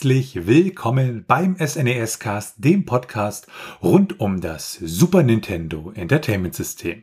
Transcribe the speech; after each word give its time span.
herzlich 0.00 0.46
willkommen 0.46 1.26
beim 1.28 1.56
SNES 1.58 2.20
Cast, 2.20 2.64
dem 2.64 2.86
Podcast 2.86 3.48
rund 3.82 4.18
um 4.18 4.40
das 4.40 4.78
Super 4.80 5.22
Nintendo 5.22 5.92
Entertainment 5.94 6.54
System. 6.54 7.02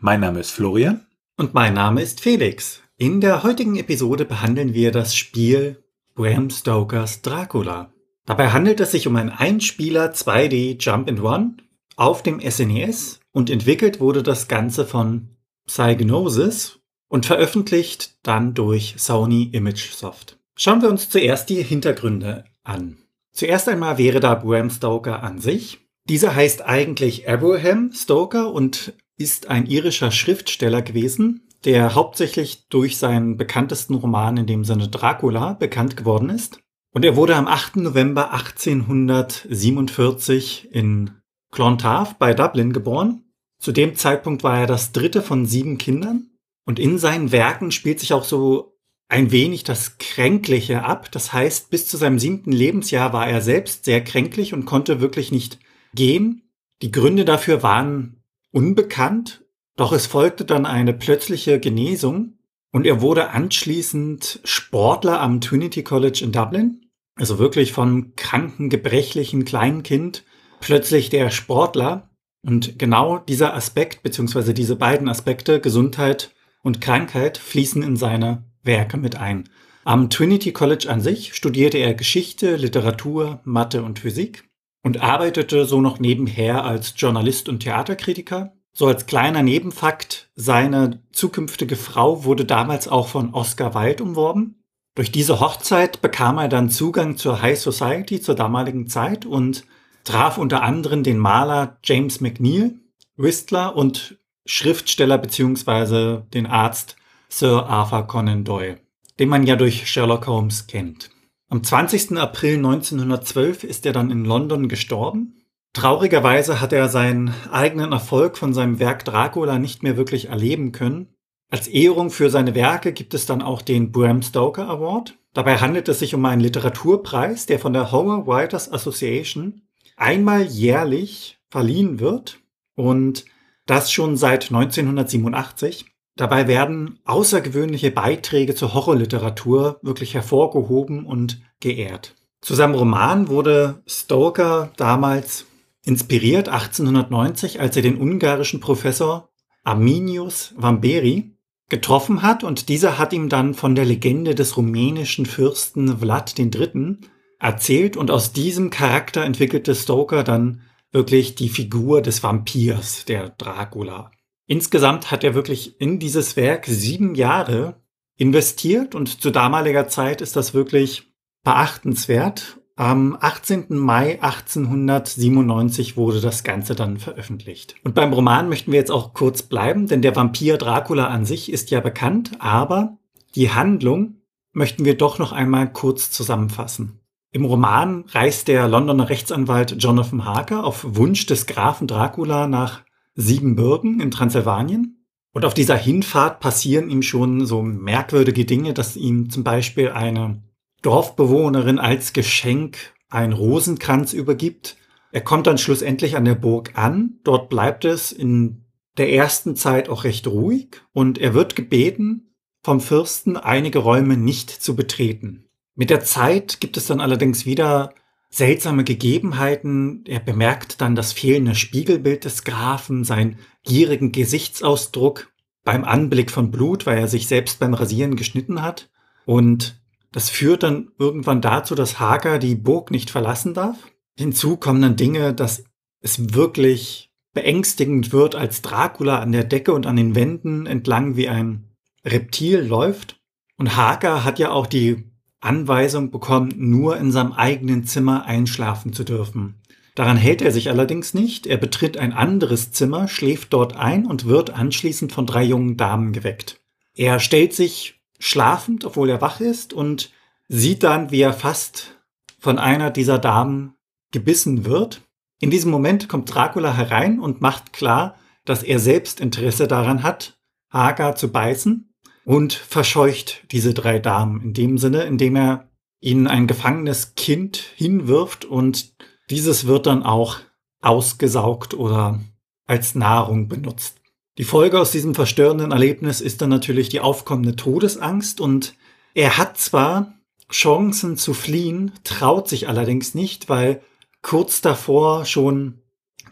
Mein 0.00 0.18
Name 0.18 0.40
ist 0.40 0.50
Florian. 0.50 1.06
Und 1.36 1.54
mein 1.54 1.74
Name 1.74 2.02
ist 2.02 2.20
Felix. 2.20 2.82
In 2.96 3.20
der 3.20 3.44
heutigen 3.44 3.76
Episode 3.76 4.24
behandeln 4.24 4.74
wir 4.74 4.90
das 4.90 5.14
Spiel 5.14 5.84
Bram 6.16 6.50
Stokers 6.50 7.22
Dracula. 7.22 7.92
Dabei 8.26 8.50
handelt 8.50 8.80
es 8.80 8.90
sich 8.90 9.06
um 9.06 9.14
ein 9.14 9.30
Einspieler 9.30 10.12
2D 10.12 10.82
Jump 10.82 11.08
and 11.08 11.22
Run 11.22 11.62
auf 11.94 12.24
dem 12.24 12.40
SNES 12.40 13.20
und 13.30 13.50
entwickelt 13.50 14.00
wurde 14.00 14.24
das 14.24 14.48
Ganze 14.48 14.84
von 14.84 15.28
Psygnosis 15.68 16.80
und 17.06 17.24
veröffentlicht 17.24 18.16
dann 18.24 18.54
durch 18.54 18.96
Sony 18.98 19.44
Image 19.52 19.92
Soft. 19.92 20.41
Schauen 20.64 20.80
wir 20.80 20.90
uns 20.90 21.08
zuerst 21.08 21.50
die 21.50 21.60
Hintergründe 21.60 22.44
an. 22.62 22.98
Zuerst 23.32 23.68
einmal 23.68 23.98
wäre 23.98 24.20
da 24.20 24.36
Bram 24.36 24.70
Stoker 24.70 25.24
an 25.24 25.40
sich. 25.40 25.80
Dieser 26.08 26.36
heißt 26.36 26.64
eigentlich 26.64 27.28
Abraham 27.28 27.90
Stoker 27.92 28.52
und 28.52 28.92
ist 29.18 29.48
ein 29.48 29.66
irischer 29.66 30.12
Schriftsteller 30.12 30.80
gewesen, 30.80 31.48
der 31.64 31.96
hauptsächlich 31.96 32.68
durch 32.68 32.96
seinen 32.96 33.36
bekanntesten 33.36 33.94
Roman 33.94 34.36
in 34.36 34.46
dem 34.46 34.62
Sinne 34.62 34.86
Dracula 34.86 35.54
bekannt 35.54 35.96
geworden 35.96 36.30
ist. 36.30 36.60
Und 36.94 37.04
er 37.04 37.16
wurde 37.16 37.34
am 37.34 37.48
8. 37.48 37.78
November 37.78 38.32
1847 38.32 40.68
in 40.70 41.10
Clontarf 41.50 42.18
bei 42.18 42.34
Dublin 42.34 42.72
geboren. 42.72 43.24
Zu 43.58 43.72
dem 43.72 43.96
Zeitpunkt 43.96 44.44
war 44.44 44.60
er 44.60 44.68
das 44.68 44.92
dritte 44.92 45.22
von 45.22 45.44
sieben 45.44 45.76
Kindern. 45.76 46.28
Und 46.64 46.78
in 46.78 46.98
seinen 46.98 47.32
Werken 47.32 47.72
spielt 47.72 47.98
sich 47.98 48.12
auch 48.12 48.22
so 48.22 48.71
ein 49.12 49.30
wenig 49.30 49.62
das 49.62 49.98
Kränkliche 49.98 50.84
ab. 50.84 51.12
Das 51.12 51.34
heißt, 51.34 51.68
bis 51.68 51.86
zu 51.86 51.98
seinem 51.98 52.18
siebten 52.18 52.50
Lebensjahr 52.50 53.12
war 53.12 53.28
er 53.28 53.42
selbst 53.42 53.84
sehr 53.84 54.02
kränklich 54.02 54.54
und 54.54 54.64
konnte 54.64 55.02
wirklich 55.02 55.30
nicht 55.30 55.58
gehen. 55.94 56.48
Die 56.80 56.90
Gründe 56.90 57.26
dafür 57.26 57.62
waren 57.62 58.22
unbekannt, 58.52 59.44
doch 59.76 59.92
es 59.92 60.06
folgte 60.06 60.46
dann 60.46 60.64
eine 60.64 60.94
plötzliche 60.94 61.60
Genesung 61.60 62.38
und 62.72 62.86
er 62.86 63.02
wurde 63.02 63.28
anschließend 63.28 64.40
Sportler 64.44 65.20
am 65.20 65.42
Trinity 65.42 65.82
College 65.82 66.22
in 66.24 66.32
Dublin. 66.32 66.86
Also 67.14 67.38
wirklich 67.38 67.72
vom 67.72 68.16
kranken, 68.16 68.70
gebrechlichen 68.70 69.44
kleinen 69.44 69.82
Kind 69.82 70.24
plötzlich 70.60 71.10
der 71.10 71.28
Sportler. 71.28 72.08
Und 72.42 72.78
genau 72.78 73.18
dieser 73.18 73.52
Aspekt, 73.52 74.02
beziehungsweise 74.02 74.54
diese 74.54 74.76
beiden 74.76 75.10
Aspekte, 75.10 75.60
Gesundheit 75.60 76.34
und 76.62 76.80
Krankheit, 76.80 77.36
fließen 77.36 77.82
in 77.82 77.96
seine 77.96 78.50
Werke 78.62 78.96
mit 78.96 79.16
ein. 79.16 79.48
Am 79.84 80.10
Trinity 80.10 80.52
College 80.52 80.88
an 80.88 81.00
sich 81.00 81.34
studierte 81.34 81.78
er 81.78 81.94
Geschichte, 81.94 82.56
Literatur, 82.56 83.40
Mathe 83.44 83.82
und 83.82 83.98
Physik 83.98 84.44
und 84.82 85.02
arbeitete 85.02 85.64
so 85.64 85.80
noch 85.80 85.98
nebenher 85.98 86.64
als 86.64 86.94
Journalist 86.96 87.48
und 87.48 87.60
Theaterkritiker. 87.60 88.52
So 88.74 88.86
als 88.86 89.06
kleiner 89.06 89.42
Nebenfakt, 89.42 90.30
seine 90.34 91.02
zukünftige 91.12 91.76
Frau 91.76 92.24
wurde 92.24 92.44
damals 92.44 92.88
auch 92.88 93.08
von 93.08 93.34
Oscar 93.34 93.74
Wilde 93.74 94.02
umworben. 94.02 94.62
Durch 94.94 95.10
diese 95.10 95.40
Hochzeit 95.40 96.00
bekam 96.00 96.38
er 96.38 96.48
dann 96.48 96.70
Zugang 96.70 97.16
zur 97.16 97.42
High 97.42 97.58
Society 97.58 98.20
zur 98.20 98.34
damaligen 98.34 98.86
Zeit 98.86 99.26
und 99.26 99.64
traf 100.04 100.38
unter 100.38 100.62
anderem 100.62 101.02
den 101.02 101.18
Maler 101.18 101.78
James 101.82 102.20
McNeil, 102.20 102.74
Whistler 103.16 103.76
und 103.76 104.18
Schriftsteller 104.44 105.18
bzw. 105.18 106.22
den 106.32 106.46
Arzt 106.46 106.96
Sir 107.34 107.64
Arthur 107.66 108.06
Conan 108.06 108.44
Doyle, 108.44 108.76
den 109.18 109.30
man 109.30 109.44
ja 109.44 109.56
durch 109.56 109.90
Sherlock 109.90 110.26
Holmes 110.26 110.66
kennt. 110.66 111.08
Am 111.48 111.64
20. 111.64 112.18
April 112.18 112.56
1912 112.56 113.64
ist 113.64 113.86
er 113.86 113.94
dann 113.94 114.10
in 114.10 114.26
London 114.26 114.68
gestorben. 114.68 115.40
Traurigerweise 115.72 116.60
hat 116.60 116.74
er 116.74 116.90
seinen 116.90 117.32
eigenen 117.50 117.92
Erfolg 117.92 118.36
von 118.36 118.52
seinem 118.52 118.78
Werk 118.78 119.06
Dracula 119.06 119.58
nicht 119.58 119.82
mehr 119.82 119.96
wirklich 119.96 120.28
erleben 120.28 120.72
können. 120.72 121.08
Als 121.50 121.68
Ehrung 121.68 122.10
für 122.10 122.28
seine 122.28 122.54
Werke 122.54 122.92
gibt 122.92 123.14
es 123.14 123.24
dann 123.24 123.40
auch 123.40 123.62
den 123.62 123.92
Bram 123.92 124.20
Stoker 124.20 124.68
Award. 124.68 125.16
Dabei 125.32 125.56
handelt 125.56 125.88
es 125.88 126.00
sich 126.00 126.14
um 126.14 126.26
einen 126.26 126.42
Literaturpreis, 126.42 127.46
der 127.46 127.58
von 127.58 127.72
der 127.72 127.92
Horror 127.92 128.26
Writers 128.26 128.70
Association 128.70 129.62
einmal 129.96 130.42
jährlich 130.42 131.38
verliehen 131.48 131.98
wird 131.98 132.40
und 132.74 133.24
das 133.64 133.90
schon 133.90 134.18
seit 134.18 134.50
1987. 134.50 135.91
Dabei 136.16 136.46
werden 136.46 136.98
außergewöhnliche 137.04 137.90
Beiträge 137.90 138.54
zur 138.54 138.74
Horrorliteratur 138.74 139.78
wirklich 139.82 140.14
hervorgehoben 140.14 141.06
und 141.06 141.40
geehrt. 141.60 142.14
Zu 142.42 142.54
seinem 142.54 142.74
Roman 142.74 143.28
wurde 143.28 143.82
Stoker 143.86 144.72
damals 144.76 145.46
inspiriert 145.84 146.48
1890, 146.48 147.60
als 147.60 147.76
er 147.76 147.82
den 147.82 148.00
ungarischen 148.00 148.60
Professor 148.60 149.30
Arminius 149.64 150.54
Vamberi 150.56 151.36
getroffen 151.68 152.22
hat 152.22 152.44
und 152.44 152.68
dieser 152.68 152.98
hat 152.98 153.12
ihm 153.12 153.28
dann 153.28 153.54
von 153.54 153.74
der 153.74 153.84
Legende 153.84 154.34
des 154.34 154.56
rumänischen 154.56 155.24
Fürsten 155.24 155.98
Vlad 155.98 156.38
III. 156.38 156.98
erzählt 157.38 157.96
und 157.96 158.10
aus 158.10 158.32
diesem 158.32 158.68
Charakter 158.70 159.24
entwickelte 159.24 159.74
Stoker 159.74 160.22
dann 160.24 160.62
wirklich 160.90 161.34
die 161.34 161.48
Figur 161.48 162.02
des 162.02 162.22
Vampirs, 162.22 163.06
der 163.06 163.30
Dracula. 163.30 164.10
Insgesamt 164.52 165.10
hat 165.10 165.24
er 165.24 165.32
wirklich 165.34 165.80
in 165.80 165.98
dieses 165.98 166.36
Werk 166.36 166.66
sieben 166.66 167.14
Jahre 167.14 167.80
investiert 168.18 168.94
und 168.94 169.22
zu 169.22 169.30
damaliger 169.30 169.88
Zeit 169.88 170.20
ist 170.20 170.36
das 170.36 170.52
wirklich 170.52 171.10
beachtenswert. 171.42 172.60
Am 172.76 173.16
18. 173.18 173.68
Mai 173.70 174.20
1897 174.20 175.96
wurde 175.96 176.20
das 176.20 176.44
Ganze 176.44 176.74
dann 176.74 176.98
veröffentlicht. 176.98 177.76
Und 177.82 177.94
beim 177.94 178.12
Roman 178.12 178.50
möchten 178.50 178.72
wir 178.72 178.78
jetzt 178.78 178.90
auch 178.90 179.14
kurz 179.14 179.40
bleiben, 179.40 179.86
denn 179.86 180.02
der 180.02 180.16
Vampir 180.16 180.58
Dracula 180.58 181.06
an 181.06 181.24
sich 181.24 181.50
ist 181.50 181.70
ja 181.70 181.80
bekannt, 181.80 182.32
aber 182.38 182.98
die 183.34 183.52
Handlung 183.52 184.16
möchten 184.52 184.84
wir 184.84 184.98
doch 184.98 185.18
noch 185.18 185.32
einmal 185.32 185.72
kurz 185.72 186.10
zusammenfassen. 186.10 187.00
Im 187.30 187.46
Roman 187.46 188.04
reist 188.08 188.48
der 188.48 188.68
Londoner 188.68 189.08
Rechtsanwalt 189.08 189.82
Jonathan 189.82 190.26
Harker 190.26 190.62
auf 190.62 190.84
Wunsch 190.86 191.24
des 191.24 191.46
Grafen 191.46 191.86
Dracula 191.86 192.46
nach 192.46 192.82
Siebenbürgen 193.14 194.00
in 194.00 194.10
Transsilvanien. 194.10 195.06
Und 195.32 195.44
auf 195.44 195.54
dieser 195.54 195.76
Hinfahrt 195.76 196.40
passieren 196.40 196.90
ihm 196.90 197.02
schon 197.02 197.46
so 197.46 197.62
merkwürdige 197.62 198.44
Dinge, 198.44 198.74
dass 198.74 198.96
ihm 198.96 199.30
zum 199.30 199.44
Beispiel 199.44 199.90
eine 199.90 200.42
Dorfbewohnerin 200.82 201.78
als 201.78 202.12
Geschenk 202.12 202.76
einen 203.08 203.32
Rosenkranz 203.32 204.12
übergibt. 204.12 204.76
Er 205.10 205.22
kommt 205.22 205.46
dann 205.46 205.58
schlussendlich 205.58 206.16
an 206.16 206.24
der 206.24 206.34
Burg 206.34 206.72
an. 206.76 207.18
Dort 207.24 207.48
bleibt 207.48 207.84
es 207.84 208.12
in 208.12 208.64
der 208.98 209.12
ersten 209.12 209.56
Zeit 209.56 209.88
auch 209.88 210.04
recht 210.04 210.26
ruhig 210.26 210.82
und 210.92 211.18
er 211.18 211.34
wird 211.34 211.56
gebeten, 211.56 212.34
vom 212.62 212.80
Fürsten 212.80 213.36
einige 213.36 213.80
Räume 213.80 214.16
nicht 214.16 214.50
zu 214.50 214.76
betreten. 214.76 215.46
Mit 215.74 215.90
der 215.90 216.04
Zeit 216.04 216.60
gibt 216.60 216.76
es 216.76 216.86
dann 216.86 217.00
allerdings 217.00 217.46
wieder 217.46 217.94
seltsame 218.32 218.82
Gegebenheiten. 218.82 220.04
Er 220.06 220.18
bemerkt 220.18 220.80
dann 220.80 220.96
das 220.96 221.12
fehlende 221.12 221.54
Spiegelbild 221.54 222.24
des 222.24 222.42
Grafen, 222.42 223.04
seinen 223.04 223.38
gierigen 223.62 224.10
Gesichtsausdruck 224.10 225.30
beim 225.64 225.84
Anblick 225.84 226.30
von 226.30 226.50
Blut, 226.50 226.86
weil 226.86 226.98
er 226.98 227.08
sich 227.08 227.28
selbst 227.28 227.60
beim 227.60 227.74
Rasieren 227.74 228.16
geschnitten 228.16 228.62
hat. 228.62 228.90
Und 229.26 229.80
das 230.10 230.30
führt 230.30 230.62
dann 230.62 230.90
irgendwann 230.98 231.40
dazu, 231.40 231.74
dass 231.74 232.00
Hager 232.00 232.38
die 232.38 232.56
Burg 232.56 232.90
nicht 232.90 233.10
verlassen 233.10 233.54
darf. 233.54 233.76
Hinzu 234.18 234.56
kommen 234.56 234.82
dann 234.82 234.96
Dinge, 234.96 235.34
dass 235.34 235.64
es 236.00 236.34
wirklich 236.34 237.12
beängstigend 237.34 238.12
wird, 238.12 238.34
als 238.34 238.62
Dracula 238.62 239.20
an 239.20 239.32
der 239.32 239.44
Decke 239.44 239.72
und 239.72 239.86
an 239.86 239.96
den 239.96 240.14
Wänden 240.14 240.66
entlang 240.66 241.16
wie 241.16 241.28
ein 241.28 241.68
Reptil 242.04 242.60
läuft. 242.60 243.20
Und 243.56 243.76
Hager 243.76 244.24
hat 244.24 244.38
ja 244.38 244.50
auch 244.50 244.66
die 244.66 245.11
Anweisung 245.42 246.10
bekommen, 246.10 246.52
nur 246.56 246.96
in 246.96 247.12
seinem 247.12 247.32
eigenen 247.32 247.84
Zimmer 247.84 248.24
einschlafen 248.24 248.92
zu 248.92 249.04
dürfen. 249.04 249.56
Daran 249.94 250.16
hält 250.16 250.40
er 250.40 250.52
sich 250.52 250.70
allerdings 250.70 251.12
nicht. 251.12 251.46
Er 251.46 251.58
betritt 251.58 251.98
ein 251.98 252.12
anderes 252.12 252.72
Zimmer, 252.72 253.08
schläft 253.08 253.52
dort 253.52 253.76
ein 253.76 254.06
und 254.06 254.24
wird 254.24 254.50
anschließend 254.50 255.12
von 255.12 255.26
drei 255.26 255.42
jungen 255.42 255.76
Damen 255.76 256.12
geweckt. 256.12 256.60
Er 256.94 257.20
stellt 257.20 257.52
sich 257.52 258.00
schlafend, 258.18 258.84
obwohl 258.84 259.10
er 259.10 259.20
wach 259.20 259.40
ist, 259.40 259.72
und 259.72 260.10
sieht 260.48 260.82
dann, 260.82 261.10
wie 261.10 261.20
er 261.20 261.32
fast 261.32 261.98
von 262.38 262.58
einer 262.58 262.90
dieser 262.90 263.18
Damen 263.18 263.74
gebissen 264.12 264.64
wird. 264.64 265.02
In 265.40 265.50
diesem 265.50 265.70
Moment 265.70 266.08
kommt 266.08 266.32
Dracula 266.32 266.72
herein 266.74 267.18
und 267.18 267.40
macht 267.40 267.72
klar, 267.72 268.16
dass 268.44 268.62
er 268.62 268.78
selbst 268.78 269.20
Interesse 269.20 269.66
daran 269.66 270.02
hat, 270.02 270.38
Hagar 270.70 271.16
zu 271.16 271.30
beißen 271.30 271.91
und 272.24 272.52
verscheucht 272.52 273.44
diese 273.50 273.74
drei 273.74 273.98
Damen 273.98 274.42
in 274.42 274.54
dem 274.54 274.78
Sinne, 274.78 275.04
indem 275.04 275.36
er 275.36 275.68
ihnen 276.00 276.26
ein 276.26 276.46
gefangenes 276.46 277.14
Kind 277.14 277.56
hinwirft 277.56 278.44
und 278.44 278.94
dieses 279.30 279.66
wird 279.66 279.86
dann 279.86 280.02
auch 280.02 280.38
ausgesaugt 280.80 281.74
oder 281.74 282.20
als 282.66 282.94
Nahrung 282.94 283.48
benutzt. 283.48 284.00
Die 284.38 284.44
Folge 284.44 284.80
aus 284.80 284.90
diesem 284.90 285.14
verstörenden 285.14 285.72
Erlebnis 285.72 286.20
ist 286.20 286.40
dann 286.40 286.50
natürlich 286.50 286.88
die 286.88 287.00
aufkommende 287.00 287.54
Todesangst 287.54 288.40
und 288.40 288.74
er 289.14 289.36
hat 289.36 289.58
zwar 289.58 290.14
Chancen 290.50 291.16
zu 291.16 291.34
fliehen, 291.34 291.92
traut 292.04 292.48
sich 292.48 292.68
allerdings 292.68 293.14
nicht, 293.14 293.48
weil 293.48 293.82
kurz 294.22 294.60
davor 294.60 295.24
schon 295.24 295.80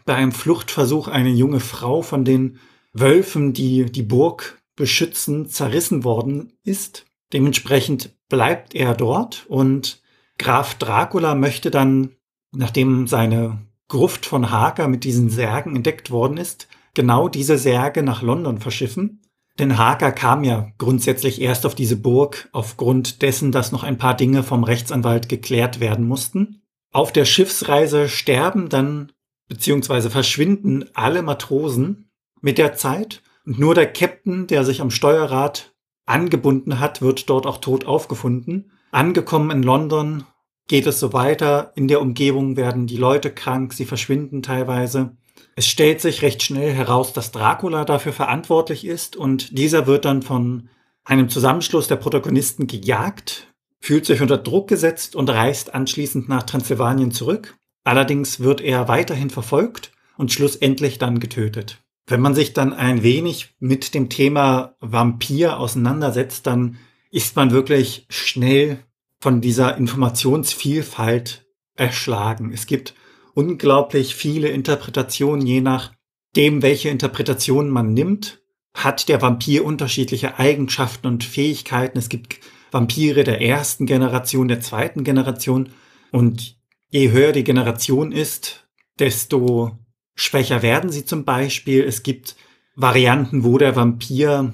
bei 0.05 0.15
einem 0.15 0.31
Fluchtversuch 0.31 1.07
eine 1.07 1.29
junge 1.29 1.59
Frau 1.59 2.01
von 2.01 2.25
den 2.25 2.59
Wölfen, 2.93 3.53
die 3.53 3.85
die 3.85 4.03
Burg 4.03 4.60
beschützen, 4.81 5.47
zerrissen 5.47 6.03
worden 6.03 6.53
ist. 6.63 7.05
Dementsprechend 7.33 8.17
bleibt 8.29 8.73
er 8.73 8.95
dort 8.95 9.45
und 9.47 10.01
Graf 10.39 10.73
Dracula 10.73 11.35
möchte 11.35 11.69
dann, 11.69 12.15
nachdem 12.51 13.05
seine 13.05 13.59
Gruft 13.87 14.25
von 14.25 14.49
Hager 14.49 14.87
mit 14.87 15.03
diesen 15.03 15.29
Särgen 15.29 15.75
entdeckt 15.75 16.09
worden 16.09 16.37
ist, 16.37 16.67
genau 16.95 17.29
diese 17.29 17.59
Särge 17.59 18.01
nach 18.01 18.23
London 18.23 18.57
verschiffen. 18.57 19.21
Denn 19.59 19.77
Hager 19.77 20.11
kam 20.11 20.43
ja 20.43 20.71
grundsätzlich 20.79 21.39
erst 21.39 21.67
auf 21.67 21.75
diese 21.75 21.97
Burg 21.97 22.49
aufgrund 22.51 23.21
dessen, 23.21 23.51
dass 23.51 23.71
noch 23.71 23.83
ein 23.83 23.99
paar 23.99 24.15
Dinge 24.15 24.41
vom 24.41 24.63
Rechtsanwalt 24.63 25.29
geklärt 25.29 25.79
werden 25.79 26.07
mussten. 26.07 26.63
Auf 26.91 27.11
der 27.11 27.25
Schiffsreise 27.25 28.09
sterben 28.09 28.67
dann 28.69 29.11
beziehungsweise 29.47 30.09
verschwinden 30.09 30.85
alle 30.95 31.21
Matrosen 31.21 32.09
mit 32.41 32.57
der 32.57 32.73
Zeit 32.73 33.21
und 33.45 33.59
nur 33.59 33.75
der 33.75 33.91
Captain, 33.91 34.47
der 34.47 34.63
sich 34.63 34.81
am 34.81 34.91
Steuerrad 34.91 35.73
angebunden 36.05 36.79
hat, 36.79 37.01
wird 37.01 37.29
dort 37.29 37.45
auch 37.45 37.57
tot 37.57 37.85
aufgefunden. 37.85 38.71
Angekommen 38.91 39.51
in 39.51 39.63
London 39.63 40.25
geht 40.67 40.85
es 40.87 40.99
so 40.99 41.13
weiter. 41.13 41.71
In 41.75 41.87
der 41.87 42.01
Umgebung 42.01 42.57
werden 42.57 42.87
die 42.87 42.97
Leute 42.97 43.31
krank, 43.31 43.73
sie 43.73 43.85
verschwinden 43.85 44.43
teilweise. 44.43 45.15
Es 45.55 45.67
stellt 45.67 46.01
sich 46.01 46.21
recht 46.21 46.43
schnell 46.43 46.71
heraus, 46.71 47.13
dass 47.13 47.31
Dracula 47.31 47.85
dafür 47.85 48.13
verantwortlich 48.13 48.85
ist 48.85 49.15
und 49.15 49.57
dieser 49.57 49.87
wird 49.87 50.05
dann 50.05 50.21
von 50.21 50.69
einem 51.03 51.29
Zusammenschluss 51.29 51.87
der 51.87 51.95
Protagonisten 51.95 52.67
gejagt, 52.67 53.47
fühlt 53.79 54.05
sich 54.05 54.21
unter 54.21 54.37
Druck 54.37 54.69
gesetzt 54.69 55.15
und 55.15 55.29
reist 55.29 55.73
anschließend 55.73 56.29
nach 56.29 56.43
Transsilvanien 56.43 57.11
zurück. 57.11 57.57
Allerdings 57.83 58.39
wird 58.39 58.61
er 58.61 58.87
weiterhin 58.87 59.29
verfolgt 59.29 59.91
und 60.17 60.31
schlussendlich 60.31 60.99
dann 60.99 61.19
getötet. 61.19 61.80
Wenn 62.07 62.21
man 62.21 62.35
sich 62.35 62.53
dann 62.53 62.73
ein 62.73 63.03
wenig 63.03 63.55
mit 63.59 63.93
dem 63.93 64.09
Thema 64.09 64.75
Vampir 64.79 65.59
auseinandersetzt, 65.59 66.47
dann 66.47 66.77
ist 67.11 67.35
man 67.35 67.51
wirklich 67.51 68.05
schnell 68.09 68.83
von 69.19 69.41
dieser 69.41 69.77
Informationsvielfalt 69.77 71.45
erschlagen. 71.75 72.51
Es 72.53 72.65
gibt 72.65 72.95
unglaublich 73.33 74.15
viele 74.15 74.49
Interpretationen, 74.49 75.45
je 75.45 75.61
nachdem, 75.61 76.61
welche 76.61 76.89
Interpretation 76.89 77.69
man 77.69 77.93
nimmt, 77.93 78.41
hat 78.73 79.09
der 79.09 79.21
Vampir 79.21 79.65
unterschiedliche 79.65 80.39
Eigenschaften 80.39 81.07
und 81.07 81.23
Fähigkeiten. 81.23 81.97
Es 81.97 82.09
gibt 82.09 82.39
Vampire 82.71 83.23
der 83.23 83.41
ersten 83.41 83.85
Generation, 83.85 84.47
der 84.47 84.61
zweiten 84.61 85.03
Generation. 85.03 85.69
Und 86.11 86.57
je 86.89 87.11
höher 87.11 87.33
die 87.33 87.43
Generation 87.43 88.11
ist, 88.11 88.67
desto 88.99 89.77
schwächer 90.15 90.61
werden 90.61 90.89
sie 90.89 91.05
zum 91.05 91.25
Beispiel. 91.25 91.83
Es 91.83 92.03
gibt 92.03 92.35
Varianten, 92.75 93.43
wo 93.43 93.57
der 93.57 93.75
Vampir 93.75 94.53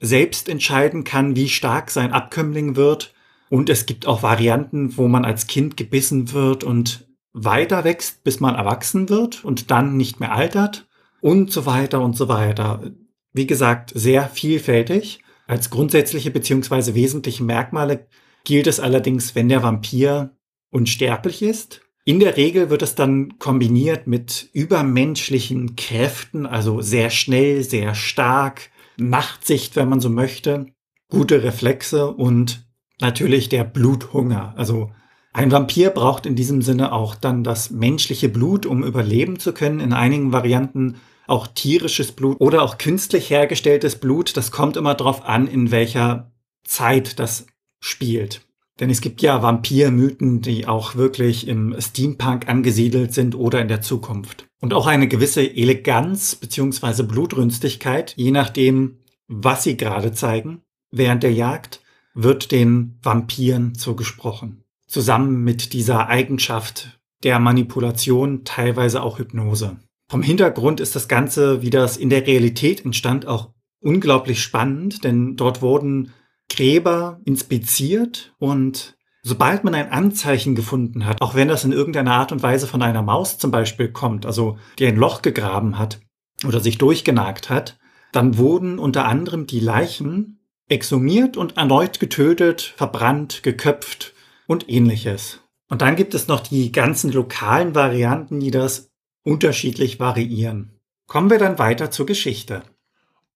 selbst 0.00 0.48
entscheiden 0.48 1.04
kann, 1.04 1.36
wie 1.36 1.48
stark 1.48 1.90
sein 1.90 2.12
Abkömmling 2.12 2.76
wird. 2.76 3.14
Und 3.50 3.68
es 3.68 3.86
gibt 3.86 4.06
auch 4.06 4.22
Varianten, 4.22 4.96
wo 4.96 5.08
man 5.08 5.24
als 5.24 5.46
Kind 5.46 5.76
gebissen 5.76 6.32
wird 6.32 6.64
und 6.64 7.06
weiter 7.32 7.84
wächst, 7.84 8.24
bis 8.24 8.40
man 8.40 8.54
erwachsen 8.54 9.08
wird 9.08 9.44
und 9.44 9.70
dann 9.70 9.96
nicht 9.96 10.20
mehr 10.20 10.32
altert 10.32 10.86
und 11.20 11.52
so 11.52 11.66
weiter 11.66 12.00
und 12.00 12.16
so 12.16 12.28
weiter. 12.28 12.92
Wie 13.32 13.46
gesagt, 13.46 13.92
sehr 13.94 14.28
vielfältig. 14.28 15.20
Als 15.46 15.70
grundsätzliche 15.70 16.30
beziehungsweise 16.30 16.94
wesentliche 16.94 17.44
Merkmale 17.44 18.06
gilt 18.44 18.66
es 18.66 18.80
allerdings, 18.80 19.34
wenn 19.34 19.48
der 19.48 19.62
Vampir 19.62 20.36
unsterblich 20.70 21.42
ist. 21.42 21.82
In 22.04 22.18
der 22.18 22.36
Regel 22.36 22.68
wird 22.68 22.82
es 22.82 22.96
dann 22.96 23.38
kombiniert 23.38 24.08
mit 24.08 24.48
übermenschlichen 24.52 25.76
Kräften, 25.76 26.46
also 26.46 26.80
sehr 26.80 27.10
schnell, 27.10 27.62
sehr 27.62 27.94
stark, 27.94 28.70
Nachtsicht, 28.96 29.76
wenn 29.76 29.88
man 29.88 30.00
so 30.00 30.10
möchte, 30.10 30.66
gute 31.08 31.44
Reflexe 31.44 32.08
und 32.10 32.66
natürlich 33.00 33.48
der 33.48 33.62
Bluthunger. 33.62 34.52
Also 34.56 34.90
ein 35.32 35.52
Vampir 35.52 35.90
braucht 35.90 36.26
in 36.26 36.34
diesem 36.34 36.60
Sinne 36.60 36.92
auch 36.92 37.14
dann 37.14 37.44
das 37.44 37.70
menschliche 37.70 38.28
Blut, 38.28 38.66
um 38.66 38.82
überleben 38.82 39.38
zu 39.38 39.52
können. 39.54 39.80
In 39.80 39.92
einigen 39.92 40.32
Varianten 40.32 40.96
auch 41.26 41.46
tierisches 41.46 42.12
Blut 42.12 42.40
oder 42.40 42.62
auch 42.62 42.78
künstlich 42.78 43.30
hergestelltes 43.30 43.96
Blut. 43.96 44.36
Das 44.36 44.50
kommt 44.50 44.76
immer 44.76 44.94
darauf 44.94 45.24
an, 45.24 45.46
in 45.46 45.70
welcher 45.70 46.32
Zeit 46.64 47.18
das 47.18 47.46
spielt. 47.80 48.42
Denn 48.80 48.90
es 48.90 49.00
gibt 49.00 49.22
ja 49.22 49.42
Vampirmythen, 49.42 50.40
die 50.40 50.66
auch 50.66 50.96
wirklich 50.96 51.46
im 51.46 51.76
Steampunk 51.78 52.48
angesiedelt 52.48 53.12
sind 53.12 53.34
oder 53.34 53.60
in 53.60 53.68
der 53.68 53.82
Zukunft. 53.82 54.46
Und 54.60 54.72
auch 54.72 54.86
eine 54.86 55.08
gewisse 55.08 55.42
Eleganz 55.42 56.34
bzw. 56.36 57.02
Blutrünstigkeit, 57.02 58.14
je 58.16 58.30
nachdem, 58.30 58.98
was 59.28 59.64
sie 59.64 59.76
gerade 59.76 60.12
zeigen, 60.12 60.62
während 60.90 61.22
der 61.22 61.32
Jagd, 61.32 61.80
wird 62.14 62.50
den 62.50 62.98
Vampiren 63.02 63.74
zugesprochen 63.74 64.62
zusammen 64.92 65.42
mit 65.42 65.72
dieser 65.72 66.08
Eigenschaft 66.08 67.00
der 67.22 67.38
Manipulation, 67.38 68.44
teilweise 68.44 69.02
auch 69.02 69.18
Hypnose. 69.18 69.78
Vom 70.08 70.22
Hintergrund 70.22 70.80
ist 70.80 70.94
das 70.94 71.08
Ganze, 71.08 71.62
wie 71.62 71.70
das 71.70 71.96
in 71.96 72.10
der 72.10 72.26
Realität 72.26 72.84
entstand, 72.84 73.26
auch 73.26 73.50
unglaublich 73.80 74.42
spannend, 74.42 75.02
denn 75.02 75.36
dort 75.36 75.62
wurden 75.62 76.12
Gräber 76.48 77.20
inspiziert 77.24 78.34
und 78.38 78.96
sobald 79.22 79.64
man 79.64 79.74
ein 79.74 79.90
Anzeichen 79.90 80.54
gefunden 80.54 81.06
hat, 81.06 81.22
auch 81.22 81.34
wenn 81.34 81.48
das 81.48 81.64
in 81.64 81.72
irgendeiner 81.72 82.14
Art 82.14 82.32
und 82.32 82.42
Weise 82.42 82.66
von 82.66 82.82
einer 82.82 83.02
Maus 83.02 83.38
zum 83.38 83.50
Beispiel 83.50 83.90
kommt, 83.90 84.26
also 84.26 84.58
die 84.78 84.86
ein 84.86 84.96
Loch 84.96 85.22
gegraben 85.22 85.78
hat 85.78 86.00
oder 86.46 86.60
sich 86.60 86.78
durchgenagt 86.78 87.48
hat, 87.48 87.78
dann 88.12 88.36
wurden 88.36 88.78
unter 88.78 89.06
anderem 89.06 89.46
die 89.46 89.60
Leichen 89.60 90.40
exhumiert 90.68 91.36
und 91.36 91.56
erneut 91.56 92.00
getötet, 92.00 92.74
verbrannt, 92.76 93.42
geköpft 93.42 94.14
und 94.46 94.68
ähnliches. 94.68 95.40
Und 95.68 95.82
dann 95.82 95.96
gibt 95.96 96.14
es 96.14 96.28
noch 96.28 96.40
die 96.40 96.72
ganzen 96.72 97.10
lokalen 97.12 97.74
Varianten, 97.74 98.40
die 98.40 98.50
das 98.50 98.90
unterschiedlich 99.24 100.00
variieren. 100.00 100.78
Kommen 101.06 101.30
wir 101.30 101.38
dann 101.38 101.58
weiter 101.58 101.90
zur 101.90 102.06
Geschichte. 102.06 102.62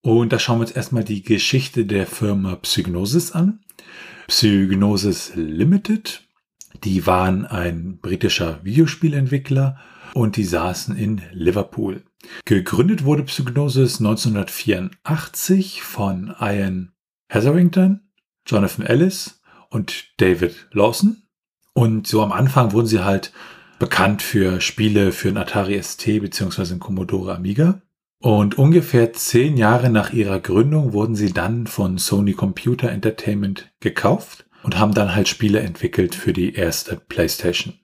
Und 0.06 0.32
da 0.32 0.38
schauen 0.38 0.58
wir 0.58 0.66
uns 0.66 0.70
erstmal 0.70 1.02
die 1.02 1.24
Geschichte 1.24 1.84
der 1.84 2.06
Firma 2.06 2.54
Psygnosis 2.54 3.32
an. 3.32 3.58
Psygnosis 4.28 5.32
Limited, 5.34 6.22
die 6.84 7.08
waren 7.08 7.44
ein 7.44 7.98
britischer 7.98 8.60
Videospielentwickler 8.62 9.80
und 10.14 10.36
die 10.36 10.44
saßen 10.44 10.96
in 10.96 11.22
Liverpool. 11.32 12.04
Gegründet 12.44 13.04
wurde 13.04 13.24
Psygnosis 13.24 13.98
1984 13.98 15.82
von 15.82 16.32
Ian 16.40 16.92
Hetherington, 17.28 18.08
Jonathan 18.46 18.86
Ellis 18.86 19.40
und 19.70 20.04
David 20.18 20.68
Lawson. 20.70 21.24
Und 21.74 22.06
so 22.06 22.22
am 22.22 22.30
Anfang 22.30 22.70
wurden 22.70 22.86
sie 22.86 23.02
halt 23.02 23.32
bekannt 23.80 24.22
für 24.22 24.60
Spiele 24.60 25.10
für 25.10 25.30
ein 25.30 25.36
Atari 25.36 25.82
ST 25.82 26.06
bzw. 26.06 26.74
ein 26.74 26.78
Commodore 26.78 27.34
Amiga. 27.34 27.82
Und 28.18 28.58
ungefähr 28.58 29.12
zehn 29.12 29.56
Jahre 29.56 29.90
nach 29.90 30.12
ihrer 30.12 30.40
Gründung 30.40 30.92
wurden 30.92 31.16
sie 31.16 31.32
dann 31.32 31.66
von 31.66 31.98
Sony 31.98 32.32
Computer 32.32 32.90
Entertainment 32.90 33.70
gekauft 33.80 34.46
und 34.62 34.78
haben 34.78 34.94
dann 34.94 35.14
halt 35.14 35.28
Spiele 35.28 35.60
entwickelt 35.60 36.14
für 36.14 36.32
die 36.32 36.54
erste 36.54 36.96
PlayStation. 36.96 37.74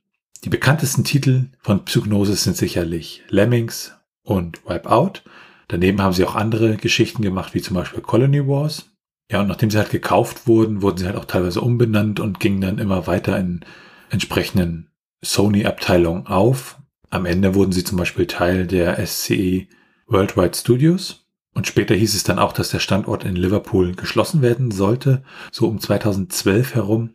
Die 0.45 0.49
bekanntesten 0.49 1.05
Titel 1.05 1.51
von 1.61 1.85
Psygnosis 1.85 2.45
sind 2.45 2.57
sicherlich 2.57 3.23
Lemmings 3.29 3.95
und 4.25 4.65
Wipeout. 4.67 5.21
Daneben 5.69 6.03
haben 6.03 6.13
sie 6.13 6.25
auch 6.25 6.35
andere 6.35 6.77
Geschichten 6.77 7.23
gemacht, 7.23 7.55
wie 7.55 7.63
zum 7.63 7.77
Beispiel 7.77 8.01
Colony 8.01 8.47
Wars. 8.49 8.91
Ja, 9.31 9.41
und 9.41 9.47
nachdem 9.47 9.71
sie 9.71 9.79
halt 9.79 9.91
gekauft 9.91 10.47
wurden, 10.47 10.83
wurden 10.83 10.99
sie 10.99 11.07
halt 11.07 11.17
auch 11.17 11.25
teilweise 11.27 11.61
umbenannt 11.61 12.21
und 12.21 12.41
gingen 12.41 12.61
dann 12.61 12.79
immer 12.79 13.07
weiter 13.07 13.39
in 13.39 13.61
entsprechenden 14.11 14.91
Sony-Abteilungen 15.25 16.27
auf. 16.27 16.79
Am 17.11 17.25
Ende 17.27 17.55
wurden 17.55 17.73
sie 17.73 17.85
zum 17.85 17.99
Beispiel 17.99 18.27
Teil 18.27 18.67
der 18.67 19.07
SCE 19.07 19.69
Worldwide 20.07 20.57
Studios. 20.57 21.27
Und 21.55 21.67
später 21.67 21.95
hieß 21.95 22.15
es 22.15 22.25
dann 22.25 22.39
auch, 22.39 22.53
dass 22.53 22.71
der 22.71 22.79
Standort 22.79 23.25
in 23.25 23.37
Liverpool 23.37 23.95
geschlossen 23.95 24.41
werden 24.41 24.71
sollte, 24.71 25.23
so 25.51 25.69
um 25.69 25.81
2012 25.81 26.75
herum. 26.75 27.11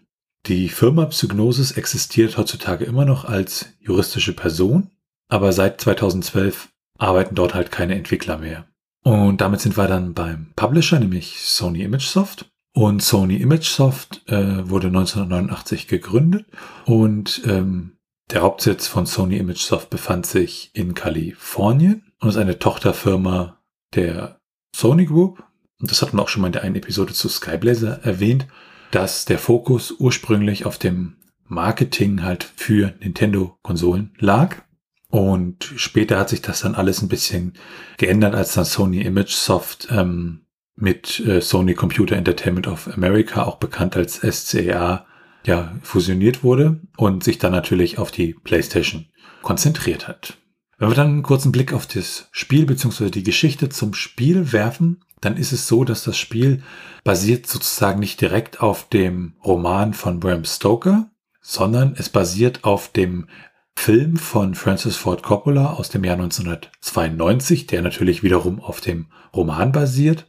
Die 0.46 0.70
Firma 0.70 1.06
Psygnosis 1.06 1.72
existiert 1.72 2.38
heutzutage 2.38 2.86
immer 2.86 3.06
noch 3.06 3.25
als 3.25 3.74
juristische 3.79 4.34
Person, 4.34 4.91
aber 5.27 5.51
seit 5.53 5.82
2012 5.82 6.70
arbeiten 6.98 7.36
dort 7.36 7.53
halt 7.53 7.72
keine 7.72 7.96
Entwickler 7.96 8.38
mehr. 8.38 8.67
Und 9.03 9.41
damit 9.41 9.62
sind 9.62 9.77
wir 9.77 9.88
dann 9.88 10.13
beim 10.13 10.51
Publisher, 10.56 11.00
nämlich 11.00 11.41
Sony 11.41 11.82
ImageSoft. 11.84 12.50
Und 12.74 13.01
Sony 13.01 13.38
ImageSoft 13.38 14.22
äh, 14.27 14.70
wurde 14.70 14.88
1989 14.88 15.88
gegründet 15.88 16.46
und 16.86 17.41
ähm, 17.46 17.94
der 18.29 18.41
Hauptsitz 18.41 18.88
von 18.88 19.06
Sony 19.06 19.38
ImageSoft 19.38 19.89
befand 19.89 20.25
sich 20.27 20.70
in 20.74 20.94
Kalifornien 20.94 22.07
und 22.20 22.30
ist 22.30 22.38
eine 22.38 22.60
Tochterfirma 22.60 23.62
der 23.96 24.40
Sony 24.76 25.06
Group. 25.06 25.44
Und 25.80 25.92
das 25.92 26.02
hat 26.02 26.14
man 26.14 26.24
auch 26.24 26.30
schon 26.30 26.42
mal 26.42 26.48
in 26.48 26.54
der 26.54 26.64
einen 26.64 26.76
Episode 26.76 27.14
zu 27.14 27.30
Skyblazer 27.30 28.04
erwähnt. 28.04 28.48
dass 28.92 29.26
der 29.26 29.38
Fokus 29.38 29.92
ursprünglich 30.00 30.66
auf 30.66 30.78
dem 30.78 31.18
Marketing 31.44 32.24
halt 32.24 32.44
für 32.56 32.94
Nintendo-Konsolen 33.02 34.14
lag. 34.18 34.64
Und 35.10 35.74
später 35.76 36.20
hat 36.20 36.30
sich 36.30 36.42
das 36.42 36.62
dann 36.62 36.76
alles 36.76 37.02
ein 37.02 37.08
bisschen 37.10 37.54
geändert, 37.98 38.36
als 38.36 38.54
dann 38.54 38.66
Sony 38.66 39.02
Image 39.02 39.32
Soft 39.32 39.88
ähm, 39.92 40.46
mit 40.76 41.20
äh, 41.22 41.42
Sony 41.42 41.74
Computer 41.74 42.16
Entertainment 42.16 42.68
of 42.68 42.90
America, 42.94 43.44
auch 43.44 43.58
bekannt 43.58 43.96
als 43.96 44.22
SCA, 44.22 45.06
ja, 45.46 45.76
fusioniert 45.82 46.44
wurde 46.44 46.82
und 46.98 47.24
sich 47.24 47.38
dann 47.38 47.54
natürlich 47.54 47.98
auf 48.00 48.12
die 48.12 48.34
PlayStation 48.34 49.08
konzentriert 49.42 50.08
hat. 50.08 50.38
Wenn 50.77 50.89
wir 50.89 50.96
dann 50.96 51.07
einen 51.07 51.24
kurzen 51.24 51.51
Blick 51.51 51.74
auf 51.74 51.88
das 51.88 52.29
Spiel 52.31 52.67
bzw. 52.67 53.10
die 53.10 53.24
Geschichte 53.24 53.69
zum 53.69 53.96
Spiel 53.96 54.53
werfen, 54.53 55.03
dann 55.22 55.36
ist 55.36 55.51
es 55.51 55.67
so, 55.67 55.84
dass 55.84 56.03
das 56.03 56.17
Spiel 56.17 56.62
basiert 57.03 57.48
sozusagen 57.48 58.00
nicht 58.00 58.22
direkt 58.22 58.62
auf 58.62 58.88
dem 58.88 59.34
Roman 59.43 59.96
von 59.96 60.19
Bram 60.19 60.46
Stoker, 60.46 61.10
sondern 61.41 61.96
es 61.98 62.10
basiert 62.10 62.63
auf 62.63 62.91
dem 62.91 63.27
Film 63.75 64.17
von 64.17 64.53
Francis 64.53 64.98
Ford 64.98 65.24
Coppola 65.24 65.74
aus 65.74 65.89
dem 65.89 66.03
Jahr 66.03 66.17
1992, 66.17 67.65
der 67.65 67.81
natürlich 67.81 68.22
wiederum 68.22 68.60
auf 68.60 68.79
dem 68.79 69.07
Roman 69.36 69.72
basiert. 69.72 70.27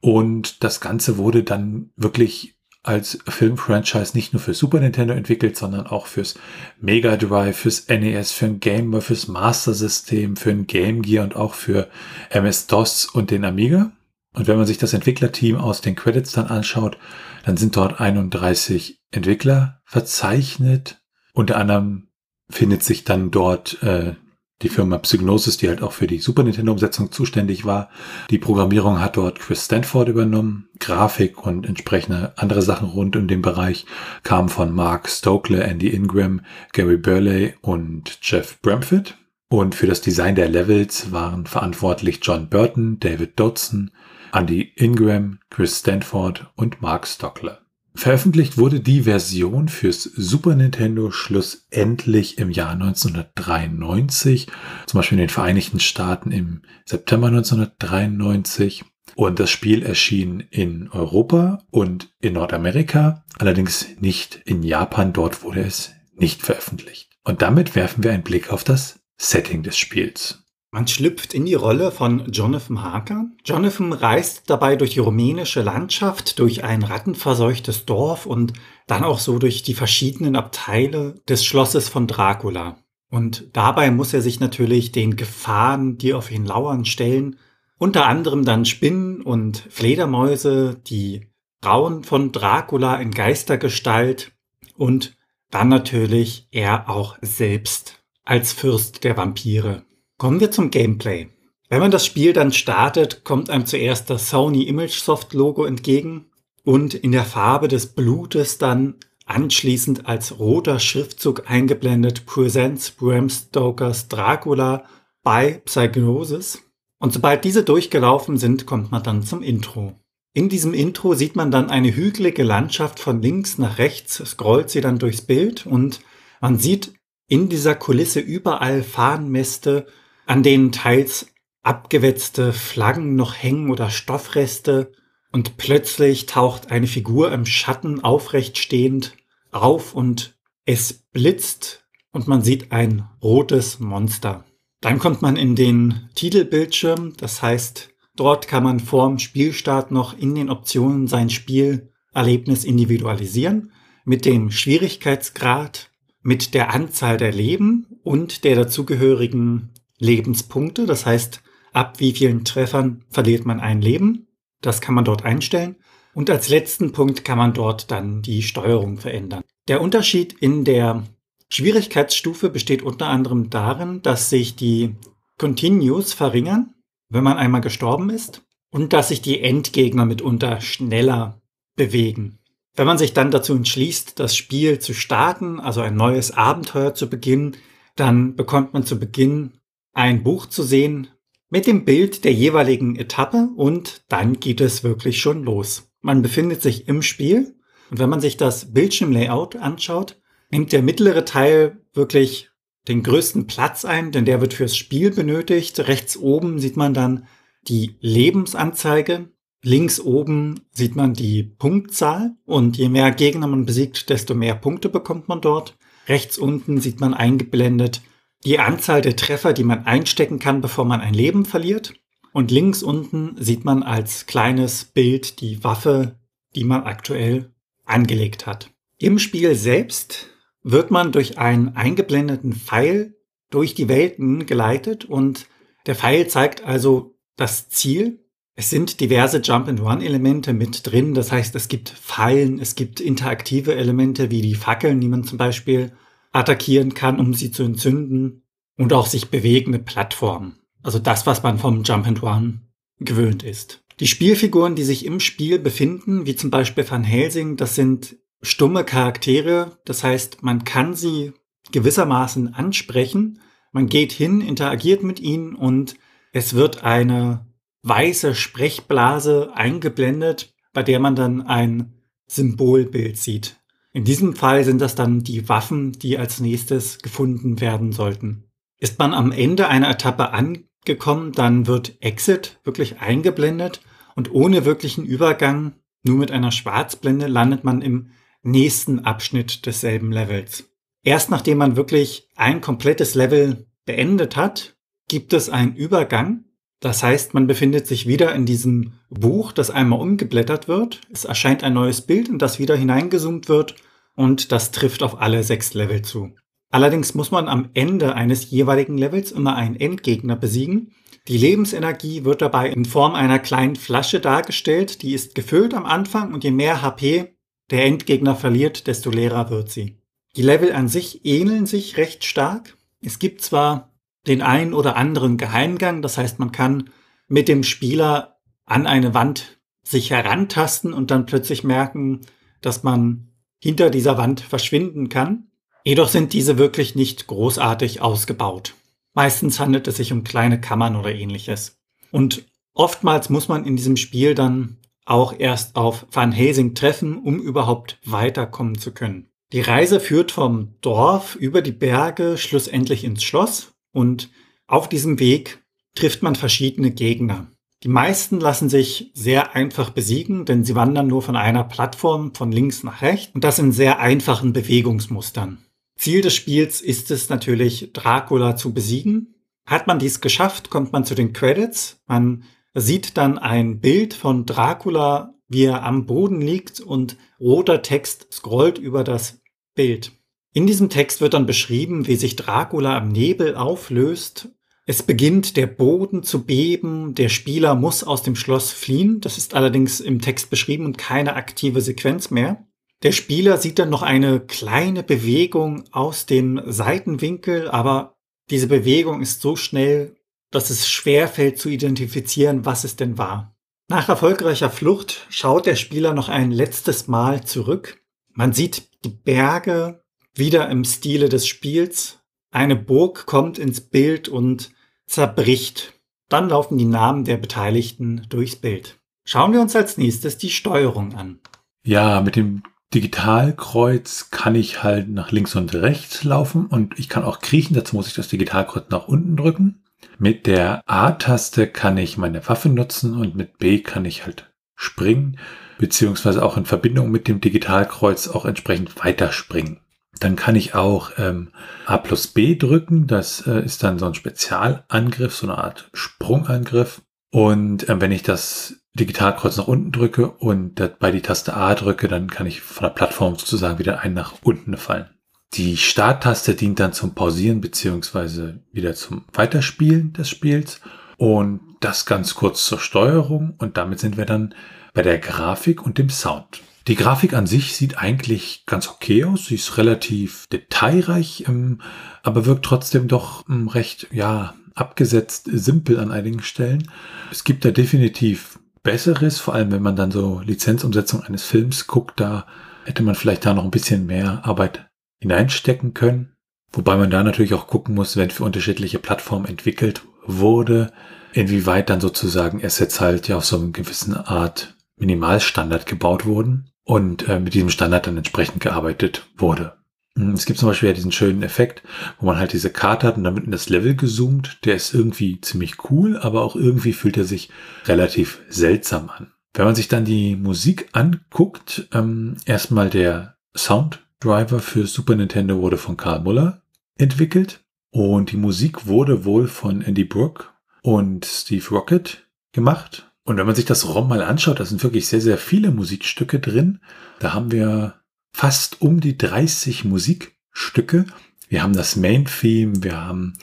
Und 0.00 0.64
das 0.64 0.80
Ganze 0.80 1.18
wurde 1.18 1.42
dann 1.42 1.90
wirklich 1.96 2.55
als 2.86 3.18
Filmfranchise 3.26 4.16
nicht 4.16 4.32
nur 4.32 4.40
für 4.40 4.54
Super 4.54 4.80
Nintendo 4.80 5.14
entwickelt, 5.14 5.56
sondern 5.56 5.86
auch 5.86 6.06
fürs 6.06 6.38
Mega 6.80 7.16
Drive, 7.16 7.56
fürs 7.56 7.88
NES, 7.88 8.32
für 8.32 8.46
ein 8.46 8.60
Game 8.60 8.90
Boy, 8.90 9.00
fürs 9.00 9.28
Master 9.28 9.74
System, 9.74 10.36
für 10.36 10.50
ein 10.50 10.66
Game 10.66 11.02
Gear 11.02 11.24
und 11.24 11.36
auch 11.36 11.54
für 11.54 11.88
MS-DOS 12.30 13.06
und 13.06 13.30
den 13.30 13.44
Amiga. 13.44 13.92
Und 14.34 14.46
wenn 14.46 14.58
man 14.58 14.66
sich 14.66 14.78
das 14.78 14.92
Entwicklerteam 14.92 15.56
aus 15.56 15.80
den 15.80 15.96
Credits 15.96 16.32
dann 16.32 16.46
anschaut, 16.46 16.98
dann 17.44 17.56
sind 17.56 17.76
dort 17.76 18.00
31 18.00 19.00
Entwickler 19.10 19.80
verzeichnet. 19.84 21.00
Unter 21.32 21.56
anderem 21.56 22.08
findet 22.48 22.82
sich 22.82 23.04
dann 23.04 23.30
dort 23.30 23.82
äh, 23.82 24.14
die 24.62 24.68
Firma 24.68 24.98
Psygnosis, 24.98 25.58
die 25.58 25.68
halt 25.68 25.82
auch 25.82 25.92
für 25.92 26.06
die 26.06 26.18
Super 26.18 26.42
Nintendo-Umsetzung 26.42 27.12
zuständig 27.12 27.64
war. 27.64 27.90
Die 28.30 28.38
Programmierung 28.38 29.00
hat 29.00 29.16
dort 29.16 29.38
Chris 29.38 29.64
Stanford 29.66 30.08
übernommen. 30.08 30.68
Grafik 30.78 31.44
und 31.46 31.66
entsprechende 31.66 32.32
andere 32.36 32.62
Sachen 32.62 32.88
rund 32.88 33.16
um 33.16 33.28
den 33.28 33.42
Bereich 33.42 33.86
kamen 34.22 34.48
von 34.48 34.72
Mark 34.72 35.08
Stokely, 35.08 35.60
Andy 35.60 35.88
Ingram, 35.88 36.40
Gary 36.72 36.96
Burley 36.96 37.54
und 37.60 38.18
Jeff 38.22 38.60
Bramford. 38.62 39.18
Und 39.48 39.74
für 39.74 39.86
das 39.86 40.00
Design 40.00 40.34
der 40.34 40.48
Levels 40.48 41.12
waren 41.12 41.46
verantwortlich 41.46 42.20
John 42.22 42.48
Burton, 42.48 42.98
David 42.98 43.38
Dodson, 43.38 43.90
Andy 44.32 44.72
Ingram, 44.74 45.38
Chris 45.50 45.78
Stanford 45.78 46.50
und 46.56 46.82
Mark 46.82 47.06
Stockler. 47.06 47.65
Veröffentlicht 47.96 48.58
wurde 48.58 48.80
die 48.80 49.02
Version 49.02 49.68
fürs 49.68 50.02
Super 50.02 50.54
Nintendo 50.54 51.10
schlussendlich 51.10 52.38
im 52.38 52.50
Jahr 52.50 52.72
1993, 52.72 54.48
zum 54.86 54.98
Beispiel 54.98 55.18
in 55.18 55.24
den 55.24 55.30
Vereinigten 55.30 55.80
Staaten 55.80 56.30
im 56.30 56.62
September 56.84 57.28
1993. 57.28 58.84
Und 59.14 59.40
das 59.40 59.50
Spiel 59.50 59.82
erschien 59.82 60.40
in 60.50 60.90
Europa 60.90 61.64
und 61.70 62.10
in 62.20 62.34
Nordamerika, 62.34 63.24
allerdings 63.38 63.86
nicht 64.00 64.42
in 64.44 64.62
Japan, 64.62 65.12
dort 65.12 65.42
wurde 65.42 65.60
es 65.60 65.92
nicht 66.14 66.42
veröffentlicht. 66.42 67.10
Und 67.24 67.40
damit 67.40 67.74
werfen 67.74 68.04
wir 68.04 68.12
einen 68.12 68.24
Blick 68.24 68.52
auf 68.52 68.62
das 68.62 69.00
Setting 69.16 69.62
des 69.62 69.78
Spiels. 69.78 70.45
Man 70.72 70.88
schlüpft 70.88 71.32
in 71.32 71.46
die 71.46 71.54
Rolle 71.54 71.90
von 71.90 72.30
Jonathan 72.30 72.82
Harker. 72.82 73.26
Jonathan 73.44 73.92
reist 73.92 74.50
dabei 74.50 74.76
durch 74.76 74.94
die 74.94 75.00
rumänische 75.00 75.62
Landschaft, 75.62 76.38
durch 76.38 76.64
ein 76.64 76.82
rattenverseuchtes 76.82 77.86
Dorf 77.86 78.26
und 78.26 78.52
dann 78.86 79.04
auch 79.04 79.18
so 79.18 79.38
durch 79.38 79.62
die 79.62 79.74
verschiedenen 79.74 80.36
Abteile 80.36 81.20
des 81.28 81.44
Schlosses 81.44 81.88
von 81.88 82.06
Dracula. 82.06 82.78
Und 83.10 83.48
dabei 83.52 83.90
muss 83.90 84.12
er 84.12 84.20
sich 84.20 84.40
natürlich 84.40 84.92
den 84.92 85.16
Gefahren, 85.16 85.96
die 85.96 86.12
auf 86.12 86.30
ihn 86.30 86.44
lauern, 86.44 86.84
stellen. 86.84 87.38
Unter 87.78 88.06
anderem 88.06 88.44
dann 88.44 88.64
Spinnen 88.64 89.22
und 89.22 89.66
Fledermäuse, 89.70 90.80
die 90.86 91.28
Frauen 91.62 92.04
von 92.04 92.32
Dracula 92.32 92.96
in 92.96 93.12
Geistergestalt 93.12 94.32
und 94.76 95.16
dann 95.50 95.68
natürlich 95.68 96.48
er 96.50 96.90
auch 96.90 97.16
selbst 97.22 98.02
als 98.24 98.52
Fürst 98.52 99.04
der 99.04 99.16
Vampire. 99.16 99.84
Kommen 100.18 100.40
wir 100.40 100.50
zum 100.50 100.70
Gameplay. 100.70 101.28
Wenn 101.68 101.80
man 101.80 101.90
das 101.90 102.06
Spiel 102.06 102.32
dann 102.32 102.50
startet, 102.50 103.24
kommt 103.24 103.50
einem 103.50 103.66
zuerst 103.66 104.08
das 104.08 104.30
Sony 104.30 104.62
ImageSoft 104.62 105.34
Logo 105.34 105.66
entgegen 105.66 106.26
und 106.64 106.94
in 106.94 107.12
der 107.12 107.24
Farbe 107.24 107.68
des 107.68 107.88
Blutes 107.88 108.56
dann 108.56 108.94
anschließend 109.26 110.06
als 110.06 110.38
roter 110.38 110.78
Schriftzug 110.78 111.50
eingeblendet 111.50 112.24
Presents 112.24 112.92
Bram 112.92 113.28
Stokers 113.28 114.08
Dracula 114.08 114.84
bei 115.22 115.60
Psygnosis. 115.66 116.62
Und 116.98 117.12
sobald 117.12 117.44
diese 117.44 117.62
durchgelaufen 117.62 118.38
sind, 118.38 118.64
kommt 118.64 118.90
man 118.92 119.02
dann 119.02 119.22
zum 119.22 119.42
Intro. 119.42 120.00
In 120.32 120.48
diesem 120.48 120.72
Intro 120.72 121.14
sieht 121.14 121.36
man 121.36 121.50
dann 121.50 121.68
eine 121.68 121.94
hügelige 121.94 122.42
Landschaft 122.42 123.00
von 123.00 123.20
links 123.20 123.58
nach 123.58 123.76
rechts, 123.76 124.22
scrollt 124.24 124.70
sie 124.70 124.80
dann 124.80 124.98
durchs 124.98 125.22
Bild 125.22 125.66
und 125.66 126.00
man 126.40 126.58
sieht 126.58 126.94
in 127.28 127.50
dieser 127.50 127.74
Kulisse 127.74 128.20
überall 128.20 128.82
Fahnenmäste, 128.82 129.86
an 130.26 130.42
denen 130.42 130.72
teils 130.72 131.28
abgewetzte 131.62 132.52
Flaggen 132.52 133.16
noch 133.16 133.34
hängen 133.34 133.70
oder 133.70 133.90
Stoffreste 133.90 134.92
und 135.32 135.56
plötzlich 135.56 136.26
taucht 136.26 136.70
eine 136.70 136.86
Figur 136.86 137.32
im 137.32 137.46
Schatten 137.46 138.04
aufrecht 138.04 138.58
stehend 138.58 139.16
auf 139.50 139.94
und 139.94 140.36
es 140.64 140.92
blitzt 141.12 141.84
und 142.12 142.28
man 142.28 142.42
sieht 142.42 142.72
ein 142.72 143.08
rotes 143.22 143.80
Monster. 143.80 144.44
Dann 144.80 144.98
kommt 144.98 145.22
man 145.22 145.36
in 145.36 145.56
den 145.56 146.08
Titelbildschirm, 146.14 147.14
das 147.16 147.42
heißt, 147.42 147.90
dort 148.14 148.48
kann 148.48 148.62
man 148.62 148.80
vorm 148.80 149.18
Spielstart 149.18 149.90
noch 149.90 150.16
in 150.16 150.34
den 150.34 150.50
Optionen 150.50 151.08
sein 151.08 151.30
Spielerlebnis 151.30 152.64
individualisieren 152.64 153.72
mit 154.04 154.24
dem 154.24 154.50
Schwierigkeitsgrad, 154.50 155.90
mit 156.22 156.54
der 156.54 156.72
Anzahl 156.72 157.16
der 157.16 157.32
Leben 157.32 157.86
und 158.02 158.44
der 158.44 158.56
dazugehörigen 158.56 159.72
Lebenspunkte. 159.98 160.86
Das 160.86 161.06
heißt, 161.06 161.42
ab 161.72 162.00
wie 162.00 162.12
vielen 162.12 162.44
Treffern 162.44 163.04
verliert 163.10 163.44
man 163.46 163.60
ein 163.60 163.80
Leben. 163.80 164.28
Das 164.60 164.80
kann 164.80 164.94
man 164.94 165.04
dort 165.04 165.24
einstellen. 165.24 165.76
Und 166.14 166.30
als 166.30 166.48
letzten 166.48 166.92
Punkt 166.92 167.24
kann 167.24 167.38
man 167.38 167.52
dort 167.52 167.90
dann 167.90 168.22
die 168.22 168.42
Steuerung 168.42 168.96
verändern. 168.96 169.42
Der 169.68 169.82
Unterschied 169.82 170.32
in 170.32 170.64
der 170.64 171.04
Schwierigkeitsstufe 171.50 172.48
besteht 172.48 172.82
unter 172.82 173.08
anderem 173.08 173.50
darin, 173.50 174.02
dass 174.02 174.30
sich 174.30 174.56
die 174.56 174.96
Continues 175.38 176.12
verringern, 176.12 176.74
wenn 177.08 177.22
man 177.22 177.36
einmal 177.36 177.60
gestorben 177.60 178.10
ist, 178.10 178.42
und 178.70 178.92
dass 178.92 179.08
sich 179.08 179.22
die 179.22 179.40
Endgegner 179.40 180.06
mitunter 180.06 180.60
schneller 180.60 181.40
bewegen. 181.76 182.38
Wenn 182.74 182.86
man 182.86 182.98
sich 182.98 183.12
dann 183.12 183.30
dazu 183.30 183.54
entschließt, 183.54 184.18
das 184.18 184.36
Spiel 184.36 184.78
zu 184.78 184.92
starten, 184.92 185.60
also 185.60 185.80
ein 185.80 185.96
neues 185.96 186.30
Abenteuer 186.30 186.94
zu 186.94 187.08
beginnen, 187.08 187.56
dann 187.94 188.36
bekommt 188.36 188.74
man 188.74 188.84
zu 188.84 188.98
Beginn 188.98 189.52
ein 189.96 190.22
Buch 190.22 190.46
zu 190.46 190.62
sehen 190.62 191.08
mit 191.48 191.66
dem 191.66 191.86
Bild 191.86 192.24
der 192.24 192.32
jeweiligen 192.32 192.96
Etappe 192.96 193.48
und 193.56 194.04
dann 194.08 194.38
geht 194.40 194.60
es 194.60 194.84
wirklich 194.84 195.20
schon 195.20 195.42
los. 195.42 195.90
Man 196.02 196.20
befindet 196.20 196.60
sich 196.60 196.86
im 196.86 197.00
Spiel 197.00 197.56
und 197.90 197.98
wenn 197.98 198.10
man 198.10 198.20
sich 198.20 198.36
das 198.36 198.74
Bildschirmlayout 198.74 199.56
anschaut, 199.56 200.20
nimmt 200.50 200.72
der 200.72 200.82
mittlere 200.82 201.24
Teil 201.24 201.80
wirklich 201.94 202.50
den 202.88 203.02
größten 203.02 203.46
Platz 203.46 203.86
ein, 203.86 204.12
denn 204.12 204.26
der 204.26 204.40
wird 204.42 204.52
fürs 204.52 204.76
Spiel 204.76 205.10
benötigt. 205.12 205.80
Rechts 205.88 206.16
oben 206.18 206.58
sieht 206.58 206.76
man 206.76 206.92
dann 206.92 207.26
die 207.66 207.96
Lebensanzeige. 208.00 209.30
Links 209.62 209.98
oben 209.98 210.60
sieht 210.72 210.94
man 210.94 211.14
die 211.14 211.42
Punktzahl 211.42 212.36
und 212.44 212.76
je 212.76 212.90
mehr 212.90 213.10
Gegner 213.12 213.46
man 213.46 213.64
besiegt, 213.64 214.10
desto 214.10 214.34
mehr 214.34 214.54
Punkte 214.54 214.90
bekommt 214.90 215.26
man 215.28 215.40
dort. 215.40 215.78
Rechts 216.06 216.36
unten 216.36 216.80
sieht 216.80 217.00
man 217.00 217.14
eingeblendet 217.14 218.02
die 218.46 218.60
Anzahl 218.60 219.02
der 219.02 219.16
Treffer, 219.16 219.52
die 219.52 219.64
man 219.64 219.86
einstecken 219.86 220.38
kann, 220.38 220.60
bevor 220.60 220.84
man 220.84 221.00
ein 221.00 221.14
Leben 221.14 221.44
verliert. 221.44 221.94
Und 222.32 222.52
links 222.52 222.84
unten 222.84 223.34
sieht 223.42 223.64
man 223.64 223.82
als 223.82 224.26
kleines 224.26 224.84
Bild 224.84 225.40
die 225.40 225.64
Waffe, 225.64 226.20
die 226.54 226.62
man 226.62 226.84
aktuell 226.84 227.52
angelegt 227.84 228.46
hat. 228.46 228.70
Im 228.98 229.18
Spiel 229.18 229.56
selbst 229.56 230.28
wird 230.62 230.92
man 230.92 231.10
durch 231.10 231.38
einen 231.38 231.74
eingeblendeten 231.74 232.52
Pfeil 232.52 233.16
durch 233.50 233.74
die 233.74 233.88
Welten 233.88 234.46
geleitet 234.46 235.04
und 235.04 235.48
der 235.86 235.96
Pfeil 235.96 236.28
zeigt 236.28 236.64
also 236.64 237.18
das 237.36 237.68
Ziel. 237.68 238.24
Es 238.54 238.70
sind 238.70 239.00
diverse 239.00 239.38
Jump-and-Run-Elemente 239.38 240.52
mit 240.52 240.86
drin. 240.86 241.14
Das 241.14 241.32
heißt, 241.32 241.56
es 241.56 241.66
gibt 241.66 241.88
Pfeilen, 241.88 242.60
es 242.60 242.76
gibt 242.76 243.00
interaktive 243.00 243.74
Elemente 243.74 244.30
wie 244.30 244.40
die 244.40 244.54
Fackeln, 244.54 245.00
die 245.00 245.08
man 245.08 245.24
zum 245.24 245.36
Beispiel 245.36 245.92
attackieren 246.36 246.94
kann, 246.94 247.18
um 247.18 247.34
sie 247.34 247.50
zu 247.50 247.62
entzünden 247.62 248.42
und 248.76 248.92
auch 248.92 249.06
sich 249.06 249.30
bewegende 249.30 249.78
Plattformen. 249.78 250.58
Also 250.82 250.98
das, 250.98 251.26
was 251.26 251.42
man 251.42 251.58
vom 251.58 251.82
Jump 251.82 252.06
and 252.06 252.22
Run 252.22 252.60
gewöhnt 252.98 253.42
ist. 253.42 253.82
Die 253.98 254.06
Spielfiguren, 254.06 254.74
die 254.74 254.84
sich 254.84 255.06
im 255.06 255.20
Spiel 255.20 255.58
befinden, 255.58 256.26
wie 256.26 256.36
zum 256.36 256.50
Beispiel 256.50 256.88
Van 256.88 257.04
Helsing, 257.04 257.56
das 257.56 257.74
sind 257.74 258.16
stumme 258.42 258.84
Charaktere. 258.84 259.78
Das 259.84 260.04
heißt, 260.04 260.42
man 260.42 260.64
kann 260.64 260.94
sie 260.94 261.32
gewissermaßen 261.72 262.54
ansprechen. 262.54 263.40
Man 263.72 263.86
geht 263.86 264.12
hin, 264.12 264.40
interagiert 264.40 265.02
mit 265.02 265.20
ihnen 265.20 265.54
und 265.54 265.96
es 266.32 266.54
wird 266.54 266.84
eine 266.84 267.46
weiße 267.82 268.34
Sprechblase 268.34 269.52
eingeblendet, 269.54 270.54
bei 270.72 270.82
der 270.82 271.00
man 271.00 271.16
dann 271.16 271.42
ein 271.42 271.94
Symbolbild 272.26 273.16
sieht. 273.16 273.56
In 273.96 274.04
diesem 274.04 274.36
Fall 274.36 274.62
sind 274.62 274.82
das 274.82 274.94
dann 274.94 275.20
die 275.20 275.48
Waffen, 275.48 275.92
die 275.92 276.18
als 276.18 276.38
nächstes 276.38 276.98
gefunden 276.98 277.62
werden 277.62 277.92
sollten. 277.92 278.44
Ist 278.78 278.98
man 278.98 279.14
am 279.14 279.32
Ende 279.32 279.68
einer 279.68 279.88
Etappe 279.88 280.34
angekommen, 280.34 281.32
dann 281.32 281.66
wird 281.66 281.96
Exit 282.00 282.60
wirklich 282.62 283.00
eingeblendet 283.00 283.80
und 284.14 284.30
ohne 284.30 284.66
wirklichen 284.66 285.06
Übergang, 285.06 285.76
nur 286.02 286.18
mit 286.18 286.30
einer 286.30 286.52
Schwarzblende, 286.52 287.26
landet 287.26 287.64
man 287.64 287.80
im 287.80 288.10
nächsten 288.42 288.98
Abschnitt 288.98 289.64
desselben 289.64 290.12
Levels. 290.12 290.68
Erst 291.02 291.30
nachdem 291.30 291.56
man 291.56 291.76
wirklich 291.76 292.28
ein 292.36 292.60
komplettes 292.60 293.14
Level 293.14 293.66
beendet 293.86 294.36
hat, 294.36 294.76
gibt 295.08 295.32
es 295.32 295.48
einen 295.48 295.74
Übergang. 295.74 296.44
Das 296.80 297.02
heißt, 297.02 297.34
man 297.34 297.46
befindet 297.46 297.86
sich 297.86 298.06
wieder 298.06 298.34
in 298.34 298.44
diesem 298.44 298.94
Buch, 299.08 299.52
das 299.52 299.70
einmal 299.70 300.00
umgeblättert 300.00 300.68
wird. 300.68 301.00
Es 301.10 301.24
erscheint 301.24 301.64
ein 301.64 301.74
neues 301.74 302.02
Bild, 302.02 302.28
in 302.28 302.38
das 302.38 302.58
wieder 302.58 302.76
hineingezoomt 302.76 303.48
wird 303.48 303.76
und 304.14 304.52
das 304.52 304.70
trifft 304.72 305.02
auf 305.02 305.20
alle 305.20 305.42
sechs 305.42 305.74
Level 305.74 306.02
zu. 306.02 306.34
Allerdings 306.70 307.14
muss 307.14 307.30
man 307.30 307.48
am 307.48 307.70
Ende 307.74 308.14
eines 308.14 308.50
jeweiligen 308.50 308.98
Levels 308.98 309.32
immer 309.32 309.56
einen 309.56 309.76
Endgegner 309.76 310.36
besiegen. 310.36 310.92
Die 311.28 311.38
Lebensenergie 311.38 312.24
wird 312.24 312.42
dabei 312.42 312.70
in 312.70 312.84
Form 312.84 313.14
einer 313.14 313.38
kleinen 313.38 313.76
Flasche 313.76 314.20
dargestellt. 314.20 315.02
Die 315.02 315.14
ist 315.14 315.34
gefüllt 315.34 315.74
am 315.74 315.86
Anfang 315.86 316.34
und 316.34 316.44
je 316.44 316.50
mehr 316.50 316.82
HP 316.82 317.34
der 317.70 317.84
Endgegner 317.84 318.36
verliert, 318.36 318.86
desto 318.86 319.10
leerer 319.10 319.50
wird 319.50 319.70
sie. 319.70 319.98
Die 320.36 320.42
Level 320.42 320.72
an 320.72 320.88
sich 320.88 321.24
ähneln 321.24 321.66
sich 321.66 321.96
recht 321.96 322.24
stark. 322.24 322.76
Es 323.00 323.18
gibt 323.18 323.40
zwar 323.40 323.95
den 324.26 324.42
einen 324.42 324.74
oder 324.74 324.96
anderen 324.96 325.36
Geheimgang, 325.36 326.02
das 326.02 326.18
heißt, 326.18 326.38
man 326.38 326.52
kann 326.52 326.90
mit 327.28 327.48
dem 327.48 327.62
Spieler 327.62 328.38
an 328.64 328.86
eine 328.86 329.14
Wand 329.14 329.58
sich 329.82 330.10
herantasten 330.10 330.92
und 330.92 331.10
dann 331.10 331.26
plötzlich 331.26 331.62
merken, 331.64 332.22
dass 332.60 332.82
man 332.82 333.28
hinter 333.58 333.90
dieser 333.90 334.18
Wand 334.18 334.40
verschwinden 334.40 335.08
kann. 335.08 335.48
Jedoch 335.84 336.08
sind 336.08 336.32
diese 336.32 336.58
wirklich 336.58 336.96
nicht 336.96 337.28
großartig 337.28 338.00
ausgebaut. 338.00 338.74
Meistens 339.14 339.60
handelt 339.60 339.86
es 339.86 339.96
sich 339.96 340.12
um 340.12 340.24
kleine 340.24 340.60
Kammern 340.60 340.96
oder 340.96 341.14
ähnliches. 341.14 341.78
Und 342.10 342.44
oftmals 342.74 343.30
muss 343.30 343.48
man 343.48 343.64
in 343.64 343.76
diesem 343.76 343.96
Spiel 343.96 344.34
dann 344.34 344.78
auch 345.04 345.32
erst 345.38 345.76
auf 345.76 346.06
Van 346.10 346.32
Helsing 346.32 346.74
treffen, 346.74 347.18
um 347.18 347.38
überhaupt 347.38 347.98
weiterkommen 348.04 348.76
zu 348.76 348.92
können. 348.92 349.28
Die 349.52 349.60
Reise 349.60 350.00
führt 350.00 350.32
vom 350.32 350.74
Dorf 350.80 351.36
über 351.36 351.62
die 351.62 351.72
Berge 351.72 352.36
schlussendlich 352.36 353.04
ins 353.04 353.22
Schloss 353.22 353.75
und 353.96 354.30
auf 354.66 354.88
diesem 354.88 355.18
Weg 355.18 355.64
trifft 355.94 356.22
man 356.22 356.36
verschiedene 356.36 356.90
Gegner. 356.90 357.50
Die 357.82 357.88
meisten 357.88 358.40
lassen 358.40 358.68
sich 358.68 359.10
sehr 359.14 359.54
einfach 359.54 359.90
besiegen, 359.90 360.44
denn 360.44 360.64
sie 360.64 360.74
wandern 360.74 361.06
nur 361.06 361.22
von 361.22 361.34
einer 361.34 361.64
Plattform 361.64 362.34
von 362.34 362.52
links 362.52 362.82
nach 362.82 363.00
rechts 363.00 363.34
und 363.34 363.42
das 363.42 363.58
in 363.58 363.72
sehr 363.72 363.98
einfachen 363.98 364.52
Bewegungsmustern. 364.52 365.58
Ziel 365.96 366.20
des 366.20 366.34
Spiels 366.34 366.82
ist 366.82 367.10
es 367.10 367.30
natürlich, 367.30 367.90
Dracula 367.92 368.56
zu 368.56 368.74
besiegen. 368.74 369.34
Hat 369.66 369.86
man 369.86 369.98
dies 369.98 370.20
geschafft, 370.20 370.68
kommt 370.68 370.92
man 370.92 371.04
zu 371.04 371.14
den 371.14 371.32
Credits. 371.32 372.02
Man 372.06 372.44
sieht 372.74 373.16
dann 373.16 373.38
ein 373.38 373.80
Bild 373.80 374.14
von 374.14 374.44
Dracula, 374.44 375.34
wie 375.48 375.64
er 375.64 375.84
am 375.84 376.06
Boden 376.06 376.40
liegt 376.40 376.80
und 376.80 377.16
roter 377.40 377.80
Text 377.80 378.26
scrollt 378.32 378.78
über 378.78 379.04
das 379.04 379.40
Bild. 379.74 380.12
In 380.56 380.66
diesem 380.66 380.88
Text 380.88 381.20
wird 381.20 381.34
dann 381.34 381.44
beschrieben, 381.44 382.06
wie 382.06 382.16
sich 382.16 382.34
Dracula 382.34 382.96
am 382.96 383.08
Nebel 383.08 383.56
auflöst. 383.56 384.48
Es 384.86 385.02
beginnt 385.02 385.58
der 385.58 385.66
Boden 385.66 386.22
zu 386.22 386.46
beben, 386.46 387.14
der 387.14 387.28
Spieler 387.28 387.74
muss 387.74 388.02
aus 388.02 388.22
dem 388.22 388.34
Schloss 388.34 388.72
fliehen. 388.72 389.20
Das 389.20 389.36
ist 389.36 389.52
allerdings 389.52 390.00
im 390.00 390.22
Text 390.22 390.48
beschrieben 390.48 390.86
und 390.86 390.96
keine 390.96 391.34
aktive 391.34 391.82
Sequenz 391.82 392.30
mehr. 392.30 392.66
Der 393.02 393.12
Spieler 393.12 393.58
sieht 393.58 393.78
dann 393.78 393.90
noch 393.90 394.00
eine 394.00 394.40
kleine 394.40 395.02
Bewegung 395.02 395.84
aus 395.92 396.24
dem 396.24 396.62
Seitenwinkel, 396.64 397.68
aber 397.68 398.16
diese 398.48 398.66
Bewegung 398.66 399.20
ist 399.20 399.42
so 399.42 399.56
schnell, 399.56 400.16
dass 400.50 400.70
es 400.70 400.88
schwer 400.88 401.28
fällt 401.28 401.58
zu 401.58 401.68
identifizieren, 401.68 402.64
was 402.64 402.84
es 402.84 402.96
denn 402.96 403.18
war. 403.18 403.54
Nach 403.90 404.08
erfolgreicher 404.08 404.70
Flucht 404.70 405.26
schaut 405.28 405.66
der 405.66 405.76
Spieler 405.76 406.14
noch 406.14 406.30
ein 406.30 406.50
letztes 406.50 407.08
Mal 407.08 407.44
zurück. 407.44 408.00
Man 408.32 408.54
sieht 408.54 408.88
die 409.04 409.10
Berge 409.10 410.02
wieder 410.38 410.68
im 410.68 410.84
Stile 410.84 411.28
des 411.28 411.46
Spiels. 411.46 412.18
Eine 412.50 412.76
Burg 412.76 413.26
kommt 413.26 413.58
ins 413.58 413.80
Bild 413.80 414.28
und 414.28 414.70
zerbricht. 415.06 415.94
Dann 416.28 416.48
laufen 416.48 416.78
die 416.78 416.84
Namen 416.84 417.24
der 417.24 417.36
Beteiligten 417.36 418.26
durchs 418.28 418.56
Bild. 418.56 418.98
Schauen 419.24 419.52
wir 419.52 419.60
uns 419.60 419.74
als 419.74 419.98
nächstes 419.98 420.38
die 420.38 420.50
Steuerung 420.50 421.14
an. 421.14 421.40
Ja, 421.84 422.20
mit 422.20 422.36
dem 422.36 422.62
Digitalkreuz 422.94 424.30
kann 424.30 424.54
ich 424.54 424.82
halt 424.82 425.08
nach 425.08 425.32
links 425.32 425.56
und 425.56 425.74
rechts 425.74 426.24
laufen 426.24 426.66
und 426.66 426.98
ich 426.98 427.08
kann 427.08 427.24
auch 427.24 427.40
kriechen. 427.40 427.74
Dazu 427.74 427.96
muss 427.96 428.06
ich 428.06 428.14
das 428.14 428.28
Digitalkreuz 428.28 428.84
nach 428.90 429.08
unten 429.08 429.36
drücken. 429.36 429.82
Mit 430.18 430.46
der 430.46 430.82
A-Taste 430.86 431.66
kann 431.66 431.98
ich 431.98 432.16
meine 432.16 432.46
Waffe 432.48 432.68
nutzen 432.68 433.18
und 433.18 433.34
mit 433.34 433.58
B 433.58 433.80
kann 433.80 434.04
ich 434.04 434.24
halt 434.24 434.50
springen, 434.74 435.38
beziehungsweise 435.78 436.44
auch 436.44 436.56
in 436.56 436.64
Verbindung 436.64 437.10
mit 437.10 437.28
dem 437.28 437.40
Digitalkreuz 437.40 438.28
auch 438.28 438.44
entsprechend 438.44 438.96
weiterspringen. 439.04 439.80
Dann 440.20 440.36
kann 440.36 440.56
ich 440.56 440.74
auch 440.74 441.12
ähm, 441.18 441.48
A 441.84 441.98
plus 441.98 442.28
B 442.28 442.56
drücken. 442.56 443.06
Das 443.06 443.46
äh, 443.46 443.60
ist 443.64 443.82
dann 443.82 443.98
so 443.98 444.06
ein 444.06 444.14
Spezialangriff, 444.14 445.34
so 445.34 445.46
eine 445.46 445.58
Art 445.58 445.90
Sprungangriff. 445.92 447.02
Und 447.30 447.88
äh, 447.88 448.00
wenn 448.00 448.12
ich 448.12 448.22
das 448.22 448.76
Digitalkreuz 448.94 449.58
nach 449.58 449.68
unten 449.68 449.92
drücke 449.92 450.30
und 450.30 450.76
dabei 450.76 451.10
die 451.10 451.20
Taste 451.20 451.54
A 451.54 451.74
drücke, 451.74 452.08
dann 452.08 452.30
kann 452.30 452.46
ich 452.46 452.62
von 452.62 452.84
der 452.84 452.94
Plattform 452.94 453.36
sozusagen 453.36 453.78
wieder 453.78 454.00
ein 454.00 454.14
nach 454.14 454.34
unten 454.42 454.76
fallen. 454.76 455.10
Die 455.54 455.76
Starttaste 455.76 456.54
dient 456.54 456.80
dann 456.80 456.92
zum 456.92 457.14
Pausieren 457.14 457.60
beziehungsweise 457.60 458.60
wieder 458.72 458.94
zum 458.94 459.24
Weiterspielen 459.32 460.12
des 460.12 460.28
Spiels. 460.28 460.80
Und 461.18 461.60
das 461.80 462.06
ganz 462.06 462.34
kurz 462.34 462.64
zur 462.64 462.78
Steuerung. 462.78 463.54
Und 463.58 463.76
damit 463.76 464.00
sind 464.00 464.16
wir 464.16 464.26
dann 464.26 464.54
bei 464.92 465.02
der 465.02 465.18
Grafik 465.18 465.84
und 465.84 465.98
dem 465.98 466.08
Sound. 466.08 466.62
Die 466.88 466.94
Grafik 466.94 467.34
an 467.34 467.48
sich 467.48 467.74
sieht 467.74 467.98
eigentlich 467.98 468.64
ganz 468.66 468.88
okay 468.88 469.24
aus. 469.24 469.46
Sie 469.46 469.56
ist 469.56 469.76
relativ 469.76 470.46
detailreich, 470.52 471.44
ähm, 471.48 471.80
aber 472.22 472.46
wirkt 472.46 472.64
trotzdem 472.64 473.08
doch 473.08 473.44
ähm, 473.48 473.66
recht, 473.66 474.06
ja, 474.12 474.54
abgesetzt, 474.76 475.48
simpel 475.52 475.98
an 475.98 476.12
einigen 476.12 476.42
Stellen. 476.42 476.88
Es 477.32 477.42
gibt 477.42 477.64
da 477.64 477.70
definitiv 477.70 478.60
Besseres, 478.84 479.40
vor 479.40 479.54
allem 479.54 479.72
wenn 479.72 479.82
man 479.82 479.96
dann 479.96 480.12
so 480.12 480.40
Lizenzumsetzung 480.44 481.22
eines 481.24 481.44
Films 481.44 481.88
guckt, 481.88 482.20
da 482.20 482.46
hätte 482.84 483.02
man 483.02 483.16
vielleicht 483.16 483.44
da 483.44 483.52
noch 483.52 483.64
ein 483.64 483.70
bisschen 483.72 484.06
mehr 484.06 484.42
Arbeit 484.44 484.86
hineinstecken 485.18 485.92
können. 485.92 486.36
Wobei 486.70 486.96
man 486.96 487.10
da 487.10 487.24
natürlich 487.24 487.54
auch 487.54 487.66
gucken 487.66 487.96
muss, 487.96 488.16
wenn 488.16 488.30
für 488.30 488.44
unterschiedliche 488.44 489.00
Plattformen 489.00 489.46
entwickelt 489.46 490.02
wurde, 490.24 490.92
inwieweit 491.32 491.90
dann 491.90 492.00
sozusagen 492.00 492.64
Assets 492.64 493.00
halt 493.00 493.26
ja 493.26 493.38
auf 493.38 493.44
so 493.44 493.58
eine 493.58 493.70
gewisse 493.70 494.28
Art 494.28 494.76
Minimalstandard 494.98 495.86
gebaut 495.86 496.26
wurden 496.26 496.70
und 496.86 497.28
äh, 497.28 497.40
mit 497.40 497.52
diesem 497.52 497.68
Standard 497.68 498.06
dann 498.06 498.16
entsprechend 498.16 498.60
gearbeitet 498.60 499.26
wurde. 499.36 499.74
Hm, 500.16 500.32
es 500.32 500.46
gibt 500.46 500.58
zum 500.58 500.68
Beispiel 500.68 500.88
ja 500.88 500.94
diesen 500.94 501.12
schönen 501.12 501.42
Effekt, 501.42 501.82
wo 502.18 502.26
man 502.26 502.38
halt 502.38 502.52
diese 502.52 502.70
Karte 502.70 503.06
hat 503.06 503.16
und 503.16 503.24
damit 503.24 503.44
in 503.44 503.50
das 503.50 503.68
Level 503.68 503.96
gezoomt. 503.96 504.64
Der 504.64 504.76
ist 504.76 504.94
irgendwie 504.94 505.40
ziemlich 505.40 505.90
cool, 505.90 506.16
aber 506.16 506.42
auch 506.42 506.54
irgendwie 506.56 506.92
fühlt 506.92 507.16
er 507.18 507.24
sich 507.24 507.50
relativ 507.86 508.40
seltsam 508.48 509.10
an. 509.10 509.32
Wenn 509.52 509.66
man 509.66 509.74
sich 509.74 509.88
dann 509.88 510.04
die 510.04 510.36
Musik 510.36 510.88
anguckt, 510.92 511.88
ähm, 511.92 512.36
erstmal 512.46 512.88
der 512.88 513.36
Sound 513.56 514.00
Driver 514.20 514.60
für 514.60 514.86
Super 514.86 515.16
Nintendo 515.16 515.58
wurde 515.58 515.78
von 515.78 515.96
Carl 515.96 516.20
Muller 516.20 516.62
entwickelt 516.98 517.64
und 517.90 518.30
die 518.30 518.36
Musik 518.36 518.86
wurde 518.86 519.24
wohl 519.24 519.48
von 519.48 519.82
Andy 519.82 520.04
Brook 520.04 520.54
und 520.82 521.26
Steve 521.26 521.68
Rocket 521.70 522.28
gemacht. 522.52 523.10
Und 523.26 523.36
wenn 523.36 523.46
man 523.46 523.56
sich 523.56 523.64
das 523.64 523.86
ROM 523.88 524.08
mal 524.08 524.22
anschaut, 524.22 524.60
da 524.60 524.64
sind 524.64 524.84
wirklich 524.84 525.08
sehr, 525.08 525.20
sehr 525.20 525.36
viele 525.36 525.72
Musikstücke 525.72 526.38
drin. 526.38 526.78
Da 527.18 527.34
haben 527.34 527.50
wir 527.50 527.94
fast 528.32 528.80
um 528.80 529.00
die 529.00 529.18
30 529.18 529.84
Musikstücke. 529.84 531.06
Wir 531.48 531.64
haben 531.64 531.74
das 531.74 531.96
Main-Theme, 531.96 532.84
wir 532.84 533.04
haben 533.04 533.34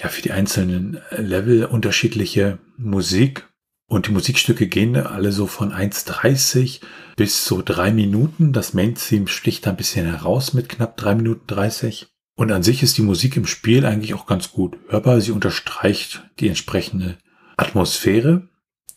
ja 0.00 0.08
für 0.08 0.22
die 0.22 0.32
einzelnen 0.32 1.00
Level 1.10 1.66
unterschiedliche 1.66 2.58
Musik. 2.78 3.46
Und 3.88 4.06
die 4.06 4.12
Musikstücke 4.12 4.68
gehen 4.68 4.96
alle 4.96 5.32
so 5.32 5.46
von 5.46 5.70
1,30 5.70 6.80
bis 7.16 7.44
so 7.44 7.60
drei 7.62 7.92
Minuten. 7.92 8.54
Das 8.54 8.72
Main-Theme 8.72 9.28
sticht 9.28 9.66
da 9.66 9.70
ein 9.70 9.76
bisschen 9.76 10.06
heraus 10.06 10.54
mit 10.54 10.70
knapp 10.70 10.96
drei 10.96 11.14
Minuten 11.14 11.46
30. 11.46 12.06
Und 12.36 12.52
an 12.52 12.62
sich 12.62 12.82
ist 12.82 12.96
die 12.96 13.02
Musik 13.02 13.36
im 13.36 13.46
Spiel 13.46 13.84
eigentlich 13.84 14.14
auch 14.14 14.26
ganz 14.26 14.50
gut 14.50 14.78
hörbar. 14.88 15.20
Sie 15.20 15.32
unterstreicht 15.32 16.24
die 16.40 16.48
entsprechende 16.48 17.18
Atmosphäre. 17.58 18.48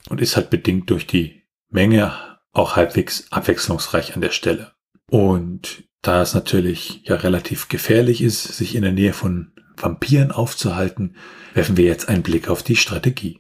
Und 0.10 0.22
ist 0.22 0.36
halt 0.36 0.50
bedingt 0.50 0.90
durch 0.90 1.08
die 1.08 1.44
Menge 1.70 2.14
auch 2.52 2.76
halbwegs 2.76 3.32
abwechslungsreich 3.32 4.16
an 4.16 4.22
der 4.22 4.32
Stelle. 4.32 4.74
Und 5.10 5.84
da 6.02 6.22
es 6.22 6.34
natürlich 6.34 7.02
ja 7.04 7.16
relativ 7.16 7.68
gefährlich 7.68 8.22
ist, 8.22 8.44
sich 8.44 8.76
in 8.76 8.84
der 8.84 8.92
Nähe 8.92 9.14
von 9.14 9.52
Vampiren 9.78 10.32
aufzuhalten, 10.32 11.16
werfen 11.54 11.78
wir 11.78 11.86
jetzt 11.86 12.10
einen 12.10 12.24
Blick 12.24 12.50
auf 12.50 12.64
die 12.64 12.76
Strategie. 12.76 13.40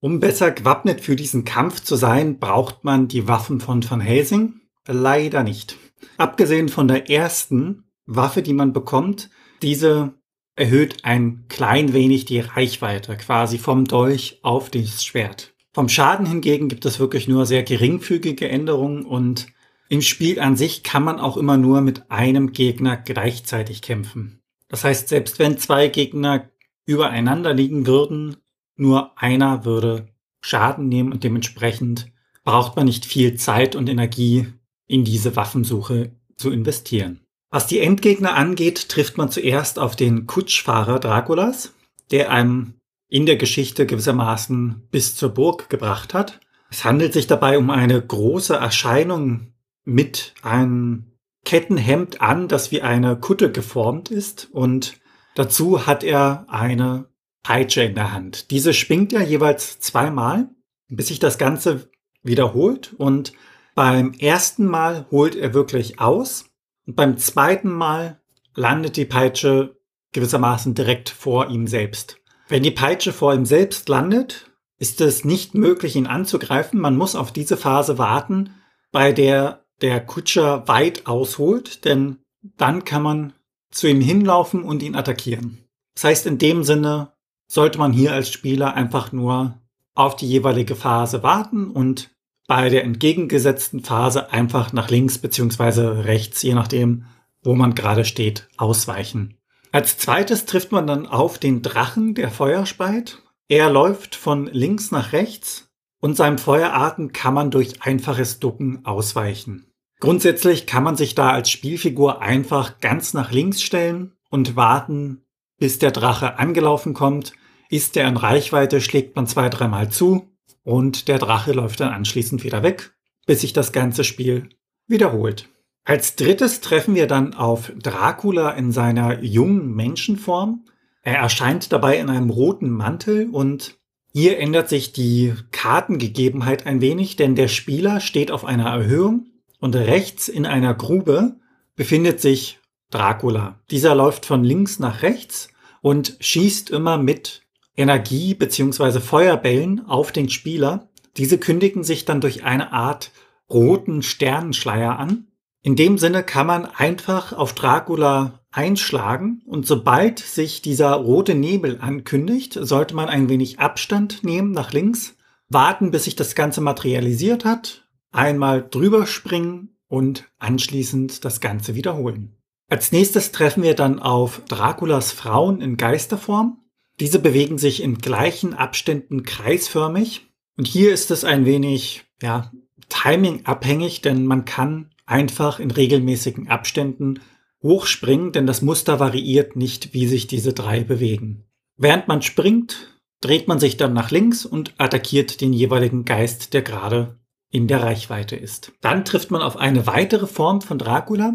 Um 0.00 0.20
besser 0.20 0.50
gewappnet 0.50 1.00
für 1.00 1.16
diesen 1.16 1.44
Kampf 1.44 1.80
zu 1.80 1.96
sein, 1.96 2.38
braucht 2.38 2.84
man 2.84 3.08
die 3.08 3.26
Waffen 3.26 3.60
von 3.60 3.88
Van 3.88 4.00
Helsing? 4.00 4.60
Leider 4.86 5.42
nicht. 5.42 5.78
Abgesehen 6.18 6.68
von 6.68 6.88
der 6.88 7.08
ersten 7.10 7.84
Waffe, 8.04 8.42
die 8.42 8.52
man 8.52 8.74
bekommt, 8.74 9.30
diese 9.62 10.12
erhöht 10.56 11.04
ein 11.04 11.46
klein 11.48 11.94
wenig 11.94 12.26
die 12.26 12.40
Reichweite, 12.40 13.16
quasi 13.16 13.56
vom 13.58 13.86
Dolch 13.86 14.40
auf 14.42 14.68
das 14.70 15.04
Schwert. 15.04 15.53
Vom 15.74 15.88
Schaden 15.88 16.24
hingegen 16.24 16.68
gibt 16.68 16.86
es 16.86 17.00
wirklich 17.00 17.26
nur 17.26 17.46
sehr 17.46 17.64
geringfügige 17.64 18.48
Änderungen 18.48 19.04
und 19.04 19.48
im 19.88 20.02
Spiel 20.02 20.38
an 20.38 20.56
sich 20.56 20.84
kann 20.84 21.02
man 21.02 21.18
auch 21.18 21.36
immer 21.36 21.56
nur 21.56 21.80
mit 21.80 22.10
einem 22.12 22.52
Gegner 22.52 22.96
gleichzeitig 22.96 23.82
kämpfen. 23.82 24.40
Das 24.68 24.84
heißt, 24.84 25.08
selbst 25.08 25.40
wenn 25.40 25.58
zwei 25.58 25.88
Gegner 25.88 26.48
übereinander 26.86 27.52
liegen 27.52 27.86
würden, 27.88 28.36
nur 28.76 29.20
einer 29.20 29.64
würde 29.64 30.06
Schaden 30.40 30.88
nehmen 30.88 31.12
und 31.12 31.24
dementsprechend 31.24 32.06
braucht 32.44 32.76
man 32.76 32.86
nicht 32.86 33.04
viel 33.04 33.34
Zeit 33.34 33.74
und 33.74 33.88
Energie 33.88 34.46
in 34.86 35.04
diese 35.04 35.34
Waffensuche 35.34 36.12
zu 36.36 36.50
investieren. 36.50 37.20
Was 37.50 37.66
die 37.66 37.80
Endgegner 37.80 38.34
angeht, 38.34 38.88
trifft 38.88 39.18
man 39.18 39.30
zuerst 39.30 39.78
auf 39.78 39.96
den 39.96 40.26
Kutschfahrer 40.26 41.00
Draculas, 41.00 41.72
der 42.10 42.30
einem 42.30 42.74
in 43.08 43.26
der 43.26 43.36
Geschichte 43.36 43.86
gewissermaßen 43.86 44.88
bis 44.90 45.16
zur 45.16 45.30
Burg 45.30 45.68
gebracht 45.70 46.14
hat. 46.14 46.40
Es 46.70 46.84
handelt 46.84 47.12
sich 47.12 47.26
dabei 47.26 47.58
um 47.58 47.70
eine 47.70 48.00
große 48.00 48.54
Erscheinung 48.54 49.52
mit 49.84 50.34
einem 50.42 51.12
Kettenhemd 51.44 52.20
an, 52.20 52.48
das 52.48 52.70
wie 52.72 52.82
eine 52.82 53.16
Kutte 53.16 53.52
geformt 53.52 54.10
ist 54.10 54.48
und 54.50 55.00
dazu 55.34 55.86
hat 55.86 56.02
er 56.02 56.46
eine 56.48 57.06
Peitsche 57.42 57.82
in 57.82 57.94
der 57.94 58.12
Hand. 58.12 58.50
Diese 58.50 58.72
schwingt 58.72 59.12
er 59.12 59.22
jeweils 59.22 59.78
zweimal, 59.78 60.48
bis 60.88 61.08
sich 61.08 61.18
das 61.18 61.38
Ganze 61.38 61.90
wiederholt 62.22 62.94
und 62.96 63.34
beim 63.74 64.12
ersten 64.14 64.66
Mal 64.66 65.06
holt 65.10 65.36
er 65.36 65.52
wirklich 65.52 66.00
aus 66.00 66.46
und 66.86 66.96
beim 66.96 67.18
zweiten 67.18 67.70
Mal 67.70 68.20
landet 68.54 68.96
die 68.96 69.04
Peitsche 69.04 69.76
gewissermaßen 70.12 70.74
direkt 70.74 71.10
vor 71.10 71.50
ihm 71.50 71.66
selbst. 71.66 72.20
Wenn 72.54 72.62
die 72.62 72.70
Peitsche 72.70 73.12
vor 73.12 73.34
ihm 73.34 73.46
selbst 73.46 73.88
landet, 73.88 74.48
ist 74.78 75.00
es 75.00 75.24
nicht 75.24 75.56
möglich, 75.56 75.96
ihn 75.96 76.06
anzugreifen. 76.06 76.78
Man 76.78 76.96
muss 76.96 77.16
auf 77.16 77.32
diese 77.32 77.56
Phase 77.56 77.98
warten, 77.98 78.54
bei 78.92 79.10
der 79.10 79.64
der 79.80 79.98
Kutscher 79.98 80.68
weit 80.68 81.08
ausholt, 81.08 81.84
denn 81.84 82.18
dann 82.56 82.84
kann 82.84 83.02
man 83.02 83.32
zu 83.72 83.88
ihm 83.88 84.00
hinlaufen 84.00 84.62
und 84.62 84.84
ihn 84.84 84.94
attackieren. 84.94 85.64
Das 85.96 86.04
heißt, 86.04 86.26
in 86.26 86.38
dem 86.38 86.62
Sinne 86.62 87.10
sollte 87.48 87.80
man 87.80 87.92
hier 87.92 88.12
als 88.12 88.30
Spieler 88.30 88.74
einfach 88.74 89.10
nur 89.10 89.58
auf 89.96 90.14
die 90.14 90.28
jeweilige 90.28 90.76
Phase 90.76 91.24
warten 91.24 91.72
und 91.72 92.14
bei 92.46 92.68
der 92.68 92.84
entgegengesetzten 92.84 93.82
Phase 93.82 94.30
einfach 94.30 94.72
nach 94.72 94.90
links 94.90 95.18
beziehungsweise 95.18 96.04
rechts, 96.04 96.40
je 96.42 96.54
nachdem, 96.54 97.06
wo 97.42 97.56
man 97.56 97.74
gerade 97.74 98.04
steht, 98.04 98.46
ausweichen. 98.56 99.40
Als 99.74 99.98
zweites 99.98 100.46
trifft 100.46 100.70
man 100.70 100.86
dann 100.86 101.04
auf 101.04 101.38
den 101.38 101.60
Drachen, 101.60 102.14
der 102.14 102.30
Feuer 102.30 102.64
speit. 102.64 103.18
Er 103.48 103.68
läuft 103.70 104.14
von 104.14 104.46
links 104.46 104.92
nach 104.92 105.12
rechts 105.12 105.68
und 106.00 106.16
seinem 106.16 106.38
Feuerarten 106.38 107.12
kann 107.12 107.34
man 107.34 107.50
durch 107.50 107.82
einfaches 107.82 108.38
Ducken 108.38 108.86
ausweichen. 108.86 109.66
Grundsätzlich 109.98 110.68
kann 110.68 110.84
man 110.84 110.94
sich 110.94 111.16
da 111.16 111.30
als 111.30 111.50
Spielfigur 111.50 112.22
einfach 112.22 112.78
ganz 112.78 113.14
nach 113.14 113.32
links 113.32 113.62
stellen 113.62 114.12
und 114.30 114.54
warten, 114.54 115.24
bis 115.58 115.80
der 115.80 115.90
Drache 115.90 116.38
angelaufen 116.38 116.94
kommt. 116.94 117.32
Ist 117.68 117.96
er 117.96 118.06
in 118.06 118.16
Reichweite, 118.16 118.80
schlägt 118.80 119.16
man 119.16 119.26
zwei, 119.26 119.48
dreimal 119.48 119.88
zu 119.88 120.30
und 120.62 121.08
der 121.08 121.18
Drache 121.18 121.50
läuft 121.50 121.80
dann 121.80 121.92
anschließend 121.92 122.44
wieder 122.44 122.62
weg, 122.62 122.94
bis 123.26 123.40
sich 123.40 123.52
das 123.52 123.72
ganze 123.72 124.04
Spiel 124.04 124.50
wiederholt. 124.86 125.48
Als 125.84 126.16
drittes 126.16 126.60
treffen 126.60 126.94
wir 126.94 127.06
dann 127.06 127.34
auf 127.34 127.70
Dracula 127.76 128.52
in 128.52 128.72
seiner 128.72 129.22
jungen 129.22 129.74
Menschenform. 129.74 130.64
Er 131.02 131.16
erscheint 131.16 131.72
dabei 131.72 131.98
in 131.98 132.08
einem 132.08 132.30
roten 132.30 132.70
Mantel 132.70 133.28
und 133.28 133.78
hier 134.12 134.38
ändert 134.38 134.70
sich 134.70 134.92
die 134.92 135.34
Kartengegebenheit 135.50 136.66
ein 136.66 136.80
wenig, 136.80 137.16
denn 137.16 137.34
der 137.34 137.48
Spieler 137.48 138.00
steht 138.00 138.30
auf 138.30 138.44
einer 138.46 138.70
Erhöhung 138.70 139.26
und 139.60 139.76
rechts 139.76 140.28
in 140.28 140.46
einer 140.46 140.72
Grube 140.72 141.36
befindet 141.76 142.20
sich 142.20 142.60
Dracula. 142.90 143.60
Dieser 143.70 143.94
läuft 143.94 144.24
von 144.24 144.44
links 144.44 144.78
nach 144.78 145.02
rechts 145.02 145.48
und 145.82 146.16
schießt 146.20 146.70
immer 146.70 146.96
mit 146.96 147.42
Energie 147.76 148.34
bzw. 148.34 149.00
Feuerbällen 149.00 149.86
auf 149.86 150.12
den 150.12 150.30
Spieler. 150.30 150.88
Diese 151.16 151.36
kündigen 151.36 151.84
sich 151.84 152.04
dann 152.04 152.20
durch 152.20 152.44
eine 152.44 152.72
Art 152.72 153.10
roten 153.50 154.02
Sternenschleier 154.02 154.98
an. 154.98 155.26
In 155.64 155.76
dem 155.76 155.96
Sinne 155.96 156.22
kann 156.22 156.46
man 156.46 156.66
einfach 156.66 157.32
auf 157.32 157.54
Dracula 157.54 158.40
einschlagen 158.50 159.40
und 159.46 159.66
sobald 159.66 160.18
sich 160.18 160.60
dieser 160.60 160.92
rote 160.92 161.34
Nebel 161.34 161.78
ankündigt, 161.80 162.52
sollte 162.60 162.94
man 162.94 163.08
ein 163.08 163.30
wenig 163.30 163.60
Abstand 163.60 164.22
nehmen 164.24 164.52
nach 164.52 164.74
links, 164.74 165.16
warten, 165.48 165.90
bis 165.90 166.04
sich 166.04 166.16
das 166.16 166.34
Ganze 166.34 166.60
materialisiert 166.60 167.46
hat, 167.46 167.88
einmal 168.12 168.68
drüber 168.70 169.06
springen 169.06 169.78
und 169.88 170.28
anschließend 170.38 171.24
das 171.24 171.40
Ganze 171.40 171.74
wiederholen. 171.74 172.36
Als 172.68 172.92
nächstes 172.92 173.32
treffen 173.32 173.62
wir 173.62 173.74
dann 173.74 174.00
auf 174.00 174.42
Draculas 174.46 175.12
Frauen 175.12 175.62
in 175.62 175.78
Geisterform. 175.78 176.58
Diese 177.00 177.18
bewegen 177.18 177.56
sich 177.56 177.82
in 177.82 177.96
gleichen 177.96 178.52
Abständen 178.52 179.22
kreisförmig. 179.22 180.26
Und 180.58 180.66
hier 180.66 180.92
ist 180.92 181.10
es 181.10 181.24
ein 181.24 181.46
wenig, 181.46 182.04
ja, 182.20 182.52
timingabhängig, 182.90 184.02
denn 184.02 184.26
man 184.26 184.44
kann 184.44 184.90
einfach 185.06 185.60
in 185.60 185.70
regelmäßigen 185.70 186.48
Abständen 186.48 187.20
hochspringen, 187.62 188.32
denn 188.32 188.46
das 188.46 188.62
Muster 188.62 189.00
variiert 189.00 189.56
nicht, 189.56 189.94
wie 189.94 190.06
sich 190.06 190.26
diese 190.26 190.52
drei 190.52 190.84
bewegen. 190.84 191.44
Während 191.76 192.08
man 192.08 192.22
springt, 192.22 193.00
dreht 193.20 193.48
man 193.48 193.58
sich 193.58 193.76
dann 193.76 193.92
nach 193.92 194.10
links 194.10 194.44
und 194.44 194.74
attackiert 194.78 195.40
den 195.40 195.52
jeweiligen 195.52 196.04
Geist, 196.04 196.52
der 196.52 196.62
gerade 196.62 197.18
in 197.50 197.68
der 197.68 197.82
Reichweite 197.82 198.36
ist. 198.36 198.72
Dann 198.80 199.04
trifft 199.04 199.30
man 199.30 199.40
auf 199.40 199.56
eine 199.56 199.86
weitere 199.86 200.26
Form 200.26 200.60
von 200.60 200.78
Dracula, 200.78 201.34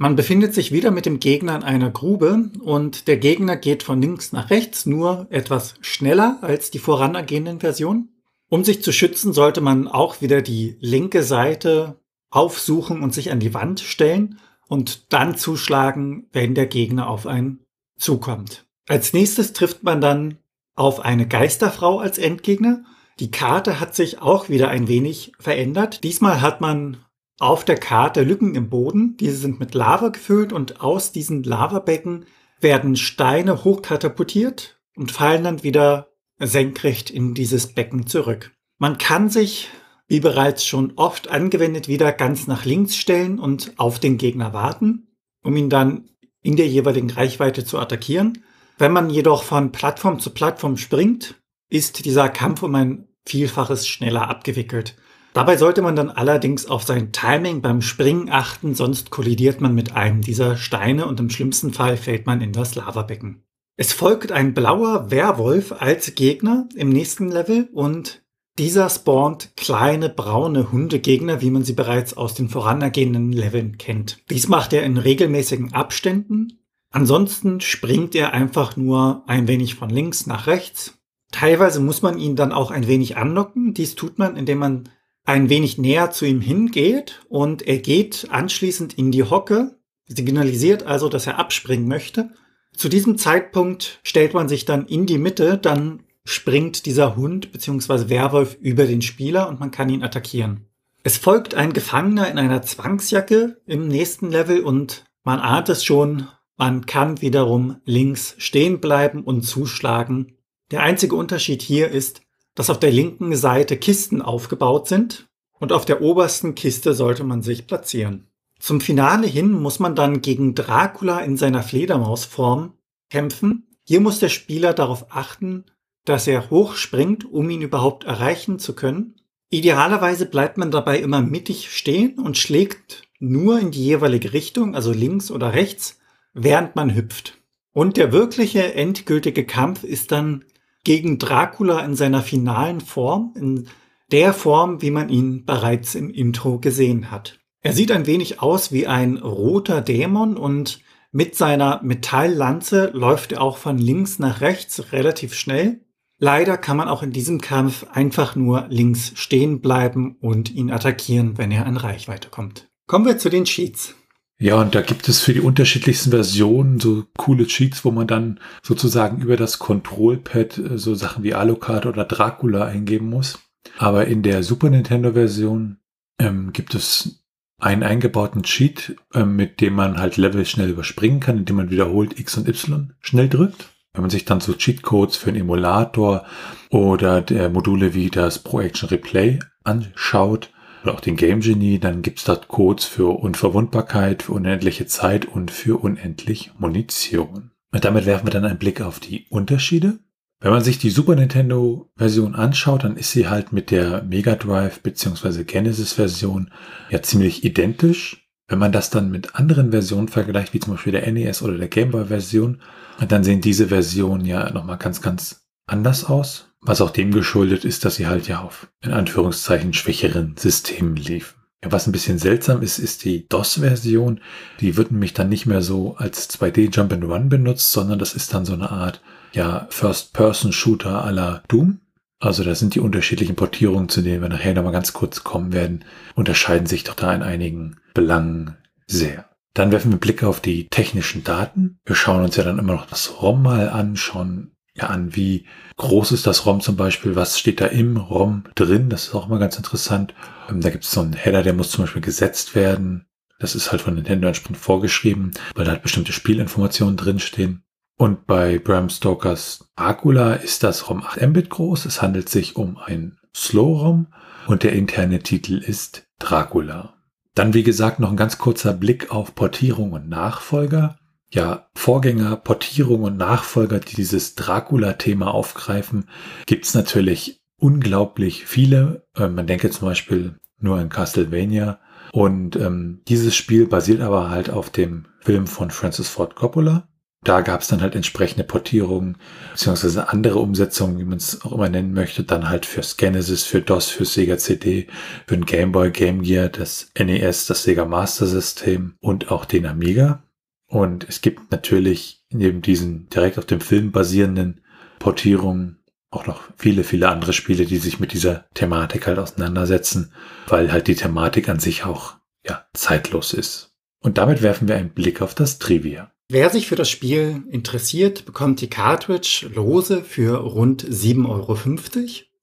man 0.00 0.14
befindet 0.14 0.54
sich 0.54 0.70
wieder 0.70 0.92
mit 0.92 1.06
dem 1.06 1.18
Gegner 1.18 1.56
in 1.56 1.64
einer 1.64 1.90
Grube 1.90 2.50
und 2.60 3.08
der 3.08 3.16
Gegner 3.16 3.56
geht 3.56 3.82
von 3.82 4.00
links 4.00 4.30
nach 4.30 4.48
rechts, 4.48 4.86
nur 4.86 5.26
etwas 5.30 5.74
schneller 5.80 6.38
als 6.40 6.70
die 6.70 6.78
vorangehenden 6.78 7.58
Versionen. 7.58 8.10
Um 8.48 8.62
sich 8.62 8.80
zu 8.80 8.92
schützen, 8.92 9.32
sollte 9.32 9.60
man 9.60 9.88
auch 9.88 10.20
wieder 10.20 10.40
die 10.40 10.76
linke 10.78 11.24
Seite 11.24 11.98
aufsuchen 12.30 13.02
und 13.02 13.14
sich 13.14 13.30
an 13.32 13.40
die 13.40 13.54
Wand 13.54 13.80
stellen 13.80 14.38
und 14.68 15.12
dann 15.12 15.36
zuschlagen, 15.36 16.28
wenn 16.32 16.54
der 16.54 16.66
Gegner 16.66 17.08
auf 17.08 17.26
einen 17.26 17.60
zukommt. 17.96 18.66
Als 18.86 19.12
nächstes 19.12 19.52
trifft 19.52 19.82
man 19.82 20.00
dann 20.00 20.38
auf 20.74 21.00
eine 21.00 21.26
Geisterfrau 21.26 21.98
als 21.98 22.18
Endgegner. 22.18 22.84
Die 23.18 23.30
Karte 23.30 23.80
hat 23.80 23.94
sich 23.94 24.20
auch 24.22 24.48
wieder 24.48 24.68
ein 24.68 24.88
wenig 24.88 25.32
verändert. 25.38 26.04
Diesmal 26.04 26.40
hat 26.40 26.60
man 26.60 26.98
auf 27.38 27.64
der 27.64 27.76
Karte 27.76 28.22
Lücken 28.22 28.54
im 28.54 28.68
Boden. 28.68 29.16
Diese 29.16 29.36
sind 29.36 29.60
mit 29.60 29.74
Lava 29.74 30.08
gefüllt 30.08 30.52
und 30.52 30.80
aus 30.80 31.12
diesen 31.12 31.42
Lavabecken 31.42 32.26
werden 32.60 32.96
Steine 32.96 33.64
hochkatapultiert 33.64 34.80
und 34.96 35.12
fallen 35.12 35.44
dann 35.44 35.62
wieder 35.62 36.08
senkrecht 36.38 37.10
in 37.10 37.34
dieses 37.34 37.68
Becken 37.68 38.06
zurück. 38.06 38.52
Man 38.78 38.98
kann 38.98 39.28
sich, 39.28 39.68
wie 40.08 40.20
bereits 40.20 40.64
schon 40.64 40.94
oft 40.96 41.28
angewendet, 41.28 41.86
wieder 41.86 42.12
ganz 42.12 42.46
nach 42.46 42.64
links 42.64 42.96
stellen 42.96 43.38
und 43.38 43.72
auf 43.76 44.00
den 44.00 44.18
Gegner 44.18 44.52
warten, 44.52 45.08
um 45.44 45.54
ihn 45.54 45.70
dann 45.70 46.08
in 46.42 46.56
der 46.56 46.66
jeweiligen 46.66 47.10
Reichweite 47.10 47.64
zu 47.64 47.78
attackieren. 47.78 48.44
Wenn 48.78 48.92
man 48.92 49.10
jedoch 49.10 49.42
von 49.42 49.70
Plattform 49.70 50.18
zu 50.18 50.30
Plattform 50.30 50.76
springt, 50.76 51.34
ist 51.68 52.04
dieser 52.04 52.28
Kampf 52.28 52.62
um 52.62 52.74
ein 52.74 53.08
Vielfaches 53.26 53.86
schneller 53.86 54.28
abgewickelt. 54.28 54.96
Dabei 55.34 55.56
sollte 55.56 55.82
man 55.82 55.94
dann 55.94 56.10
allerdings 56.10 56.66
auf 56.66 56.82
sein 56.84 57.12
Timing 57.12 57.60
beim 57.60 57.82
Springen 57.82 58.30
achten, 58.30 58.74
sonst 58.74 59.10
kollidiert 59.10 59.60
man 59.60 59.74
mit 59.74 59.94
einem 59.94 60.22
dieser 60.22 60.56
Steine 60.56 61.06
und 61.06 61.20
im 61.20 61.28
schlimmsten 61.28 61.72
Fall 61.72 61.96
fällt 61.96 62.26
man 62.26 62.40
in 62.40 62.52
das 62.52 62.74
Lavabecken. 62.74 63.44
Es 63.76 63.92
folgt 63.92 64.32
ein 64.32 64.54
blauer 64.54 65.10
Werwolf 65.10 65.72
als 65.72 66.14
Gegner 66.14 66.68
im 66.74 66.88
nächsten 66.88 67.30
Level 67.30 67.68
und 67.72 68.22
dieser 68.58 68.90
spawnt 68.90 69.52
kleine 69.56 70.08
braune 70.08 70.72
Hundegegner, 70.72 71.40
wie 71.40 71.50
man 71.50 71.64
sie 71.64 71.72
bereits 71.72 72.16
aus 72.16 72.34
den 72.34 72.48
vorangehenden 72.48 73.32
Leveln 73.32 73.78
kennt. 73.78 74.18
Dies 74.30 74.48
macht 74.48 74.72
er 74.72 74.82
in 74.82 74.98
regelmäßigen 74.98 75.72
Abständen. 75.72 76.58
Ansonsten 76.90 77.60
springt 77.60 78.14
er 78.14 78.32
einfach 78.32 78.76
nur 78.76 79.22
ein 79.26 79.46
wenig 79.48 79.74
von 79.74 79.90
links 79.90 80.26
nach 80.26 80.46
rechts 80.46 80.98
Teilweise 81.30 81.80
muss 81.80 82.02
man 82.02 82.18
ihn 82.18 82.36
dann 82.36 82.52
auch 82.52 82.70
ein 82.70 82.86
wenig 82.86 83.16
anlocken. 83.16 83.74
Dies 83.74 83.94
tut 83.94 84.18
man, 84.18 84.36
indem 84.36 84.58
man 84.58 84.88
ein 85.24 85.50
wenig 85.50 85.76
näher 85.76 86.10
zu 86.10 86.24
ihm 86.24 86.40
hingeht 86.40 87.20
und 87.28 87.62
er 87.62 87.78
geht 87.78 88.28
anschließend 88.30 88.94
in 88.94 89.10
die 89.10 89.24
Hocke, 89.24 89.78
signalisiert 90.06 90.84
also, 90.84 91.08
dass 91.08 91.26
er 91.26 91.38
abspringen 91.38 91.86
möchte. 91.86 92.30
Zu 92.74 92.88
diesem 92.88 93.18
Zeitpunkt 93.18 94.00
stellt 94.04 94.32
man 94.32 94.48
sich 94.48 94.64
dann 94.64 94.86
in 94.86 95.04
die 95.04 95.18
Mitte, 95.18 95.58
dann 95.58 96.02
springt 96.28 96.84
dieser 96.84 97.16
Hund 97.16 97.52
bzw. 97.52 98.10
Werwolf 98.10 98.58
über 98.60 98.84
den 98.84 99.00
Spieler 99.00 99.48
und 99.48 99.60
man 99.60 99.70
kann 99.70 99.88
ihn 99.88 100.02
attackieren. 100.02 100.66
Es 101.02 101.16
folgt 101.16 101.54
ein 101.54 101.72
Gefangener 101.72 102.30
in 102.30 102.38
einer 102.38 102.60
Zwangsjacke 102.60 103.60
im 103.66 103.88
nächsten 103.88 104.30
Level 104.30 104.60
und 104.60 105.06
man 105.24 105.38
ahnt 105.40 105.70
es 105.70 105.84
schon, 105.84 106.28
man 106.58 106.84
kann 106.84 107.22
wiederum 107.22 107.80
links 107.86 108.34
stehen 108.36 108.78
bleiben 108.78 109.24
und 109.24 109.42
zuschlagen. 109.42 110.36
Der 110.70 110.82
einzige 110.82 111.16
Unterschied 111.16 111.62
hier 111.62 111.88
ist, 111.88 112.20
dass 112.54 112.68
auf 112.68 112.78
der 112.78 112.90
linken 112.90 113.34
Seite 113.34 113.78
Kisten 113.78 114.20
aufgebaut 114.20 114.86
sind 114.86 115.28
und 115.58 115.72
auf 115.72 115.86
der 115.86 116.02
obersten 116.02 116.54
Kiste 116.54 116.92
sollte 116.92 117.24
man 117.24 117.40
sich 117.40 117.66
platzieren. 117.66 118.26
Zum 118.58 118.82
Finale 118.82 119.26
hin 119.26 119.52
muss 119.52 119.78
man 119.78 119.94
dann 119.94 120.20
gegen 120.20 120.54
Dracula 120.54 121.20
in 121.20 121.38
seiner 121.38 121.62
Fledermausform 121.62 122.74
kämpfen. 123.08 123.66
Hier 123.86 124.02
muss 124.02 124.18
der 124.18 124.28
Spieler 124.28 124.74
darauf 124.74 125.06
achten, 125.08 125.64
dass 126.04 126.26
er 126.26 126.50
hochspringt, 126.50 127.24
um 127.24 127.50
ihn 127.50 127.62
überhaupt 127.62 128.04
erreichen 128.04 128.58
zu 128.58 128.74
können. 128.74 129.16
Idealerweise 129.50 130.26
bleibt 130.26 130.58
man 130.58 130.70
dabei 130.70 130.98
immer 130.98 131.22
mittig 131.22 131.70
stehen 131.70 132.18
und 132.18 132.36
schlägt 132.36 133.02
nur 133.18 133.58
in 133.58 133.70
die 133.70 133.84
jeweilige 133.84 134.32
Richtung, 134.32 134.74
also 134.74 134.92
links 134.92 135.30
oder 135.30 135.52
rechts, 135.52 135.98
während 136.34 136.76
man 136.76 136.94
hüpft. 136.94 137.38
Und 137.72 137.96
der 137.96 138.12
wirkliche 138.12 138.74
endgültige 138.74 139.44
Kampf 139.44 139.84
ist 139.84 140.12
dann 140.12 140.44
gegen 140.84 141.18
Dracula 141.18 141.80
in 141.80 141.94
seiner 141.94 142.22
finalen 142.22 142.80
Form, 142.80 143.34
in 143.36 143.68
der 144.10 144.32
Form, 144.32 144.80
wie 144.82 144.90
man 144.90 145.08
ihn 145.08 145.44
bereits 145.44 145.94
im 145.94 146.10
Intro 146.10 146.58
gesehen 146.58 147.10
hat. 147.10 147.38
Er 147.60 147.72
sieht 147.72 147.90
ein 147.90 148.06
wenig 148.06 148.40
aus 148.40 148.72
wie 148.72 148.86
ein 148.86 149.18
roter 149.18 149.80
Dämon 149.80 150.36
und 150.36 150.80
mit 151.10 151.34
seiner 151.34 151.80
Metalllanze 151.82 152.90
läuft 152.94 153.32
er 153.32 153.42
auch 153.42 153.56
von 153.56 153.78
links 153.78 154.18
nach 154.18 154.40
rechts 154.40 154.92
relativ 154.92 155.34
schnell. 155.34 155.80
Leider 156.18 156.56
kann 156.56 156.76
man 156.76 156.88
auch 156.88 157.02
in 157.02 157.12
diesem 157.12 157.40
Kampf 157.40 157.86
einfach 157.92 158.34
nur 158.34 158.66
links 158.68 159.12
stehen 159.14 159.60
bleiben 159.60 160.16
und 160.20 160.50
ihn 160.50 160.70
attackieren, 160.70 161.38
wenn 161.38 161.52
er 161.52 161.66
an 161.66 161.76
Reichweite 161.76 162.28
kommt. 162.28 162.68
Kommen 162.86 163.06
wir 163.06 163.18
zu 163.18 163.28
den 163.28 163.44
Cheats. 163.44 163.94
Ja, 164.40 164.60
und 164.60 164.74
da 164.74 164.82
gibt 164.82 165.08
es 165.08 165.20
für 165.20 165.32
die 165.32 165.40
unterschiedlichsten 165.40 166.10
Versionen 166.10 166.78
so 166.78 167.04
coole 167.16 167.46
Cheats, 167.46 167.84
wo 167.84 167.90
man 167.90 168.06
dann 168.06 168.38
sozusagen 168.62 169.20
über 169.20 169.36
das 169.36 169.58
Control-Pad 169.58 170.58
äh, 170.58 170.78
so 170.78 170.94
Sachen 170.94 171.24
wie 171.24 171.34
Alucard 171.34 171.86
oder 171.86 172.04
Dracula 172.04 172.64
eingeben 172.64 173.08
muss. 173.08 173.40
Aber 173.78 174.06
in 174.06 174.22
der 174.22 174.44
Super 174.44 174.70
Nintendo-Version 174.70 175.78
ähm, 176.20 176.52
gibt 176.52 176.74
es 176.74 177.24
einen 177.60 177.82
eingebauten 177.82 178.44
Cheat, 178.44 178.96
ähm, 179.12 179.34
mit 179.34 179.60
dem 179.60 179.74
man 179.74 179.98
halt 179.98 180.16
Level 180.16 180.46
schnell 180.46 180.70
überspringen 180.70 181.18
kann, 181.18 181.38
indem 181.38 181.56
man 181.56 181.70
wiederholt 181.70 182.18
X 182.18 182.36
und 182.36 182.48
Y 182.48 182.94
schnell 183.00 183.28
drückt. 183.28 183.70
Wenn 183.98 184.04
man 184.04 184.10
sich 184.10 184.24
dann 184.24 184.40
so 184.40 184.52
Cheatcodes 184.52 185.16
für 185.16 185.30
einen 185.30 185.40
Emulator 185.40 186.24
oder 186.70 187.20
der 187.20 187.50
Module 187.50 187.94
wie 187.94 188.10
das 188.10 188.38
Pro 188.38 188.60
Action 188.60 188.88
Replay 188.88 189.40
anschaut, 189.64 190.52
oder 190.84 190.94
auch 190.94 191.00
den 191.00 191.16
Game 191.16 191.40
Genie, 191.40 191.80
dann 191.80 192.02
gibt's 192.02 192.22
dort 192.22 192.46
Codes 192.46 192.84
für 192.84 193.18
Unverwundbarkeit, 193.18 194.22
für 194.22 194.34
unendliche 194.34 194.86
Zeit 194.86 195.24
und 195.24 195.50
für 195.50 195.82
unendlich 195.82 196.52
Munition. 196.56 197.50
Und 197.72 197.84
damit 197.84 198.06
werfen 198.06 198.28
wir 198.28 198.30
dann 198.30 198.44
einen 198.44 198.60
Blick 198.60 198.82
auf 198.82 199.00
die 199.00 199.26
Unterschiede. 199.30 199.98
Wenn 200.38 200.52
man 200.52 200.62
sich 200.62 200.78
die 200.78 200.90
Super 200.90 201.16
Nintendo 201.16 201.90
Version 201.96 202.36
anschaut, 202.36 202.84
dann 202.84 202.96
ist 202.96 203.10
sie 203.10 203.26
halt 203.26 203.52
mit 203.52 203.72
der 203.72 204.04
Mega 204.04 204.36
Drive 204.36 204.78
bzw. 204.78 205.42
Genesis 205.42 205.94
Version 205.94 206.52
ja 206.88 207.02
ziemlich 207.02 207.42
identisch. 207.42 208.27
Wenn 208.48 208.58
man 208.58 208.72
das 208.72 208.88
dann 208.88 209.10
mit 209.10 209.34
anderen 209.34 209.70
Versionen 209.70 210.08
vergleicht, 210.08 210.54
wie 210.54 210.60
zum 210.60 210.74
Beispiel 210.74 210.92
der 210.92 211.10
NES 211.12 211.42
oder 211.42 211.58
der 211.58 211.68
Game 211.68 211.90
Boy 211.90 212.06
Version, 212.06 212.60
dann 213.06 213.22
sehen 213.22 213.42
diese 213.42 213.68
Versionen 213.68 214.24
ja 214.24 214.50
nochmal 214.50 214.78
ganz, 214.78 215.02
ganz 215.02 215.44
anders 215.66 216.04
aus. 216.04 216.46
Was 216.60 216.80
auch 216.80 216.90
dem 216.90 217.12
geschuldet 217.12 217.64
ist, 217.64 217.84
dass 217.84 217.96
sie 217.96 218.08
halt 218.08 218.26
ja 218.26 218.40
auf, 218.40 218.68
in 218.82 218.92
Anführungszeichen, 218.92 219.74
schwächeren 219.74 220.34
Systemen 220.36 220.96
liefen. 220.96 221.38
Ja, 221.62 221.72
was 221.72 221.86
ein 221.86 221.92
bisschen 221.92 222.18
seltsam 222.18 222.62
ist, 222.62 222.78
ist 222.78 223.04
die 223.04 223.28
DOS-Version. 223.28 224.20
Die 224.60 224.76
wird 224.76 224.90
nämlich 224.92 225.12
dann 225.12 225.28
nicht 225.28 225.46
mehr 225.46 225.62
so 225.62 225.96
als 225.96 226.30
2D 226.30 226.74
Jump 226.74 226.92
and 226.92 227.04
Run 227.04 227.28
benutzt, 227.28 227.72
sondern 227.72 227.98
das 227.98 228.14
ist 228.14 228.32
dann 228.32 228.44
so 228.44 228.54
eine 228.54 228.70
Art, 228.70 229.02
ja, 229.32 229.66
First-Person-Shooter 229.70 231.04
à 231.04 231.10
la 231.10 231.42
Doom. 231.48 231.80
Also 232.20 232.42
da 232.42 232.54
sind 232.54 232.74
die 232.74 232.80
unterschiedlichen 232.80 233.36
Portierungen, 233.36 233.88
zu 233.88 234.02
denen 234.02 234.22
wir 234.22 234.28
nachher 234.28 234.54
nochmal 234.54 234.72
ganz 234.72 234.92
kurz 234.92 235.22
kommen 235.22 235.52
werden, 235.52 235.84
unterscheiden 236.14 236.66
sich 236.66 236.84
doch 236.84 236.94
da 236.94 237.14
in 237.14 237.22
einigen 237.22 237.76
Belangen 237.94 238.56
sehr. 238.86 239.26
Dann 239.54 239.72
werfen 239.72 239.92
wir 239.92 239.98
Blicke 239.98 240.26
auf 240.26 240.40
die 240.40 240.68
technischen 240.68 241.24
Daten. 241.24 241.78
Wir 241.84 241.94
schauen 241.94 242.22
uns 242.22 242.36
ja 242.36 242.44
dann 242.44 242.58
immer 242.58 242.74
noch 242.74 242.86
das 242.86 243.22
ROM 243.22 243.42
mal 243.42 243.68
an, 243.68 243.96
schauen 243.96 244.52
ja 244.74 244.88
an, 244.88 245.14
wie 245.16 245.46
groß 245.76 246.12
ist 246.12 246.26
das 246.26 246.46
ROM 246.46 246.60
zum 246.60 246.76
Beispiel, 246.76 247.16
was 247.16 247.38
steht 247.38 247.60
da 247.60 247.66
im 247.66 247.96
ROM 247.96 248.44
drin, 248.54 248.88
das 248.88 249.08
ist 249.08 249.14
auch 249.14 249.26
immer 249.26 249.38
ganz 249.38 249.56
interessant. 249.56 250.14
Ähm, 250.48 250.60
da 250.60 250.70
gibt 250.70 250.84
es 250.84 250.90
so 250.90 251.00
einen 251.00 251.12
Header, 251.12 251.42
der 251.42 251.54
muss 251.54 251.70
zum 251.70 251.84
Beispiel 251.84 252.02
gesetzt 252.02 252.54
werden. 252.54 253.06
Das 253.40 253.54
ist 253.54 253.70
halt 253.70 253.82
von 253.82 253.94
Nintendo 253.94 254.26
entsprechend 254.26 254.58
vorgeschrieben, 254.58 255.32
weil 255.54 255.64
da 255.64 255.72
halt 255.72 255.82
bestimmte 255.82 256.12
Spielinformationen 256.12 256.96
drinstehen. 256.96 257.62
Und 257.98 258.26
bei 258.26 258.58
Bram 258.58 258.88
Stokers 258.88 259.68
Dracula 259.76 260.32
ist 260.32 260.62
das 260.62 260.88
ROM 260.88 261.02
8 261.02 261.20
Mbit 261.20 261.50
groß. 261.50 261.84
Es 261.84 262.00
handelt 262.00 262.30
sich 262.30 262.56
um 262.56 262.78
ein 262.78 263.18
Slow-ROM 263.36 264.06
und 264.46 264.62
der 264.62 264.72
interne 264.72 265.18
Titel 265.18 265.58
ist 265.58 266.06
Dracula. 266.18 266.94
Dann, 267.34 267.52
wie 267.52 267.62
gesagt, 267.62 268.00
noch 268.00 268.10
ein 268.10 268.16
ganz 268.16 268.38
kurzer 268.38 268.72
Blick 268.72 269.10
auf 269.10 269.34
Portierung 269.34 269.92
und 269.92 270.08
Nachfolger 270.08 270.96
ja, 271.30 271.68
Vorgänger, 271.74 272.36
Portierung 272.36 273.02
und 273.02 273.16
Nachfolger, 273.16 273.80
die 273.80 273.94
dieses 273.94 274.34
Dracula-Thema 274.34 275.32
aufgreifen, 275.32 276.08
gibt's 276.46 276.74
natürlich 276.74 277.40
unglaublich 277.58 278.46
viele. 278.46 279.06
Ähm, 279.16 279.34
man 279.34 279.46
denke 279.46 279.70
zum 279.70 279.88
Beispiel 279.88 280.36
nur 280.58 280.78
an 280.78 280.88
Castlevania. 280.88 281.80
Und 282.12 282.56
ähm, 282.56 283.02
dieses 283.08 283.36
Spiel 283.36 283.66
basiert 283.66 284.00
aber 284.00 284.30
halt 284.30 284.48
auf 284.48 284.70
dem 284.70 285.06
Film 285.20 285.46
von 285.46 285.70
Francis 285.70 286.08
Ford 286.08 286.34
Coppola. 286.34 286.87
Da 287.24 287.40
gab's 287.40 287.66
dann 287.68 287.82
halt 287.82 287.96
entsprechende 287.96 288.44
Portierungen, 288.44 289.16
beziehungsweise 289.50 290.08
andere 290.08 290.38
Umsetzungen, 290.38 290.98
wie 290.98 291.04
man 291.04 291.18
es 291.18 291.42
auch 291.42 291.52
immer 291.52 291.68
nennen 291.68 291.92
möchte, 291.92 292.22
dann 292.22 292.48
halt 292.48 292.64
für 292.64 292.82
Genesis, 292.96 293.44
für 293.44 293.60
DOS, 293.60 293.90
für 293.90 294.04
Sega 294.04 294.38
CD, 294.38 294.86
für 295.26 295.36
den 295.36 295.44
Game 295.44 295.72
Boy, 295.72 295.90
Game 295.90 296.22
Gear, 296.22 296.48
das 296.48 296.90
NES, 296.96 297.46
das 297.46 297.64
Sega 297.64 297.84
Master 297.84 298.26
System 298.26 298.94
und 299.00 299.32
auch 299.32 299.44
den 299.44 299.66
Amiga. 299.66 300.22
Und 300.68 301.08
es 301.08 301.20
gibt 301.20 301.50
natürlich 301.50 302.24
neben 302.30 302.62
diesen 302.62 303.08
direkt 303.08 303.38
auf 303.38 303.46
dem 303.46 303.60
Film 303.60 303.90
basierenden 303.90 304.60
Portierungen 304.98 305.78
auch 306.10 306.26
noch 306.26 306.42
viele, 306.56 306.84
viele 306.84 307.08
andere 307.08 307.32
Spiele, 307.32 307.66
die 307.66 307.78
sich 307.78 308.00
mit 308.00 308.12
dieser 308.12 308.46
Thematik 308.54 309.06
halt 309.06 309.18
auseinandersetzen, 309.18 310.12
weil 310.46 310.72
halt 310.72 310.86
die 310.86 310.94
Thematik 310.94 311.48
an 311.48 311.58
sich 311.58 311.84
auch, 311.84 312.16
ja, 312.46 312.66
zeitlos 312.72 313.34
ist. 313.34 313.74
Und 314.00 314.18
damit 314.18 314.42
werfen 314.42 314.68
wir 314.68 314.76
einen 314.76 314.90
Blick 314.90 315.20
auf 315.20 315.34
das 315.34 315.58
Trivia. 315.58 316.12
Wer 316.30 316.50
sich 316.50 316.68
für 316.68 316.76
das 316.76 316.90
Spiel 316.90 317.42
interessiert, 317.50 318.26
bekommt 318.26 318.60
die 318.60 318.68
Cartridge 318.68 319.50
lose 319.54 320.02
für 320.02 320.36
rund 320.36 320.84
7,50 320.84 321.26
Euro 321.26 321.56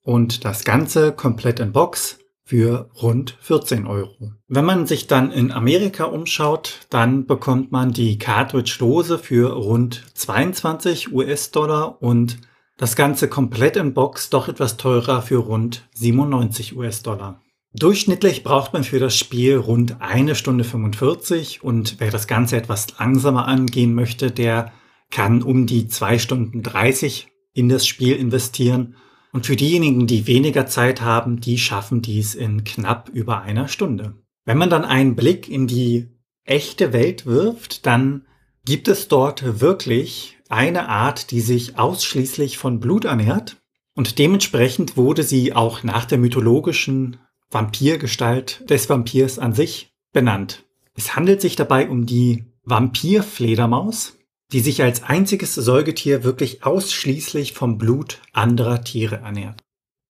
und 0.02 0.44
das 0.44 0.64
Ganze 0.64 1.12
komplett 1.12 1.60
in 1.60 1.70
Box 1.70 2.18
für 2.42 2.90
rund 3.00 3.36
14 3.40 3.86
Euro. 3.86 4.32
Wenn 4.48 4.64
man 4.64 4.88
sich 4.88 5.06
dann 5.06 5.30
in 5.30 5.52
Amerika 5.52 6.02
umschaut, 6.06 6.80
dann 6.90 7.26
bekommt 7.26 7.70
man 7.70 7.92
die 7.92 8.18
Cartridge-Dose 8.18 9.20
für 9.20 9.52
rund 9.52 10.02
22 10.14 11.12
US-Dollar 11.12 12.02
und 12.02 12.38
das 12.76 12.96
Ganze 12.96 13.28
komplett 13.28 13.76
in 13.76 13.94
Box 13.94 14.30
doch 14.30 14.48
etwas 14.48 14.76
teurer 14.78 15.22
für 15.22 15.38
rund 15.38 15.88
97 15.94 16.76
US-Dollar. 16.76 17.40
Durchschnittlich 17.78 18.42
braucht 18.42 18.72
man 18.72 18.84
für 18.84 18.98
das 18.98 19.18
Spiel 19.18 19.56
rund 19.56 20.00
eine 20.00 20.34
Stunde 20.34 20.64
45 20.64 21.62
und 21.62 21.96
wer 21.98 22.10
das 22.10 22.26
Ganze 22.26 22.56
etwas 22.56 22.98
langsamer 22.98 23.46
angehen 23.46 23.94
möchte, 23.94 24.30
der 24.30 24.72
kann 25.10 25.42
um 25.42 25.66
die 25.66 25.86
zwei 25.86 26.18
Stunden 26.18 26.62
30 26.62 27.28
in 27.52 27.68
das 27.68 27.86
Spiel 27.86 28.16
investieren 28.16 28.96
und 29.30 29.44
für 29.44 29.56
diejenigen, 29.56 30.06
die 30.06 30.26
weniger 30.26 30.66
Zeit 30.66 31.02
haben, 31.02 31.40
die 31.40 31.58
schaffen 31.58 32.00
dies 32.00 32.34
in 32.34 32.64
knapp 32.64 33.10
über 33.10 33.42
einer 33.42 33.68
Stunde. 33.68 34.14
Wenn 34.46 34.56
man 34.56 34.70
dann 34.70 34.86
einen 34.86 35.14
Blick 35.14 35.46
in 35.46 35.66
die 35.66 36.08
echte 36.44 36.94
Welt 36.94 37.26
wirft, 37.26 37.84
dann 37.84 38.24
gibt 38.64 38.88
es 38.88 39.08
dort 39.08 39.60
wirklich 39.60 40.38
eine 40.48 40.88
Art, 40.88 41.30
die 41.30 41.42
sich 41.42 41.78
ausschließlich 41.78 42.56
von 42.56 42.80
Blut 42.80 43.04
ernährt. 43.04 43.58
Und 43.94 44.18
dementsprechend 44.18 44.96
wurde 44.96 45.22
sie 45.22 45.52
auch 45.54 45.82
nach 45.82 46.06
der 46.06 46.18
mythologischen 46.18 47.18
Vampirgestalt 47.56 48.68
des 48.68 48.90
Vampirs 48.90 49.38
an 49.38 49.54
sich 49.54 49.88
benannt. 50.12 50.64
Es 50.94 51.16
handelt 51.16 51.40
sich 51.40 51.56
dabei 51.56 51.88
um 51.88 52.04
die 52.04 52.44
Vampirfledermaus. 52.64 54.12
die 54.52 54.60
sich 54.60 54.80
als 54.80 55.02
einziges 55.02 55.56
Säugetier 55.56 56.22
wirklich 56.22 56.62
ausschließlich 56.64 57.52
vom 57.52 57.78
Blut 57.78 58.20
anderer 58.32 58.84
Tiere 58.84 59.16
ernährt. 59.16 59.60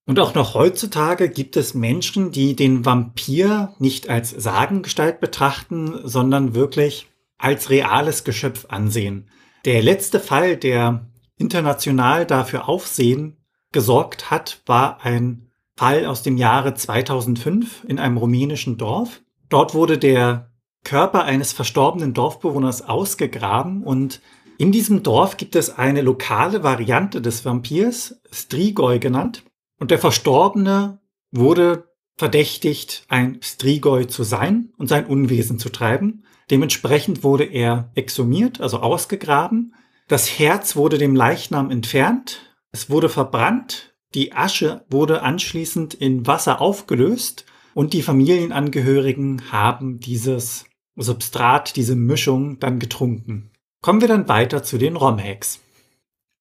Und 0.05 0.19
auch 0.21 0.35
noch 0.35 0.53
heutzutage 0.53 1.31
gibt 1.31 1.57
es 1.57 1.73
Menschen, 1.73 2.33
die 2.33 2.55
den 2.55 2.85
Vampir 2.85 3.73
nicht 3.79 4.11
als 4.11 4.31
Sagengestalt 4.31 5.21
betrachten, 5.21 6.01
sondern 6.05 6.55
wirklich 6.55 7.07
als 7.39 7.71
reales 7.71 8.25
Geschöpf 8.25 8.67
ansehen. 8.69 9.31
Der 9.65 9.83
letzte 9.83 10.21
Fall, 10.21 10.59
der 10.59 11.07
international 11.39 12.27
dafür 12.27 12.69
Aufsehen 12.69 13.39
gesorgt 13.73 14.31
hat, 14.31 14.61
war 14.67 15.03
ein 15.03 15.46
Fall 15.77 16.07
aus 16.07 16.23
dem 16.23 16.37
Jahre 16.37 16.75
2005 16.75 17.85
in 17.87 17.99
einem 17.99 18.17
rumänischen 18.17 18.79
Dorf. 18.79 19.23
Dort 19.49 19.75
wurde 19.75 19.99
der 19.99 20.51
Körper 20.85 21.25
eines 21.25 21.53
verstorbenen 21.53 22.15
Dorfbewohners 22.15 22.83
ausgegraben 22.83 23.83
und 23.83 24.21
in 24.59 24.73
diesem 24.73 25.03
Dorf 25.03 25.37
gibt 25.37 25.55
es 25.55 25.77
eine 25.77 26.01
lokale 26.01 26.63
Variante 26.63 27.21
des 27.21 27.45
Vampirs, 27.45 28.21
Strigoi 28.31 28.99
genannt. 28.99 29.45
Und 29.79 29.91
der 29.91 29.99
Verstorbene 29.99 31.01
wurde 31.31 31.91
verdächtigt, 32.17 33.05
ein 33.09 33.39
Strigoi 33.43 34.05
zu 34.07 34.23
sein 34.23 34.73
und 34.79 34.89
sein 34.89 35.05
Unwesen 35.07 35.59
zu 35.59 35.69
treiben. 35.69 36.25
Dementsprechend 36.51 37.23
wurde 37.23 37.45
er 37.45 37.91
exhumiert, 37.95 38.61
also 38.61 38.79
ausgegraben. 38.79 39.75
Das 40.09 40.39
Herz 40.39 40.77
wurde 40.77 40.97
dem 40.97 41.15
Leichnam 41.15 41.71
entfernt. 41.71 42.57
Es 42.73 42.89
wurde 42.89 43.11
verbrannt. 43.11 43.96
Die 44.17 44.33
Asche 44.33 44.81
wurde 44.89 45.21
anschließend 45.21 45.93
in 45.93 46.27
Wasser 46.27 46.63
aufgelöst 46.63 47.45
und 47.75 47.93
die 47.93 48.01
Familienangehörigen 48.01 49.53
haben 49.53 50.01
dieses 50.01 50.65
Substrat, 50.97 51.77
diese 51.77 51.97
Mischung 51.97 52.59
dann 52.59 52.79
getrunken. 52.79 53.51
Kommen 53.83 54.01
wir 54.01 54.09
dann 54.09 54.27
weiter 54.27 54.63
zu 54.63 54.79
den 54.79 54.97
ROM-Hacks. 54.97 55.61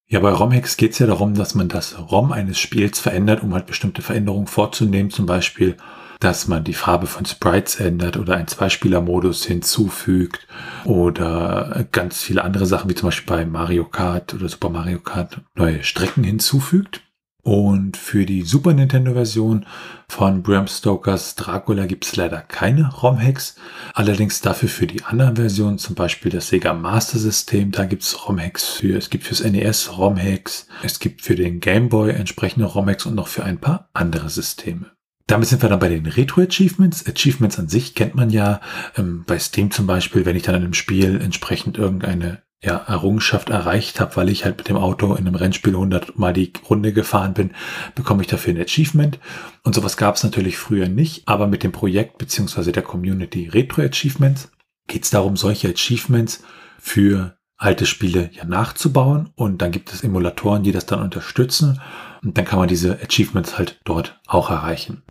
Ja, 0.08 0.20
bei 0.20 0.30
ROM-Hacks 0.30 0.78
geht 0.78 0.92
es 0.92 1.00
ja 1.00 1.06
darum, 1.06 1.34
dass 1.34 1.54
man 1.54 1.68
das 1.68 1.98
ROM 1.98 2.32
eines 2.32 2.58
Spiels 2.58 2.98
verändert, 2.98 3.42
um 3.42 3.52
halt 3.52 3.66
bestimmte 3.66 4.00
Veränderungen 4.00 4.46
vorzunehmen. 4.46 5.10
Zum 5.10 5.26
Beispiel, 5.26 5.76
dass 6.18 6.48
man 6.48 6.64
die 6.64 6.72
Farbe 6.72 7.06
von 7.06 7.26
Sprites 7.26 7.78
ändert 7.78 8.16
oder 8.16 8.36
einen 8.36 8.48
Zweispieler-Modus 8.48 9.44
hinzufügt 9.44 10.46
oder 10.86 11.84
ganz 11.92 12.22
viele 12.22 12.42
andere 12.42 12.64
Sachen, 12.64 12.88
wie 12.88 12.94
zum 12.94 13.08
Beispiel 13.08 13.36
bei 13.36 13.44
Mario 13.44 13.84
Kart 13.84 14.32
oder 14.32 14.48
Super 14.48 14.70
Mario 14.70 15.00
Kart 15.00 15.42
neue 15.54 15.84
Strecken 15.84 16.24
hinzufügt. 16.24 17.02
Und 17.46 17.96
für 17.96 18.26
die 18.26 18.42
Super 18.42 18.74
Nintendo-Version 18.74 19.66
von 20.08 20.42
Bram 20.42 20.66
Stokers 20.66 21.36
Dracula 21.36 21.86
gibt 21.86 22.04
es 22.04 22.16
leider 22.16 22.40
keine 22.40 22.90
ROM-Hacks. 22.92 23.54
Allerdings 23.94 24.40
dafür 24.40 24.68
für 24.68 24.88
die 24.88 25.04
anderen 25.04 25.36
Versionen, 25.36 25.78
zum 25.78 25.94
Beispiel 25.94 26.32
das 26.32 26.48
Sega 26.48 26.74
Master 26.74 27.20
System, 27.20 27.70
da 27.70 27.84
gibt 27.84 28.02
es 28.02 28.26
ROM-Hacks 28.26 28.64
für. 28.70 28.98
Es 28.98 29.10
gibt 29.10 29.22
fürs 29.22 29.44
NES 29.44 29.96
ROM-Hacks, 29.96 30.66
es 30.82 30.98
gibt 30.98 31.22
für 31.22 31.36
den 31.36 31.60
Game 31.60 31.88
Boy 31.88 32.10
entsprechende 32.10 32.66
ROM-Hacks 32.66 33.06
und 33.06 33.14
noch 33.14 33.28
für 33.28 33.44
ein 33.44 33.58
paar 33.58 33.90
andere 33.92 34.28
Systeme. 34.28 34.90
Damit 35.28 35.46
sind 35.46 35.62
wir 35.62 35.68
dann 35.68 35.78
bei 35.78 35.88
den 35.88 36.06
Retro-Achievements. 36.06 37.06
Achievements 37.06 37.60
an 37.60 37.68
sich 37.68 37.94
kennt 37.94 38.16
man 38.16 38.30
ja 38.30 38.60
ähm, 38.96 39.22
bei 39.24 39.38
Steam 39.38 39.70
zum 39.70 39.86
Beispiel, 39.86 40.24
wenn 40.24 40.34
ich 40.34 40.42
dann 40.42 40.56
in 40.56 40.64
einem 40.64 40.74
Spiel 40.74 41.20
entsprechend 41.20 41.78
irgendeine 41.78 42.42
ja, 42.62 42.76
Errungenschaft 42.76 43.50
erreicht 43.50 44.00
habe, 44.00 44.16
weil 44.16 44.28
ich 44.28 44.44
halt 44.44 44.56
mit 44.56 44.68
dem 44.68 44.76
Auto 44.76 45.14
in 45.14 45.26
einem 45.26 45.34
Rennspiel 45.34 45.74
100 45.74 46.18
mal 46.18 46.32
die 46.32 46.52
Runde 46.68 46.92
gefahren 46.92 47.34
bin, 47.34 47.50
bekomme 47.94 48.22
ich 48.22 48.28
dafür 48.28 48.54
ein 48.54 48.60
Achievement. 48.60 49.18
Und 49.62 49.74
sowas 49.74 49.96
gab 49.96 50.16
es 50.16 50.24
natürlich 50.24 50.56
früher 50.56 50.88
nicht, 50.88 51.28
aber 51.28 51.46
mit 51.46 51.62
dem 51.62 51.72
Projekt 51.72 52.18
beziehungsweise 52.18 52.72
der 52.72 52.82
Community 52.82 53.48
Retro 53.48 53.82
Achievements 53.82 54.50
geht 54.86 55.04
es 55.04 55.10
darum, 55.10 55.36
solche 55.36 55.68
Achievements 55.68 56.44
für 56.78 57.36
alte 57.58 57.86
Spiele 57.86 58.30
ja 58.32 58.44
nachzubauen 58.44 59.30
und 59.34 59.62
dann 59.62 59.72
gibt 59.72 59.92
es 59.92 60.04
Emulatoren, 60.04 60.62
die 60.62 60.72
das 60.72 60.86
dann 60.86 61.00
unterstützen 61.00 61.80
und 62.22 62.36
dann 62.36 62.44
kann 62.44 62.58
man 62.58 62.68
diese 62.68 63.00
Achievements 63.00 63.56
halt 63.56 63.80
dort 63.84 64.20
auch 64.26 64.50
erreichen. 64.50 65.02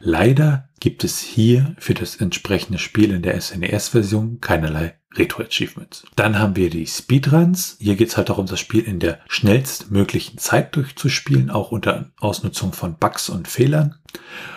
Leider 0.00 0.68
gibt 0.80 1.04
es 1.04 1.20
hier 1.20 1.74
für 1.78 1.94
das 1.94 2.16
entsprechende 2.16 2.78
Spiel 2.78 3.12
in 3.12 3.22
der 3.22 3.40
SNES-Version 3.40 4.40
keinerlei 4.40 4.98
Retro-Achievements. 5.16 6.04
Dann 6.16 6.38
haben 6.38 6.56
wir 6.56 6.70
die 6.70 6.86
Speedruns. 6.86 7.76
Hier 7.80 7.96
geht 7.96 8.08
es 8.08 8.16
halt 8.16 8.28
darum, 8.28 8.46
das 8.46 8.60
Spiel 8.60 8.82
in 8.82 8.98
der 8.98 9.20
schnellstmöglichen 9.28 10.38
Zeit 10.38 10.74
durchzuspielen, 10.76 11.50
auch 11.50 11.70
unter 11.70 12.10
Ausnutzung 12.18 12.72
von 12.72 12.96
Bugs 12.98 13.28
und 13.28 13.48
Fehlern. 13.48 13.96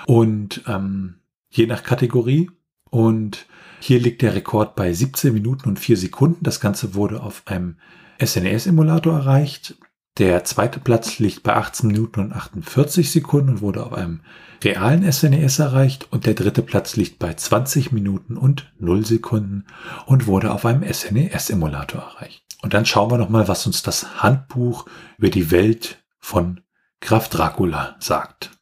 Und 0.05 0.63
ähm, 0.67 1.15
je 1.49 1.65
nach 1.67 1.83
Kategorie. 1.83 2.49
Und 2.89 3.45
hier 3.79 3.99
liegt 3.99 4.21
der 4.21 4.33
Rekord 4.33 4.75
bei 4.75 4.91
17 4.93 5.33
Minuten 5.33 5.69
und 5.69 5.79
4 5.79 5.97
Sekunden. 5.97 6.43
Das 6.43 6.59
Ganze 6.59 6.95
wurde 6.95 7.21
auf 7.21 7.43
einem 7.45 7.77
SNES-Emulator 8.23 9.13
erreicht. 9.13 9.77
Der 10.17 10.43
zweite 10.43 10.79
Platz 10.79 11.19
liegt 11.19 11.43
bei 11.43 11.55
18 11.55 11.87
Minuten 11.87 12.19
und 12.19 12.33
48 12.33 13.11
Sekunden 13.11 13.49
und 13.49 13.61
wurde 13.61 13.85
auf 13.85 13.93
einem 13.93 14.21
realen 14.63 15.11
SNES 15.11 15.59
e 15.59 15.61
erreicht 15.63 16.07
und 16.11 16.25
der 16.25 16.33
dritte 16.33 16.63
Platz 16.63 16.95
liegt 16.95 17.19
bei 17.19 17.35
20 17.35 17.91
Minuten 17.91 18.35
und 18.35 18.73
0 18.79 19.05
Sekunden 19.05 19.65
und 20.07 20.25
wurde 20.25 20.51
auf 20.51 20.65
einem 20.65 20.81
SNES-Emulator 20.91 22.01
erreicht. 22.01 22.43
Und 22.63 22.73
dann 22.73 22.87
schauen 22.87 23.11
wir 23.11 23.19
nochmal, 23.19 23.47
was 23.47 23.67
uns 23.67 23.83
das 23.83 24.23
Handbuch 24.23 24.87
über 25.19 25.29
die 25.29 25.51
Welt 25.51 26.03
von 26.17 26.61
Graf 26.99 27.29
Dracula 27.29 27.95
sagt. 27.99 28.57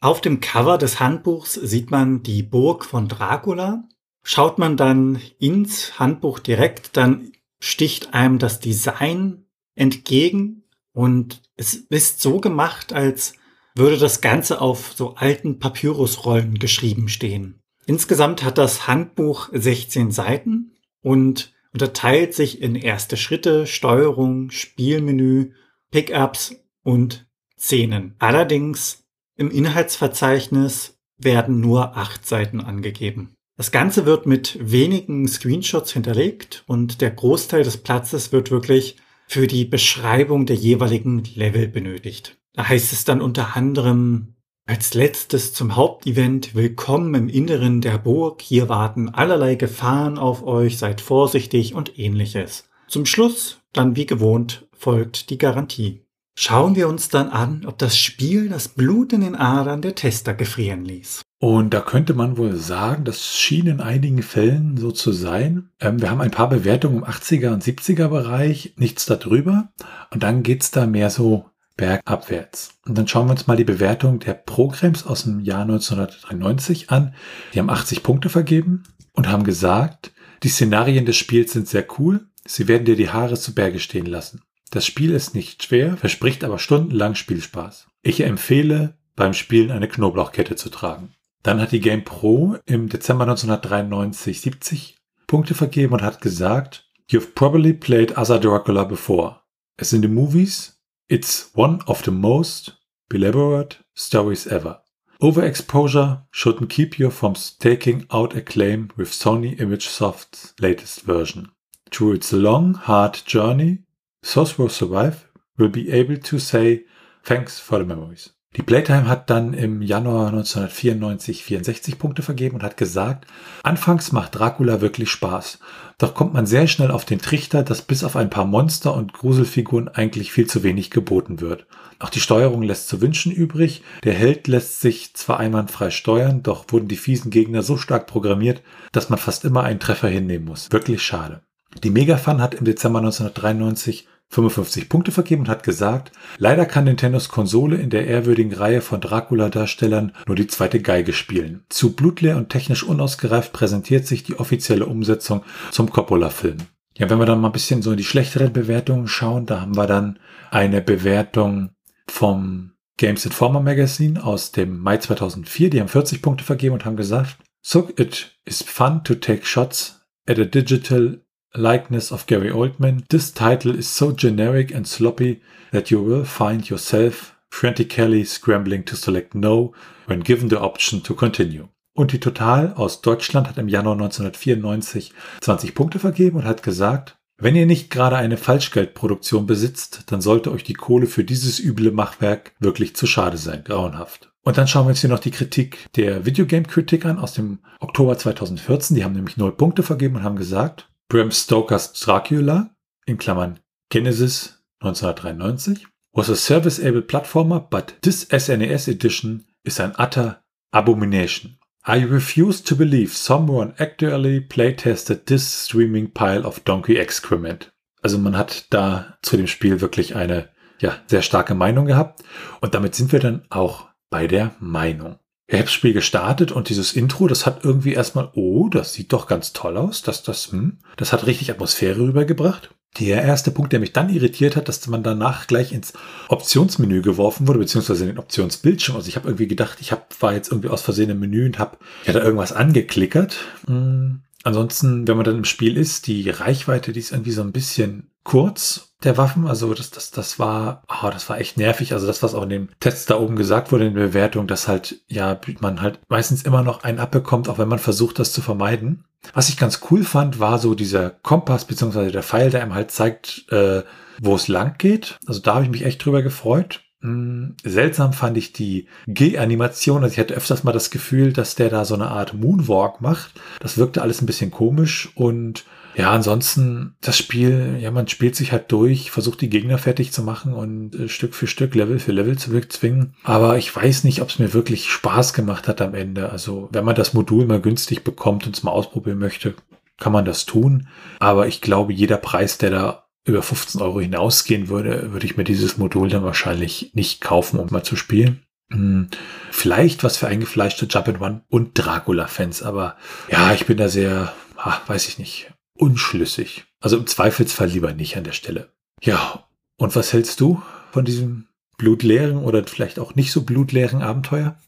Auf 0.00 0.20
dem 0.20 0.38
Cover 0.38 0.78
des 0.78 1.00
Handbuchs 1.00 1.54
sieht 1.54 1.90
man 1.90 2.22
die 2.22 2.44
Burg 2.44 2.84
von 2.84 3.08
Dracula. 3.08 3.82
Schaut 4.22 4.58
man 4.58 4.76
dann 4.76 5.20
ins 5.40 5.98
Handbuch 5.98 6.38
direkt, 6.38 6.96
dann 6.96 7.32
sticht 7.58 8.14
einem 8.14 8.38
das 8.38 8.60
Design 8.60 9.44
entgegen 9.74 10.59
und 10.92 11.42
es 11.56 11.74
ist 11.74 12.20
so 12.20 12.40
gemacht, 12.40 12.92
als 12.92 13.34
würde 13.74 13.98
das 13.98 14.20
Ganze 14.20 14.60
auf 14.60 14.92
so 14.94 15.14
alten 15.14 15.58
Papyrusrollen 15.58 16.58
geschrieben 16.58 17.08
stehen. 17.08 17.60
Insgesamt 17.86 18.42
hat 18.42 18.58
das 18.58 18.86
Handbuch 18.86 19.48
16 19.52 20.10
Seiten 20.10 20.76
und 21.02 21.52
unterteilt 21.72 22.34
sich 22.34 22.60
in 22.60 22.74
erste 22.74 23.16
Schritte, 23.16 23.66
Steuerung, 23.66 24.50
Spielmenü, 24.50 25.52
Pickups 25.90 26.56
und 26.82 27.26
Szenen. 27.58 28.14
Allerdings 28.18 29.04
im 29.36 29.50
Inhaltsverzeichnis 29.50 30.98
werden 31.18 31.60
nur 31.60 31.96
acht 31.96 32.26
Seiten 32.26 32.60
angegeben. 32.60 33.34
Das 33.56 33.70
Ganze 33.72 34.06
wird 34.06 34.26
mit 34.26 34.58
wenigen 34.60 35.28
Screenshots 35.28 35.92
hinterlegt 35.92 36.64
und 36.66 37.00
der 37.00 37.10
Großteil 37.10 37.62
des 37.62 37.76
Platzes 37.76 38.32
wird 38.32 38.50
wirklich 38.50 38.96
für 39.30 39.46
die 39.46 39.64
Beschreibung 39.64 40.44
der 40.44 40.56
jeweiligen 40.56 41.22
Level 41.36 41.68
benötigt. 41.68 42.36
Da 42.52 42.68
heißt 42.68 42.92
es 42.92 43.04
dann 43.04 43.20
unter 43.20 43.54
anderem 43.56 44.34
als 44.66 44.94
letztes 44.94 45.54
zum 45.54 45.76
Hauptevent 45.76 46.56
Willkommen 46.56 47.14
im 47.14 47.28
Inneren 47.28 47.80
der 47.80 47.98
Burg. 47.98 48.42
Hier 48.42 48.68
warten 48.68 49.08
allerlei 49.08 49.54
Gefahren 49.54 50.18
auf 50.18 50.42
euch, 50.42 50.78
seid 50.78 51.00
vorsichtig 51.00 51.76
und 51.76 51.96
ähnliches. 51.96 52.68
Zum 52.88 53.06
Schluss, 53.06 53.60
dann 53.72 53.94
wie 53.94 54.06
gewohnt, 54.06 54.66
folgt 54.72 55.30
die 55.30 55.38
Garantie. 55.38 56.02
Schauen 56.36 56.74
wir 56.74 56.88
uns 56.88 57.08
dann 57.08 57.28
an, 57.28 57.64
ob 57.66 57.78
das 57.78 57.96
Spiel 57.96 58.48
das 58.48 58.66
Blut 58.66 59.12
in 59.12 59.20
den 59.20 59.36
Adern 59.36 59.80
der 59.80 59.94
Tester 59.94 60.34
gefrieren 60.34 60.84
ließ. 60.84 61.22
Und 61.42 61.72
da 61.72 61.80
könnte 61.80 62.12
man 62.12 62.36
wohl 62.36 62.54
sagen, 62.56 63.06
das 63.06 63.38
schien 63.38 63.66
in 63.66 63.80
einigen 63.80 64.22
Fällen 64.22 64.76
so 64.76 64.92
zu 64.92 65.10
sein. 65.10 65.70
Ähm, 65.80 66.02
wir 66.02 66.10
haben 66.10 66.20
ein 66.20 66.30
paar 66.30 66.50
Bewertungen 66.50 66.98
im 66.98 67.04
80er 67.04 67.54
und 67.54 67.64
70er 67.64 68.08
Bereich, 68.08 68.74
nichts 68.76 69.06
darüber. 69.06 69.72
Und 70.10 70.22
dann 70.22 70.42
geht's 70.42 70.70
da 70.70 70.86
mehr 70.86 71.08
so 71.08 71.46
bergabwärts. 71.78 72.74
Und 72.84 72.98
dann 72.98 73.08
schauen 73.08 73.26
wir 73.26 73.30
uns 73.30 73.46
mal 73.46 73.56
die 73.56 73.64
Bewertung 73.64 74.18
der 74.18 74.34
Programs 74.34 75.06
aus 75.06 75.24
dem 75.24 75.40
Jahr 75.40 75.62
1993 75.62 76.90
an. 76.90 77.14
Die 77.54 77.58
haben 77.58 77.70
80 77.70 78.02
Punkte 78.02 78.28
vergeben 78.28 78.82
und 79.14 79.28
haben 79.28 79.44
gesagt, 79.44 80.12
die 80.42 80.50
Szenarien 80.50 81.06
des 81.06 81.16
Spiels 81.16 81.52
sind 81.52 81.66
sehr 81.66 81.86
cool. 81.98 82.26
Sie 82.46 82.68
werden 82.68 82.84
dir 82.84 82.96
die 82.96 83.08
Haare 83.08 83.38
zu 83.38 83.54
Berge 83.54 83.78
stehen 83.78 84.04
lassen. 84.04 84.42
Das 84.70 84.84
Spiel 84.84 85.12
ist 85.12 85.34
nicht 85.34 85.62
schwer, 85.62 85.96
verspricht 85.96 86.44
aber 86.44 86.58
stundenlang 86.58 87.14
Spielspaß. 87.14 87.86
Ich 88.02 88.20
empfehle, 88.20 88.98
beim 89.16 89.32
Spielen 89.32 89.70
eine 89.70 89.88
Knoblauchkette 89.88 90.54
zu 90.54 90.68
tragen. 90.68 91.14
Dann 91.42 91.60
hat 91.60 91.72
die 91.72 91.80
Game 91.80 92.04
Pro 92.04 92.56
im 92.66 92.88
Dezember 92.88 93.24
1993 93.24 94.40
70 94.40 94.98
Punkte 95.26 95.54
vergeben 95.54 95.94
und 95.94 96.02
hat 96.02 96.20
gesagt, 96.20 96.90
You've 97.08 97.34
probably 97.34 97.72
played 97.72 98.16
other 98.16 98.38
Dracula 98.38 98.84
before. 98.84 99.40
As 99.76 99.92
in 99.92 100.02
the 100.02 100.08
movies, 100.08 100.80
it's 101.08 101.50
one 101.54 101.80
of 101.86 102.02
the 102.02 102.10
most 102.10 102.78
elaborate 103.12 103.78
stories 103.94 104.46
ever. 104.46 104.82
Overexposure 105.20 106.22
shouldn't 106.30 106.70
keep 106.70 106.98
you 106.98 107.10
from 107.10 107.34
taking 107.58 108.06
out 108.10 108.36
a 108.36 108.40
claim 108.40 108.90
with 108.96 109.10
Sony 109.10 109.58
ImageSoft's 109.58 110.54
latest 110.60 111.02
version. 111.02 111.50
Through 111.90 112.14
its 112.14 112.32
long, 112.32 112.74
hard 112.74 113.20
journey, 113.26 113.80
those 114.22 114.52
who 114.52 114.68
survive 114.68 115.28
will 115.58 115.68
be 115.68 115.90
able 115.90 116.16
to 116.16 116.38
say 116.38 116.84
thanks 117.24 117.58
for 117.58 117.78
the 117.78 117.84
memories. 117.84 118.30
Die 118.56 118.62
Playtime 118.62 119.06
hat 119.06 119.30
dann 119.30 119.54
im 119.54 119.80
Januar 119.80 120.26
1994 120.28 121.44
64 121.44 122.00
Punkte 122.00 122.22
vergeben 122.22 122.56
und 122.56 122.64
hat 122.64 122.76
gesagt, 122.76 123.28
anfangs 123.62 124.10
macht 124.10 124.34
Dracula 124.34 124.80
wirklich 124.80 125.08
Spaß. 125.08 125.60
Doch 125.98 126.14
kommt 126.14 126.34
man 126.34 126.46
sehr 126.46 126.66
schnell 126.66 126.90
auf 126.90 127.04
den 127.04 127.20
Trichter, 127.20 127.62
dass 127.62 127.82
bis 127.82 128.02
auf 128.02 128.16
ein 128.16 128.28
paar 128.28 128.46
Monster 128.46 128.92
und 128.92 129.12
Gruselfiguren 129.12 129.86
eigentlich 129.86 130.32
viel 130.32 130.48
zu 130.48 130.64
wenig 130.64 130.90
geboten 130.90 131.40
wird. 131.40 131.66
Auch 132.00 132.10
die 132.10 132.18
Steuerung 132.18 132.62
lässt 132.62 132.88
zu 132.88 133.00
wünschen 133.00 133.30
übrig. 133.30 133.84
Der 134.02 134.14
Held 134.14 134.48
lässt 134.48 134.80
sich 134.80 135.14
zwar 135.14 135.38
einwandfrei 135.38 135.90
steuern, 135.90 136.42
doch 136.42 136.64
wurden 136.70 136.88
die 136.88 136.96
fiesen 136.96 137.30
Gegner 137.30 137.62
so 137.62 137.76
stark 137.76 138.08
programmiert, 138.08 138.62
dass 138.90 139.10
man 139.10 139.20
fast 139.20 139.44
immer 139.44 139.62
einen 139.62 139.78
Treffer 139.78 140.08
hinnehmen 140.08 140.46
muss. 140.46 140.72
Wirklich 140.72 141.02
schade. 141.04 141.42
Die 141.84 141.90
Megafun 141.90 142.42
hat 142.42 142.54
im 142.54 142.64
Dezember 142.64 142.98
1993 142.98 144.08
55 144.30 144.88
Punkte 144.88 145.10
vergeben 145.10 145.42
und 145.42 145.48
hat 145.48 145.64
gesagt, 145.64 146.12
leider 146.38 146.64
kann 146.64 146.84
Nintendos 146.84 147.28
Konsole 147.28 147.76
in 147.76 147.90
der 147.90 148.06
ehrwürdigen 148.06 148.54
Reihe 148.54 148.80
von 148.80 149.00
Dracula-Darstellern 149.00 150.12
nur 150.26 150.36
die 150.36 150.46
zweite 150.46 150.80
Geige 150.80 151.12
spielen. 151.12 151.64
Zu 151.68 151.96
blutleer 151.96 152.36
und 152.36 152.48
technisch 152.48 152.84
unausgereift 152.84 153.52
präsentiert 153.52 154.06
sich 154.06 154.22
die 154.22 154.38
offizielle 154.38 154.86
Umsetzung 154.86 155.42
zum 155.72 155.90
Coppola-Film. 155.90 156.58
Ja, 156.96 157.10
wenn 157.10 157.18
wir 157.18 157.26
dann 157.26 157.40
mal 157.40 157.48
ein 157.48 157.52
bisschen 157.52 157.82
so 157.82 157.90
in 157.90 157.96
die 157.96 158.04
schlechteren 158.04 158.52
Bewertungen 158.52 159.08
schauen, 159.08 159.46
da 159.46 159.60
haben 159.60 159.76
wir 159.76 159.86
dann 159.86 160.18
eine 160.50 160.80
Bewertung 160.80 161.70
vom 162.06 162.72
Games 162.98 163.24
Informer 163.24 163.60
Magazine 163.60 164.22
aus 164.22 164.52
dem 164.52 164.78
Mai 164.78 164.98
2004. 164.98 165.70
Die 165.70 165.80
haben 165.80 165.88
40 165.88 166.22
Punkte 166.22 166.44
vergeben 166.44 166.74
und 166.74 166.84
haben 166.84 166.96
gesagt, 166.96 167.38
So 167.62 167.88
it 167.96 168.38
is 168.44 168.62
fun 168.62 169.02
to 169.04 169.14
take 169.14 169.44
shots 169.44 170.02
at 170.28 170.38
a 170.38 170.44
digital 170.44 171.20
likeness 171.54 172.12
of 172.12 172.26
Gary 172.26 172.50
Oldman, 172.50 173.04
this 173.08 173.32
title 173.32 173.74
is 173.74 173.88
so 173.88 174.12
generic 174.12 174.74
and 174.74 174.86
sloppy 174.86 175.40
that 175.72 175.90
you 175.90 176.00
will 176.02 176.24
find 176.24 176.68
yourself 176.68 177.36
frantically 177.50 178.24
scrambling 178.24 178.84
to 178.84 178.96
select 178.96 179.34
no 179.34 179.72
when 180.06 180.20
given 180.20 180.48
the 180.48 180.60
option 180.60 181.02
to 181.02 181.14
continue. 181.14 181.68
Und 181.94 182.12
die 182.12 182.20
Total 182.20 182.72
aus 182.74 183.02
Deutschland 183.02 183.48
hat 183.48 183.58
im 183.58 183.68
Januar 183.68 183.94
1994 183.94 185.12
20 185.40 185.74
Punkte 185.74 185.98
vergeben 185.98 186.38
und 186.38 186.44
hat 186.44 186.62
gesagt, 186.62 187.16
wenn 187.36 187.56
ihr 187.56 187.66
nicht 187.66 187.90
gerade 187.90 188.16
eine 188.16 188.36
Falschgeldproduktion 188.36 189.46
besitzt, 189.46 190.04
dann 190.08 190.20
sollte 190.20 190.52
euch 190.52 190.62
die 190.62 190.74
Kohle 190.74 191.06
für 191.06 191.24
dieses 191.24 191.58
üble 191.58 191.90
Machwerk 191.90 192.52
wirklich 192.60 192.94
zu 192.94 193.06
schade 193.06 193.38
sein. 193.38 193.64
Grauenhaft. 193.64 194.30
Und 194.42 194.58
dann 194.58 194.68
schauen 194.68 194.86
wir 194.86 194.90
uns 194.90 195.00
hier 195.00 195.10
noch 195.10 195.20
die 195.20 195.30
Kritik 195.30 195.88
der 195.96 196.24
Videogame-Kritik 196.26 197.04
an 197.04 197.18
aus 197.18 197.34
dem 197.34 197.58
Oktober 197.80 198.16
2014. 198.16 198.94
Die 198.94 199.04
haben 199.04 199.14
nämlich 199.14 199.36
null 199.36 199.52
Punkte 199.52 199.82
vergeben 199.82 200.16
und 200.16 200.22
haben 200.22 200.36
gesagt, 200.36 200.89
Bram 201.10 201.32
Stokers 201.32 201.92
Dracula, 201.92 202.70
in 203.04 203.18
Klammern 203.18 203.58
Genesis 203.92 204.62
1993, 204.78 205.84
was 206.14 206.28
a 206.28 206.36
service-able 206.36 207.02
platformer, 207.02 207.68
but 207.68 207.94
this 208.02 208.26
SNES 208.26 208.86
e 208.86 208.92
edition 208.92 209.44
is 209.64 209.80
an 209.80 209.92
utter 209.98 210.38
abomination. 210.72 211.58
I 211.84 212.04
refuse 212.04 212.60
to 212.60 212.76
believe 212.76 213.12
someone 213.12 213.74
actually 213.80 214.40
playtested 214.40 215.26
this 215.26 215.48
streaming 215.48 216.12
pile 216.12 216.46
of 216.46 216.64
donkey 216.64 216.96
excrement. 216.96 217.72
Also 218.04 218.16
man 218.16 218.36
hat 218.36 218.66
da 218.70 219.18
zu 219.22 219.36
dem 219.36 219.48
Spiel 219.48 219.80
wirklich 219.80 220.14
eine 220.14 220.48
ja, 220.78 220.96
sehr 221.08 221.22
starke 221.22 221.56
Meinung 221.56 221.86
gehabt. 221.86 222.22
Und 222.60 222.74
damit 222.74 222.94
sind 222.94 223.10
wir 223.10 223.18
dann 223.18 223.42
auch 223.50 223.88
bei 224.10 224.28
der 224.28 224.54
Meinung. 224.60 225.18
Ich 225.50 225.54
habe 225.54 225.64
das 225.64 225.72
Spiel 225.72 225.92
gestartet 225.92 226.52
und 226.52 226.68
dieses 226.68 226.92
Intro, 226.92 227.26
das 227.26 227.44
hat 227.44 227.64
irgendwie 227.64 227.92
erstmal, 227.92 228.30
oh, 228.34 228.68
das 228.68 228.92
sieht 228.92 229.12
doch 229.12 229.26
ganz 229.26 229.52
toll 229.52 229.76
aus, 229.76 230.02
dass 230.02 230.22
das, 230.22 230.52
hm, 230.52 230.78
das 230.96 231.12
hat 231.12 231.26
richtig 231.26 231.50
Atmosphäre 231.50 231.98
rübergebracht. 231.98 232.72
Der 233.00 233.22
erste 233.22 233.50
Punkt, 233.50 233.72
der 233.72 233.80
mich 233.80 233.92
dann 233.92 234.10
irritiert 234.10 234.54
hat, 234.54 234.68
dass 234.68 234.86
man 234.86 235.02
danach 235.02 235.48
gleich 235.48 235.72
ins 235.72 235.92
Optionsmenü 236.28 237.02
geworfen 237.02 237.48
wurde, 237.48 237.58
beziehungsweise 237.58 238.04
in 238.04 238.10
den 238.10 238.18
Optionsbildschirm. 238.18 238.94
Also 238.94 239.08
ich 239.08 239.16
habe 239.16 239.26
irgendwie 239.26 239.48
gedacht, 239.48 239.78
ich 239.80 239.90
hab, 239.90 240.14
war 240.22 240.34
jetzt 240.34 240.52
irgendwie 240.52 240.68
aus 240.68 240.82
Versehen 240.82 241.10
im 241.10 241.18
Menü 241.18 241.46
und 241.46 241.58
habe 241.58 241.78
ja 242.06 242.12
da 242.12 242.22
irgendwas 242.22 242.52
angeklickert. 242.52 243.36
Hm. 243.66 244.20
Ansonsten, 244.44 245.08
wenn 245.08 245.16
man 245.16 245.24
dann 245.24 245.38
im 245.38 245.44
Spiel 245.44 245.76
ist, 245.76 246.06
die 246.06 246.30
Reichweite, 246.30 246.92
die 246.92 247.00
ist 247.00 247.10
irgendwie 247.10 247.32
so 247.32 247.42
ein 247.42 247.52
bisschen 247.52 248.09
kurz 248.24 248.90
der 249.02 249.16
Waffen. 249.16 249.46
Also 249.46 249.72
das, 249.74 249.90
das, 249.90 250.10
das 250.10 250.38
war, 250.38 250.82
oh, 250.88 251.08
das 251.10 251.28
war 251.28 251.38
echt 251.38 251.56
nervig. 251.56 251.92
Also 251.92 252.06
das, 252.06 252.22
was 252.22 252.34
auch 252.34 252.42
in 252.42 252.50
dem 252.50 252.68
Test 252.80 253.10
da 253.10 253.18
oben 253.18 253.36
gesagt 253.36 253.72
wurde 253.72 253.86
in 253.86 253.94
der 253.94 254.08
Bewertung, 254.08 254.46
dass 254.46 254.68
halt, 254.68 255.00
ja, 255.08 255.38
man 255.60 255.80
halt 255.80 256.00
meistens 256.08 256.42
immer 256.42 256.62
noch 256.62 256.84
einen 256.84 256.98
abbekommt, 256.98 257.48
auch 257.48 257.58
wenn 257.58 257.68
man 257.68 257.78
versucht, 257.78 258.18
das 258.18 258.32
zu 258.32 258.42
vermeiden. 258.42 259.04
Was 259.34 259.48
ich 259.48 259.56
ganz 259.56 259.80
cool 259.90 260.04
fand, 260.04 260.40
war 260.40 260.58
so 260.58 260.74
dieser 260.74 261.10
Kompass 261.10 261.64
beziehungsweise 261.64 262.10
der 262.10 262.22
Pfeil, 262.22 262.50
der 262.50 262.62
einem 262.62 262.74
halt 262.74 262.90
zeigt, 262.90 263.46
äh, 263.50 263.82
wo 264.20 264.34
es 264.34 264.48
lang 264.48 264.76
geht. 264.78 265.18
Also 265.26 265.40
da 265.40 265.54
habe 265.54 265.64
ich 265.64 265.70
mich 265.70 265.84
echt 265.84 266.04
drüber 266.04 266.22
gefreut. 266.22 266.82
Hm, 267.02 267.56
seltsam 267.64 268.12
fand 268.12 268.36
ich 268.36 268.52
die 268.52 268.86
G-Animation. 269.06 270.02
Also 270.02 270.12
ich 270.12 270.18
hatte 270.18 270.34
öfters 270.34 270.64
mal 270.64 270.72
das 270.72 270.90
Gefühl, 270.90 271.32
dass 271.32 271.54
der 271.54 271.70
da 271.70 271.84
so 271.84 271.94
eine 271.94 272.08
Art 272.08 272.34
Moonwalk 272.34 273.00
macht. 273.00 273.32
Das 273.60 273.78
wirkte 273.78 274.02
alles 274.02 274.20
ein 274.20 274.26
bisschen 274.26 274.50
komisch 274.50 275.10
und 275.14 275.64
ja, 275.94 276.12
ansonsten 276.12 276.96
das 277.00 277.16
Spiel, 277.18 277.78
ja, 277.80 277.90
man 277.90 278.06
spielt 278.08 278.36
sich 278.36 278.52
halt 278.52 278.70
durch, 278.70 279.10
versucht 279.10 279.40
die 279.40 279.50
Gegner 279.50 279.78
fertig 279.78 280.12
zu 280.12 280.22
machen 280.22 280.52
und 280.52 280.94
äh, 280.94 281.08
Stück 281.08 281.34
für 281.34 281.46
Stück, 281.46 281.74
Level 281.74 281.98
für 281.98 282.12
Level 282.12 282.38
zu 282.38 282.58
zwingen. 282.68 283.14
Aber 283.24 283.58
ich 283.58 283.74
weiß 283.74 284.04
nicht, 284.04 284.22
ob 284.22 284.28
es 284.28 284.38
mir 284.38 284.52
wirklich 284.52 284.88
Spaß 284.88 285.34
gemacht 285.34 285.68
hat 285.68 285.80
am 285.80 285.94
Ende. 285.94 286.30
Also, 286.30 286.68
wenn 286.72 286.84
man 286.84 286.94
das 286.94 287.12
Modul 287.12 287.46
mal 287.46 287.60
günstig 287.60 288.04
bekommt 288.04 288.46
und 288.46 288.56
es 288.56 288.62
mal 288.62 288.70
ausprobieren 288.70 289.18
möchte, 289.18 289.54
kann 289.98 290.12
man 290.12 290.24
das 290.24 290.46
tun. 290.46 290.88
Aber 291.18 291.46
ich 291.48 291.60
glaube, 291.60 291.92
jeder 291.92 292.16
Preis, 292.16 292.58
der 292.58 292.70
da 292.70 293.04
über 293.24 293.42
15 293.42 293.80
Euro 293.82 294.00
hinausgehen 294.00 294.68
würde, 294.68 295.12
würde 295.12 295.26
ich 295.26 295.36
mir 295.36 295.44
dieses 295.44 295.76
Modul 295.76 296.08
dann 296.08 296.24
wahrscheinlich 296.24 296.92
nicht 296.94 297.20
kaufen, 297.20 297.58
um 297.58 297.68
mal 297.70 297.82
zu 297.82 297.96
spielen. 297.96 298.42
Hm, 298.72 299.08
vielleicht 299.50 300.04
was 300.04 300.16
für 300.16 300.28
eingefleischte 300.28 300.86
Jump 300.86 301.08
and 301.08 301.20
One 301.20 301.42
und 301.48 301.72
Dracula-Fans, 301.74 302.62
aber 302.62 302.96
ja, 303.30 303.52
ich 303.52 303.66
bin 303.66 303.76
da 303.76 303.88
sehr, 303.88 304.32
ach, 304.56 304.88
weiß 304.88 305.08
ich 305.08 305.18
nicht, 305.18 305.52
unschlüssig. 305.80 306.64
Also 306.80 306.96
im 306.96 307.06
Zweifelsfall 307.06 307.68
lieber 307.68 307.92
nicht 307.92 308.16
an 308.16 308.24
der 308.24 308.32
Stelle. 308.32 308.72
Ja, 309.02 309.46
und 309.76 309.96
was 309.96 310.12
hältst 310.12 310.40
du 310.40 310.62
von 310.92 311.04
diesem 311.04 311.46
blutleeren 311.78 312.38
oder 312.38 312.64
vielleicht 312.66 312.98
auch 312.98 313.14
nicht 313.14 313.32
so 313.32 313.42
blutleeren 313.42 314.02
Abenteuer? 314.02 314.58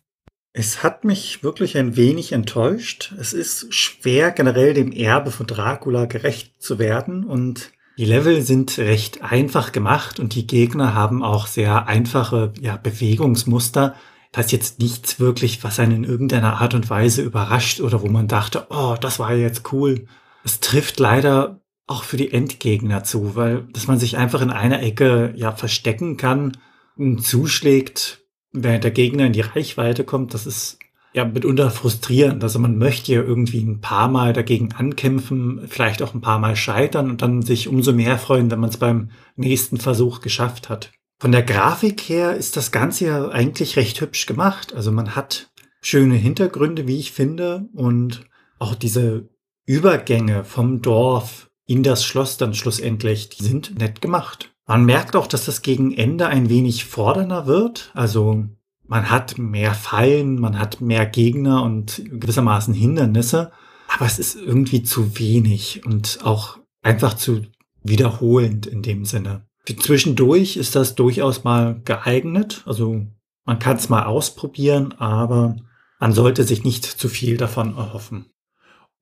Es 0.55 0.83
hat 0.83 1.05
mich 1.05 1.43
wirklich 1.43 1.79
ein 1.79 1.97
wenig 1.97 2.33
enttäuscht. 2.33 3.15
Es 3.19 3.33
ist 3.33 3.75
schwer, 3.75 4.31
generell 4.31 4.75
dem 4.75 4.93
Erbe 4.93 5.31
von 5.31 5.47
Dracula 5.47 6.05
gerecht 6.05 6.63
zu 6.63 6.79
werden 6.79 7.25
und 7.25 7.71
die 7.99 8.07
Level 8.07 8.41
sind 8.41 8.79
recht 8.79 9.23
einfach 9.23 9.73
gemacht 9.73 10.19
und 10.19 10.35
die 10.35 10.47
Gegner 10.47 10.95
haben 10.95 11.23
auch 11.23 11.47
sehr 11.47 11.87
einfache 11.89 12.53
ja, 12.61 12.79
Bewegungsmuster. 12.79 13.95
Da 14.33 14.41
ist 14.41 14.53
jetzt 14.53 14.79
nichts 14.81 15.21
wirklich, 15.21 15.63
was 15.63 15.79
einen 15.79 15.93
in 15.93 16.05
irgendeiner 16.05 16.61
Art 16.63 16.73
und 16.73 16.89
Weise 16.89 17.21
überrascht 17.21 17.81
oder 17.81 18.01
wo 18.01 18.09
man 18.09 18.29
dachte, 18.29 18.67
oh, 18.71 18.97
das 18.99 19.19
war 19.19 19.35
jetzt 19.35 19.73
cool. 19.73 20.07
Es 20.45 20.61
trifft 20.61 20.99
leider 20.99 21.61
auch 21.87 22.05
für 22.05 22.17
die 22.17 22.33
Endgegner 22.33 23.05
zu, 23.05 23.37
weil 23.37 23.67
dass 23.73 23.87
man 23.87 23.99
sich 23.99 24.17
einfach 24.17 24.41
in 24.41 24.51
einer 24.51 24.83
Ecke 24.83 25.33
ja 25.37 25.53
verstecken 25.53 26.17
kann 26.17 26.57
und 26.97 27.25
zuschlägt, 27.25 28.21
während 28.53 28.85
der 28.85 28.91
Gegner 28.91 29.27
in 29.27 29.33
die 29.33 29.41
Reichweite 29.41 30.05
kommt, 30.05 30.35
das 30.35 30.47
ist 30.47 30.79
ja 31.15 31.25
mitunter 31.25 31.71
frustrierend. 31.71 32.43
Also 32.43 32.59
man 32.59 32.79
möchte 32.79 33.13
ja 33.13 33.23
irgendwie 33.23 33.63
ein 33.63 33.81
paar 33.81 34.09
Mal 34.09 34.33
dagegen 34.33 34.73
ankämpfen, 34.73 35.63
vielleicht 35.69 36.03
auch 36.03 36.15
ein 36.15 36.21
paar 36.21 36.39
Mal 36.39 36.57
scheitern 36.57 37.11
und 37.11 37.23
dann 37.23 37.43
sich 37.43 37.69
umso 37.69 37.93
mehr 37.93 38.19
freuen, 38.19 38.51
wenn 38.51 38.61
man 38.61 38.71
es 38.71 38.77
beim 38.77 39.11
nächsten 39.37 39.77
Versuch 39.77 40.21
geschafft 40.21 40.69
hat. 40.69 40.91
Von 41.19 41.33
der 41.33 41.43
Grafik 41.43 42.01
her 42.01 42.35
ist 42.35 42.57
das 42.57 42.73
Ganze 42.73 43.07
ja 43.07 43.29
eigentlich 43.29 43.77
recht 43.77 44.01
hübsch 44.01 44.27
gemacht. 44.27 44.75
Also 44.75 44.91
man 44.91 45.15
hat 45.15 45.53
schöne 45.81 46.17
Hintergründe, 46.17 46.87
wie 46.89 46.99
ich 46.99 47.13
finde, 47.13 47.69
und 47.75 48.25
auch 48.59 48.75
diese 48.75 49.29
Übergänge 49.65 50.45
vom 50.45 50.83
Dorf 50.83 51.51
in 51.67 51.83
das 51.83 52.05
Schloss 52.05 52.37
dann 52.37 52.55
schlussendlich, 52.55 53.29
die 53.29 53.45
sind 53.45 53.79
nett 53.79 54.01
gemacht. 54.01 54.53
Man 54.67 54.85
merkt 54.85 55.17
auch, 55.17 55.27
dass 55.27 55.45
das 55.45 55.63
gegen 55.63 55.93
Ende 55.93 56.27
ein 56.27 56.49
wenig 56.49 56.85
fordernder 56.85 57.47
wird. 57.47 57.91
Also 57.95 58.45
man 58.87 59.11
hat 59.11 59.39
mehr 59.39 59.75
Fallen, 59.75 60.39
man 60.39 60.59
hat 60.59 60.81
mehr 60.81 61.07
Gegner 61.07 61.63
und 61.63 62.03
gewissermaßen 62.11 62.75
Hindernisse. 62.75 63.53
Aber 63.89 64.07
es 64.07 64.19
ist 64.19 64.37
irgendwie 64.37 64.83
zu 64.83 65.19
wenig 65.19 65.85
und 65.85 66.21
auch 66.25 66.59
einfach 66.83 67.15
zu 67.15 67.43
wiederholend 67.83 68.67
in 68.67 68.83
dem 68.83 69.05
Sinne. 69.05 69.47
Zwischendurch 69.65 70.57
ist 70.57 70.75
das 70.75 70.95
durchaus 70.95 71.45
mal 71.45 71.81
geeignet. 71.85 72.63
Also 72.67 73.07
man 73.45 73.59
kann 73.59 73.77
es 73.77 73.89
mal 73.89 74.05
ausprobieren, 74.05 74.95
aber 74.99 75.57
man 76.01 76.13
sollte 76.13 76.45
sich 76.45 76.65
nicht 76.65 76.85
zu 76.85 77.09
viel 77.09 77.37
davon 77.37 77.77
erhoffen. 77.77 78.32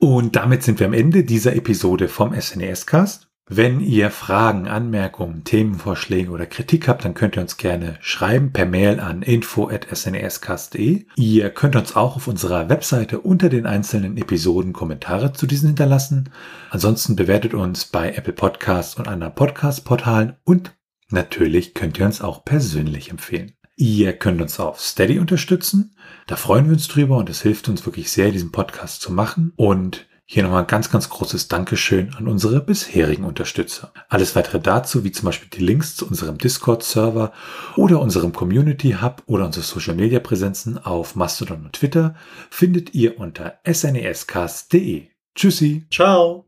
Und 0.01 0.35
damit 0.35 0.63
sind 0.63 0.81
wir 0.81 0.87
am 0.87 0.95
Ende 0.95 1.25
dieser 1.25 1.55
Episode 1.55 2.09
vom 2.09 2.33
SNES-Cast. 2.33 3.29
Wenn 3.53 3.81
ihr 3.81 4.11
Fragen, 4.11 4.67
Anmerkungen, 4.67 5.45
Themenvorschläge 5.45 6.31
oder 6.31 6.47
Kritik 6.47 6.89
habt, 6.89 7.05
dann 7.05 7.13
könnt 7.13 7.37
ihr 7.37 7.43
uns 7.43 7.59
gerne 7.59 7.99
schreiben 8.01 8.53
per 8.53 8.65
Mail 8.65 8.99
an 8.99 9.21
info.snescast.de. 9.21 11.05
Ihr 11.17 11.51
könnt 11.51 11.77
uns 11.77 11.97
auch 11.97 12.17
auf 12.17 12.29
unserer 12.29 12.71
Webseite 12.71 13.21
unter 13.21 13.51
den 13.51 13.67
einzelnen 13.67 14.17
Episoden 14.17 14.73
Kommentare 14.73 15.35
zu 15.35 15.47
diesen 15.47 15.67
hinterlassen. 15.67 16.31
Ansonsten 16.71 17.15
bewertet 17.15 17.53
uns 17.53 17.85
bei 17.85 18.15
Apple 18.15 18.33
Podcasts 18.33 18.95
und 18.95 19.07
anderen 19.07 19.35
Podcast-Portalen 19.35 20.37
und 20.45 20.75
natürlich 21.11 21.75
könnt 21.75 21.99
ihr 21.99 22.07
uns 22.07 22.23
auch 22.23 22.45
persönlich 22.45 23.11
empfehlen. 23.11 23.53
Ihr 23.81 24.13
könnt 24.13 24.43
uns 24.43 24.61
auf 24.61 24.79
Steady 24.79 25.19
unterstützen. 25.19 25.97
Da 26.27 26.37
freuen 26.37 26.67
wir 26.67 26.75
uns 26.75 26.87
drüber 26.87 27.17
und 27.17 27.31
es 27.31 27.41
hilft 27.41 27.67
uns 27.67 27.87
wirklich 27.87 28.11
sehr, 28.11 28.31
diesen 28.31 28.53
Podcast 28.53 29.01
zu 29.01 29.11
machen. 29.11 29.55
Und 29.57 30.07
hier 30.27 30.43
nochmal 30.43 30.65
ein 30.65 30.67
ganz, 30.67 30.91
ganz 30.91 31.09
großes 31.09 31.49
Dankeschön 31.49 32.13
an 32.15 32.29
unsere 32.29 32.61
bisherigen 32.61 33.25
Unterstützer. 33.25 33.91
Alles 34.11 34.37
weitere 34.37 34.61
dazu, 34.61 35.03
wie 35.03 35.13
zum 35.13 35.25
Beispiel 35.25 35.49
die 35.49 35.65
Links 35.65 35.97
zu 35.97 36.07
unserem 36.07 36.37
Discord-Server 36.37 37.33
oder 37.77 38.03
unserem 38.03 38.35
Community 38.35 38.99
Hub 39.01 39.23
oder 39.25 39.47
unsere 39.47 39.65
Social 39.65 39.95
Media 39.95 40.21
Präsenzen 40.21 40.77
auf 40.77 41.17
Mastodon 41.17 41.65
und 41.65 41.73
Twitter, 41.73 42.15
findet 42.51 42.93
ihr 42.93 43.19
unter 43.19 43.61
snescast.de. 43.67 45.07
Tschüssi. 45.35 45.87
Ciao. 45.91 46.45